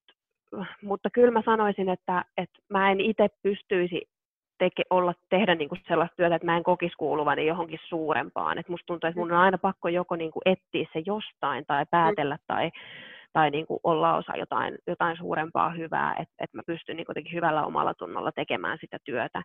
mutta 0.83 1.09
kyllä 1.13 1.31
mä 1.31 1.41
sanoisin, 1.45 1.89
että, 1.89 2.25
että 2.37 2.59
mä 2.69 2.91
en 2.91 2.99
itse 3.01 3.27
pystyisi 3.43 4.01
teke, 4.59 4.83
olla, 4.89 5.13
tehdä 5.29 5.55
niin 5.55 5.69
kuin 5.69 5.81
sellaista 5.87 6.15
työtä, 6.15 6.35
että 6.35 6.45
mä 6.45 6.57
en 6.57 6.63
kokisi 6.63 6.95
kuuluvani 6.97 7.47
johonkin 7.47 7.79
suurempaan. 7.87 8.57
Et 8.57 8.69
musta 8.69 8.85
tuntuu, 8.85 9.07
että 9.07 9.19
mun 9.19 9.31
on 9.31 9.37
aina 9.37 9.57
pakko 9.57 9.87
joko 9.87 10.15
niin 10.15 10.31
kuin 10.31 10.41
etsiä 10.45 10.89
se 10.93 11.03
jostain 11.05 11.65
tai 11.67 11.85
päätellä 11.91 12.35
mm. 12.35 12.43
tai, 12.47 12.71
tai 13.33 13.49
niin 13.49 13.67
kuin 13.67 13.79
olla 13.83 14.15
osa 14.15 14.37
jotain, 14.37 14.77
jotain 14.87 15.17
suurempaa 15.17 15.69
hyvää, 15.69 16.15
että 16.19 16.35
et 16.39 16.53
mä 16.53 16.61
pystyn 16.65 16.97
niin 16.97 17.05
kuin 17.05 17.33
hyvällä 17.33 17.65
omalla 17.65 17.93
tunnolla 17.93 18.31
tekemään 18.31 18.77
sitä 18.81 18.97
työtä. 19.03 19.41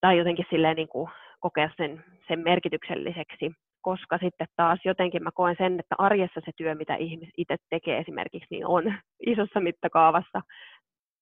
Tai 0.00 0.18
jotenkin 0.18 0.46
silleen 0.50 0.76
niin 0.76 0.88
kuin 0.88 1.10
kokea 1.40 1.70
sen, 1.76 2.04
sen 2.28 2.38
merkitykselliseksi 2.38 3.50
koska 3.82 4.18
sitten 4.18 4.46
taas 4.56 4.78
jotenkin 4.84 5.22
mä 5.22 5.30
koen 5.34 5.56
sen, 5.58 5.80
että 5.80 5.94
arjessa 5.98 6.40
se 6.44 6.52
työ, 6.56 6.74
mitä 6.74 6.94
ihmiset 6.94 7.34
itse 7.36 7.56
tekee 7.70 7.98
esimerkiksi, 7.98 8.46
niin 8.50 8.66
on 8.66 8.94
isossa 9.32 9.60
mittakaavassa 9.60 10.42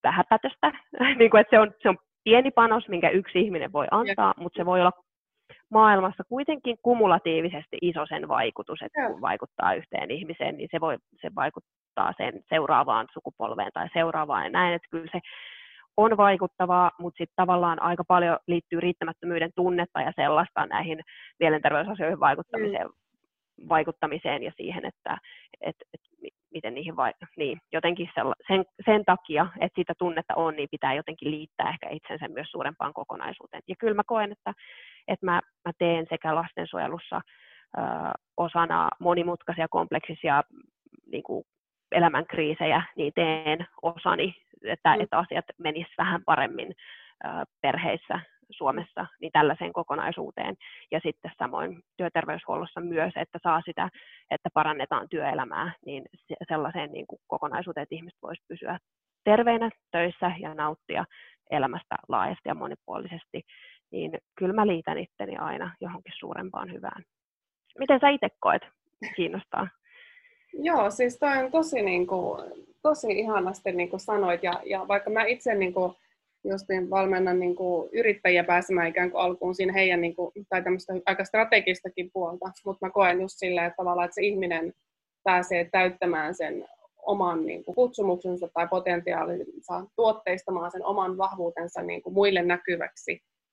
vähäpätöstä. 0.02 0.72
niin 1.18 1.30
kuin, 1.30 1.40
että 1.40 1.56
se, 1.56 1.60
on, 1.60 1.72
se 1.82 1.88
on 1.88 1.98
pieni 2.24 2.50
panos, 2.50 2.88
minkä 2.88 3.10
yksi 3.10 3.40
ihminen 3.40 3.72
voi 3.72 3.86
antaa, 3.90 4.34
mutta 4.36 4.56
se 4.56 4.66
voi 4.66 4.80
olla 4.80 4.92
maailmassa 5.70 6.24
kuitenkin 6.28 6.76
kumulatiivisesti 6.82 7.78
iso 7.82 8.06
sen 8.06 8.28
vaikutus, 8.28 8.82
että 8.82 9.06
kun 9.06 9.20
vaikuttaa 9.20 9.74
yhteen 9.74 10.10
ihmiseen, 10.10 10.56
niin 10.56 10.68
se, 10.70 10.80
voi, 10.80 10.96
se 11.20 11.30
vaikuttaa 11.36 12.12
sen 12.16 12.42
seuraavaan 12.48 13.06
sukupolveen 13.12 13.70
tai 13.74 13.88
seuraavaan 13.92 14.44
ja 14.44 14.50
näin, 14.50 14.74
että 14.74 14.88
kyllä 14.90 15.10
se 15.12 15.20
on 15.96 16.16
vaikuttavaa, 16.16 16.90
mutta 16.98 17.18
sitten 17.18 17.36
tavallaan 17.36 17.82
aika 17.82 18.04
paljon 18.04 18.38
liittyy 18.46 18.80
riittämättömyyden 18.80 19.50
tunnetta 19.56 20.00
ja 20.00 20.12
sellaista 20.16 20.66
näihin 20.66 21.00
mielenterveysasioihin 21.40 22.20
vaikuttamiseen, 22.20 22.86
mm. 22.86 22.92
Vaikuttamiseen 23.68 24.42
ja 24.42 24.52
siihen, 24.56 24.84
että 24.84 25.18
et, 25.60 25.76
et, 25.94 26.00
miten 26.54 26.74
niihin 26.74 26.96
vai, 26.96 27.12
niin, 27.36 27.58
jotenkin 27.72 28.10
sen, 28.48 28.64
sen 28.84 29.04
takia, 29.04 29.46
että 29.60 29.80
sitä 29.80 29.92
tunnetta 29.98 30.34
on, 30.34 30.56
niin 30.56 30.68
pitää 30.70 30.94
jotenkin 30.94 31.30
liittää 31.30 31.70
ehkä 31.70 31.88
itsensä 31.90 32.28
myös 32.28 32.50
suurempaan 32.50 32.94
kokonaisuuteen. 32.94 33.62
Ja 33.68 33.74
kyllä 33.78 33.94
mä 33.94 34.02
koen, 34.06 34.32
että, 34.32 34.52
että 35.08 35.26
mä, 35.26 35.40
mä 35.64 35.72
teen 35.78 36.06
sekä 36.10 36.34
lastensuojelussa 36.34 37.20
ö, 37.78 37.80
osana 38.36 38.88
monimutkaisia, 39.00 39.68
kompleksisia 39.68 40.42
niin 41.12 41.22
kuin 41.22 41.44
elämänkriisejä, 41.92 42.82
niin 42.96 43.12
teen 43.14 43.66
osani 43.82 44.34
että, 44.64 44.96
mm. 44.96 45.00
että 45.00 45.18
asiat 45.18 45.44
menisivät 45.58 45.98
vähän 45.98 46.24
paremmin 46.24 46.72
perheissä 47.60 48.20
Suomessa 48.50 49.06
niin 49.20 49.32
tällaiseen 49.32 49.72
kokonaisuuteen. 49.72 50.54
Ja 50.90 51.00
sitten 51.02 51.30
samoin 51.38 51.82
työterveyshuollossa 51.96 52.80
myös, 52.80 53.12
että 53.16 53.38
saa 53.42 53.60
sitä, 53.64 53.88
että 54.30 54.48
parannetaan 54.54 55.08
työelämää, 55.08 55.72
niin 55.86 56.04
sellaiseen 56.48 56.92
niin 56.92 57.06
kuin 57.06 57.20
kokonaisuuteen, 57.26 57.82
että 57.82 57.94
ihmiset 57.94 58.18
voisivat 58.22 58.48
pysyä 58.48 58.78
terveinä 59.24 59.70
töissä 59.90 60.32
ja 60.38 60.54
nauttia 60.54 61.04
elämästä 61.50 61.96
laajasti 62.08 62.48
ja 62.48 62.54
monipuolisesti, 62.54 63.42
niin 63.90 64.18
kyllä 64.38 64.52
mä 64.52 64.66
liitän 64.66 64.98
itteni 64.98 65.36
aina 65.36 65.74
johonkin 65.80 66.12
suurempaan 66.18 66.72
hyvään. 66.72 67.04
Miten 67.78 68.00
sä 68.00 68.08
itse 68.08 68.28
koet? 68.40 68.62
Kiinnostaa. 69.16 69.68
Joo, 70.52 70.90
siis 70.90 71.18
toi 71.18 71.44
on 71.44 71.50
tosi, 71.50 71.82
niin 71.82 72.06
kuin, 72.06 72.40
tosi 72.82 73.12
ihanasti 73.12 73.72
niin 73.72 73.90
kuin 73.90 74.00
sanoit, 74.00 74.42
ja, 74.42 74.52
ja 74.66 74.88
vaikka 74.88 75.10
mä 75.10 75.24
itse 75.24 75.54
niin 75.54 75.74
kuin, 75.74 75.94
justiin 76.44 76.90
valmennan 76.90 77.40
niin 77.40 77.56
kuin, 77.56 77.90
yrittäjiä 77.92 78.44
pääsemään 78.44 78.88
ikään 78.88 79.10
kuin 79.10 79.20
alkuun 79.20 79.54
siinä 79.54 79.72
heidän, 79.72 80.00
niin 80.00 80.16
kuin, 80.16 80.32
tai 80.48 80.62
tämmöistä 80.62 80.92
aika 81.06 81.24
strategistakin 81.24 82.10
puolta, 82.12 82.52
mutta 82.64 82.86
mä 82.86 82.90
koen 82.90 83.20
just 83.20 83.34
silleen, 83.38 83.66
että 83.66 83.76
tavallaan, 83.76 84.04
että 84.04 84.14
se 84.14 84.22
ihminen 84.22 84.72
pääsee 85.24 85.68
täyttämään 85.72 86.34
sen 86.34 86.68
oman 87.06 87.46
niin 87.46 87.64
kuin, 87.64 87.74
kutsumuksensa 87.74 88.48
tai 88.54 88.68
potentiaalinsa, 88.68 89.84
tuotteistamaan 89.96 90.70
sen 90.70 90.84
oman 90.84 91.18
vahvuutensa 91.18 91.82
niin 91.82 92.02
kuin, 92.02 92.14
muille 92.14 92.42
näkyväksi, 92.42 93.12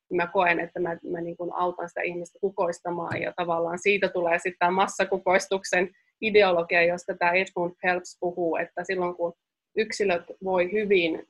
niin 0.09 0.17
mä 0.17 0.27
koen, 0.27 0.59
että 0.59 0.79
mä, 0.79 0.97
mä 1.11 1.21
niin 1.21 1.37
kuin 1.37 1.53
autan 1.53 1.89
sitä 1.89 2.01
ihmistä 2.01 2.39
kukoistamaan 2.41 3.21
ja 3.21 3.33
tavallaan 3.35 3.79
siitä 3.79 4.09
tulee 4.09 4.39
sitten 4.39 4.73
massakukoistuksen 4.73 5.89
ideologia, 6.21 6.83
josta 6.83 7.17
tämä 7.19 7.31
Edmund 7.31 7.75
Phelps 7.81 8.17
puhuu, 8.19 8.55
että 8.55 8.83
silloin 8.83 9.15
kun 9.15 9.33
yksilöt 9.77 10.23
voi 10.43 10.71
hyvin 10.71 11.27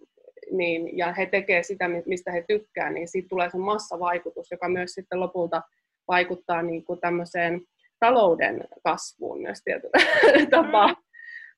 niin, 0.51 0.97
ja 0.97 1.13
he 1.13 1.25
tekevät 1.25 1.65
sitä, 1.65 1.85
mistä 2.05 2.31
he 2.31 2.45
tykkää, 2.47 2.89
niin 2.89 3.07
siitä 3.07 3.29
tulee 3.29 3.49
se 3.49 3.57
massavaikutus, 3.57 4.51
joka 4.51 4.69
myös 4.69 4.91
sitten 4.93 5.19
lopulta 5.19 5.61
vaikuttaa 6.07 6.61
niin 6.61 6.85
kuin 6.85 6.99
tämmöiseen 6.99 7.61
talouden 7.99 8.67
kasvuun 8.83 9.41
myös 9.41 9.61
tietyllä 9.63 9.97
tapaa. 10.57 10.87
Mm. 10.87 10.95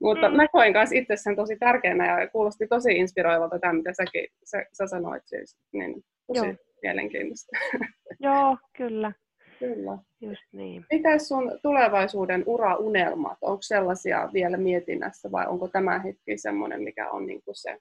Mutta 0.02 0.30
mm. 0.30 0.36
mä 0.36 0.48
koin 0.48 0.72
myös 0.72 0.92
itse 0.92 1.16
sen 1.16 1.36
tosi 1.36 1.58
tärkeänä 1.58 2.22
ja 2.22 2.28
kuulosti 2.28 2.68
tosi 2.68 2.92
inspiroivalta 2.98 3.60
tämä, 3.60 3.74
mitä 3.74 3.94
säkin, 3.94 4.28
sä, 4.44 4.66
sä 4.74 4.88
sanoit 4.88 5.24
siis. 5.26 5.58
Niin, 5.72 6.04
tosi 6.28 6.46
Joo. 6.46 6.56
mielenkiintoista. 6.82 7.58
Joo, 8.20 8.58
kyllä. 8.78 9.12
Kyllä. 9.60 9.98
Just 10.22 10.44
niin. 10.52 10.86
Mitä 10.92 11.20
sun 11.20 11.60
tulevaisuuden 11.64 12.44
uraunelmat? 12.46 13.38
Onko 13.42 13.62
sellaisia 13.62 14.30
vielä 14.34 14.58
mietinnässä 14.58 15.32
vai 15.32 15.48
onko 15.48 15.68
tämä 15.68 16.00
hetki 16.00 16.38
semmoinen, 16.38 16.82
mikä 16.82 17.10
on 17.10 17.26
niin 17.26 17.42
kuin 17.46 17.56
se, 17.56 17.78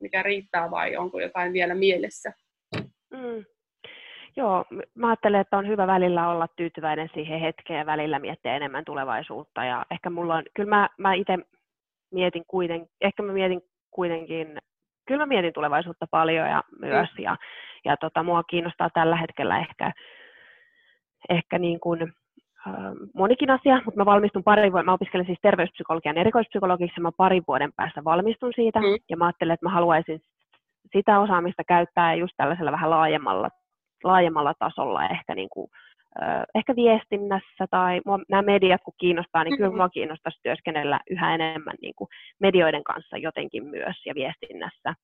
mikä 0.00 0.22
riittää 0.22 0.70
vai 0.70 0.96
onko 0.96 1.20
jotain 1.20 1.52
vielä 1.52 1.74
mielessä? 1.74 2.32
Mm. 3.10 3.44
Joo, 4.36 4.64
mä 4.94 5.08
ajattelen, 5.08 5.40
että 5.40 5.58
on 5.58 5.68
hyvä 5.68 5.86
välillä 5.86 6.28
olla 6.28 6.48
tyytyväinen 6.56 7.10
siihen 7.14 7.40
hetkeen 7.40 7.78
ja 7.78 7.86
välillä 7.86 8.18
miettiä 8.18 8.56
enemmän 8.56 8.84
tulevaisuutta. 8.84 9.64
Ja 9.64 9.86
ehkä 9.90 10.10
mulla 10.10 10.34
on, 10.34 10.42
kyllä 10.54 10.68
mä, 10.68 10.88
mä 10.98 11.14
itse 11.14 11.38
mietin 12.12 12.44
kuitenkin, 12.46 12.88
ehkä 13.00 13.22
mä 13.22 13.32
mietin 13.32 13.62
kuitenkin, 13.90 14.58
kyllä 15.08 15.22
mä 15.22 15.26
mietin 15.26 15.52
tulevaisuutta 15.52 16.06
paljon 16.10 16.48
ja 16.48 16.62
myös. 16.80 17.08
Mm. 17.18 17.24
Ja, 17.24 17.36
ja 17.84 17.96
tota, 17.96 18.22
mua 18.22 18.42
kiinnostaa 18.42 18.90
tällä 18.94 19.16
hetkellä 19.16 19.58
ehkä 19.58 19.92
ehkä 21.28 21.58
niin 21.58 21.80
kuin, 21.80 22.12
monikin 23.14 23.50
asia, 23.50 23.82
mutta 23.84 24.00
mä 24.00 24.06
valmistun 24.06 24.44
pari 24.44 24.72
vuoden, 24.72 24.86
mä 24.86 24.92
opiskelen 24.92 25.26
siis 25.26 25.38
terveyspsykologian 25.42 26.18
erikoispsykologiksi, 26.18 27.00
mä 27.00 27.12
parin 27.16 27.44
vuoden 27.48 27.72
päästä 27.76 28.04
valmistun 28.04 28.52
siitä, 28.54 28.80
mm. 28.80 28.96
ja 29.10 29.16
mä 29.16 29.26
ajattelen, 29.26 29.54
että 29.54 29.66
mä 29.66 29.72
haluaisin 29.72 30.20
sitä 30.92 31.20
osaamista 31.20 31.62
käyttää 31.64 32.14
just 32.14 32.32
tällaisella 32.36 32.72
vähän 32.72 32.90
laajemmalla, 32.90 33.48
laajemmalla 34.04 34.54
tasolla, 34.58 35.08
ehkä, 35.08 35.34
niin 35.34 35.48
kuin, 35.48 35.70
ehkä 36.54 36.76
viestinnässä 36.76 37.66
tai 37.70 38.00
mua, 38.06 38.18
nämä 38.28 38.42
mediat 38.42 38.80
kun 38.84 38.94
kiinnostaa, 38.98 39.44
niin 39.44 39.56
kyllä 39.56 39.76
mua 39.76 39.88
kiinnostaisi 39.88 40.40
työskennellä 40.42 41.00
yhä 41.10 41.34
enemmän 41.34 41.74
niin 41.82 41.94
kuin 41.96 42.08
medioiden 42.40 42.84
kanssa 42.84 43.16
jotenkin 43.16 43.66
myös 43.66 43.96
ja 44.06 44.14
viestinnässä 44.14 44.94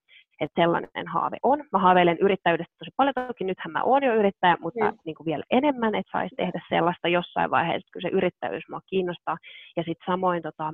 että 0.43 0.63
sellainen 0.63 1.09
haave 1.09 1.37
on. 1.43 1.65
Mä 1.73 1.79
haaveilen 1.79 2.19
yrittäjyydestä 2.21 2.75
tosi 2.79 2.91
paljon, 2.97 3.15
toki 3.27 3.45
nythän 3.45 3.73
mä 3.73 3.83
oon 3.83 4.03
jo 4.05 4.15
yrittäjä, 4.15 4.57
mutta 4.61 4.91
mm. 4.91 4.99
niin 5.05 5.15
kuin 5.15 5.25
vielä 5.25 5.45
enemmän, 5.51 5.95
että 5.95 6.13
saisi 6.13 6.37
tehdä 6.37 6.61
sellaista 6.69 7.09
jossain 7.09 7.51
vaiheessa, 7.51 7.93
kun 7.93 8.03
se 8.03 8.09
yrittäjyys 8.09 8.65
mua 8.71 8.81
kiinnostaa. 8.87 9.37
Ja 9.77 9.83
sitten 9.83 10.07
samoin 10.13 10.43
tota, 10.43 10.73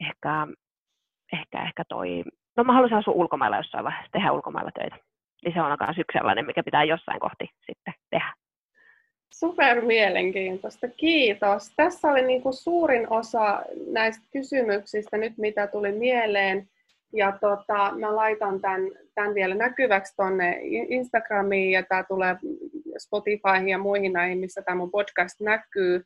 ehkä, 0.00 0.46
ehkä, 1.32 1.62
ehkä 1.62 1.82
toi, 1.88 2.22
no 2.56 2.64
mä 2.64 2.72
haluaisin 2.72 2.98
asua 2.98 3.14
ulkomailla 3.14 3.56
jossain 3.56 3.84
vaiheessa, 3.84 4.12
tehdä 4.12 4.32
ulkomailla 4.32 4.70
töitä. 4.74 4.96
Niin 5.44 5.54
se 5.54 5.62
on 5.62 5.76
myös 5.80 5.98
yksi 5.98 6.18
sellainen, 6.18 6.46
mikä 6.46 6.62
pitää 6.62 6.84
jossain 6.84 7.20
kohti 7.20 7.46
sitten 7.66 7.94
tehdä. 8.10 8.32
Super 9.34 9.80
mielenkiintoista, 9.84 10.88
kiitos. 10.88 11.72
Tässä 11.76 12.08
oli 12.08 12.22
niin 12.22 12.42
kuin 12.42 12.52
suurin 12.52 13.12
osa 13.12 13.62
näistä 13.86 14.26
kysymyksistä 14.32 15.16
nyt, 15.16 15.38
mitä 15.38 15.66
tuli 15.66 15.92
mieleen. 15.92 16.68
Ja 17.12 17.38
tota, 17.40 17.92
mä 17.98 18.16
laitan 18.16 18.60
tämän, 18.60 18.80
tämän 19.14 19.34
vielä 19.34 19.54
näkyväksi 19.54 20.16
tuonne 20.16 20.58
Instagramiin 20.88 21.70
ja 21.70 21.82
tämä 21.82 22.04
tulee 22.08 22.36
Spotifyhin 22.98 23.68
ja 23.68 23.78
muihin 23.78 24.12
näihin, 24.12 24.38
missä 24.38 24.62
tämä 24.62 24.76
mun 24.76 24.90
podcast 24.90 25.40
näkyy. 25.40 26.02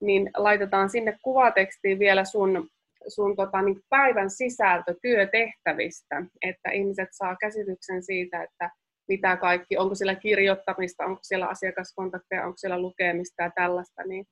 Niin 0.00 0.30
laitetaan 0.36 0.90
sinne 0.90 1.18
kuvatekstiin 1.22 1.98
vielä 1.98 2.24
sun, 2.24 2.68
sun 3.08 3.36
tota, 3.36 3.62
niin 3.62 3.80
päivän 3.88 4.30
sisältö 4.30 4.94
työtehtävistä, 5.02 6.22
että 6.42 6.70
ihmiset 6.70 7.08
saa 7.12 7.36
käsityksen 7.40 8.02
siitä, 8.02 8.42
että 8.42 8.70
mitä 9.08 9.36
kaikki, 9.36 9.76
onko 9.76 9.94
siellä 9.94 10.14
kirjoittamista, 10.14 11.04
onko 11.04 11.20
siellä 11.22 11.46
asiakaskontakteja, 11.46 12.44
onko 12.44 12.56
siellä 12.56 12.80
lukemista 12.80 13.42
ja 13.42 13.50
tällaista, 13.54 14.02
niin, 14.02 14.24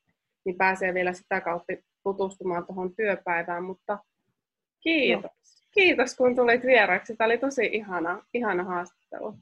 niin 0.44 0.56
pääsee 0.56 0.94
vielä 0.94 1.12
sitä 1.12 1.40
kautta 1.40 1.72
tutustumaan 2.02 2.66
tuohon 2.66 2.96
työpäivään, 2.96 3.64
mutta 3.64 3.98
kiitos. 4.82 5.22
No. 5.22 5.30
Kiitos, 5.74 6.16
kun 6.16 6.36
tulit 6.36 6.66
vieraksi. 6.66 7.16
Tämä 7.16 7.26
oli 7.26 7.38
tosi 7.38 7.70
ihana, 7.72 8.22
ihana 8.34 8.64
haastattelu. 8.64 9.34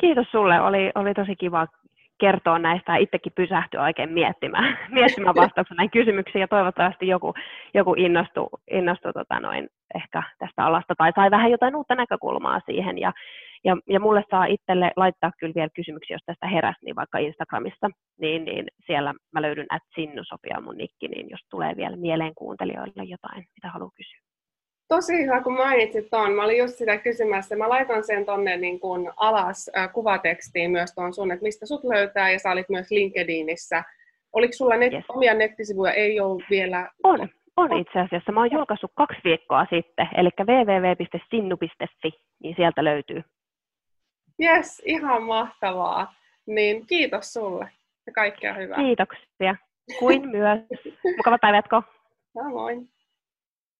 Kiitos 0.00 0.30
sulle. 0.30 0.60
Oli, 0.60 0.90
oli 0.94 1.14
tosi 1.14 1.36
kiva 1.36 1.66
kertoa 2.20 2.58
näistä 2.58 2.92
ja 2.92 2.98
itsekin 2.98 3.32
pysähtyä 3.36 3.82
oikein 3.82 4.12
miettimään, 4.12 4.78
miettimään 4.98 5.34
vastauksia 5.34 5.74
näihin 5.74 5.90
kysymyksiin 5.90 6.40
ja 6.40 6.48
toivottavasti 6.48 7.08
joku, 7.08 7.34
joku 7.74 7.94
innostui, 7.94 8.48
innostui 8.70 9.12
tota 9.12 9.40
noin, 9.40 9.68
ehkä 9.94 10.22
tästä 10.38 10.64
alasta 10.64 10.94
tai 10.94 11.12
sai 11.14 11.30
vähän 11.30 11.50
jotain 11.50 11.76
uutta 11.76 11.94
näkökulmaa 11.94 12.60
siihen 12.66 12.98
ja, 12.98 13.12
ja, 13.64 13.76
ja 13.88 14.00
mulle 14.00 14.24
saa 14.30 14.44
itselle 14.44 14.90
laittaa 14.96 15.32
kyllä 15.40 15.54
vielä 15.54 15.68
kysymyksiä, 15.74 16.14
jos 16.14 16.22
tästä 16.26 16.46
heräsi, 16.46 16.84
niin 16.84 16.96
vaikka 16.96 17.18
Instagramissa, 17.18 17.88
niin, 18.20 18.44
niin 18.44 18.66
siellä 18.86 19.14
mä 19.32 19.42
löydyn 19.42 19.66
at 19.70 19.82
Sinnusopia 19.94 20.60
mun 20.60 20.76
nikki, 20.76 21.08
niin 21.08 21.30
jos 21.30 21.40
tulee 21.50 21.76
vielä 21.76 21.96
mieleen 21.96 22.34
kuuntelijoille 22.34 23.04
jotain, 23.04 23.44
mitä 23.56 23.68
haluaa 23.68 23.90
kysyä. 23.96 24.20
Tosi 24.88 25.24
hyvä, 25.24 25.42
kun 25.42 25.56
mainitsit 25.56 26.10
tuon. 26.10 26.32
Mä 26.32 26.44
olin 26.44 26.58
just 26.58 26.74
sitä 26.74 26.98
kysymässä. 26.98 27.56
Mä 27.56 27.68
laitan 27.68 28.04
sen 28.04 28.26
tonne 28.26 28.56
niin 28.56 28.80
kuin 28.80 29.10
alas 29.16 29.70
äh, 29.76 29.92
kuvatekstiin 29.92 30.70
myös 30.70 30.94
tuon 30.94 31.14
sun, 31.14 31.32
että 31.32 31.42
mistä 31.42 31.66
sut 31.66 31.84
löytää, 31.84 32.30
ja 32.30 32.38
sä 32.38 32.50
olit 32.50 32.68
myös 32.68 32.90
LinkedInissä. 32.90 33.84
Oliko 34.32 34.52
sulla 34.52 34.76
net, 34.76 34.92
yes. 34.92 35.04
omia 35.08 35.34
nettisivuja? 35.34 35.92
Ei 35.92 36.20
ole 36.20 36.44
vielä... 36.50 36.90
On, 37.04 37.28
on 37.56 37.78
itse 37.78 37.98
asiassa. 37.98 38.32
Mä 38.32 38.40
oon 38.40 38.52
julkaissut 38.52 38.92
kaksi 38.94 39.20
viikkoa 39.24 39.66
sitten, 39.70 40.08
eli 40.16 40.28
www.sinnu.fi, 40.40 42.10
niin 42.42 42.56
sieltä 42.56 42.84
löytyy. 42.84 43.22
Yes, 44.42 44.82
ihan 44.84 45.22
mahtavaa. 45.22 46.14
Niin 46.46 46.86
kiitos 46.86 47.32
sulle 47.32 47.70
ja 48.06 48.12
kaikkea 48.12 48.54
hyvää. 48.54 48.76
Kiitoksia. 48.76 49.56
Kuin 49.98 50.28
myös. 50.28 50.60
Mukava 51.16 51.38
päivä 51.38 51.56
jatko. 51.56 51.82
Samoin. 52.34 52.88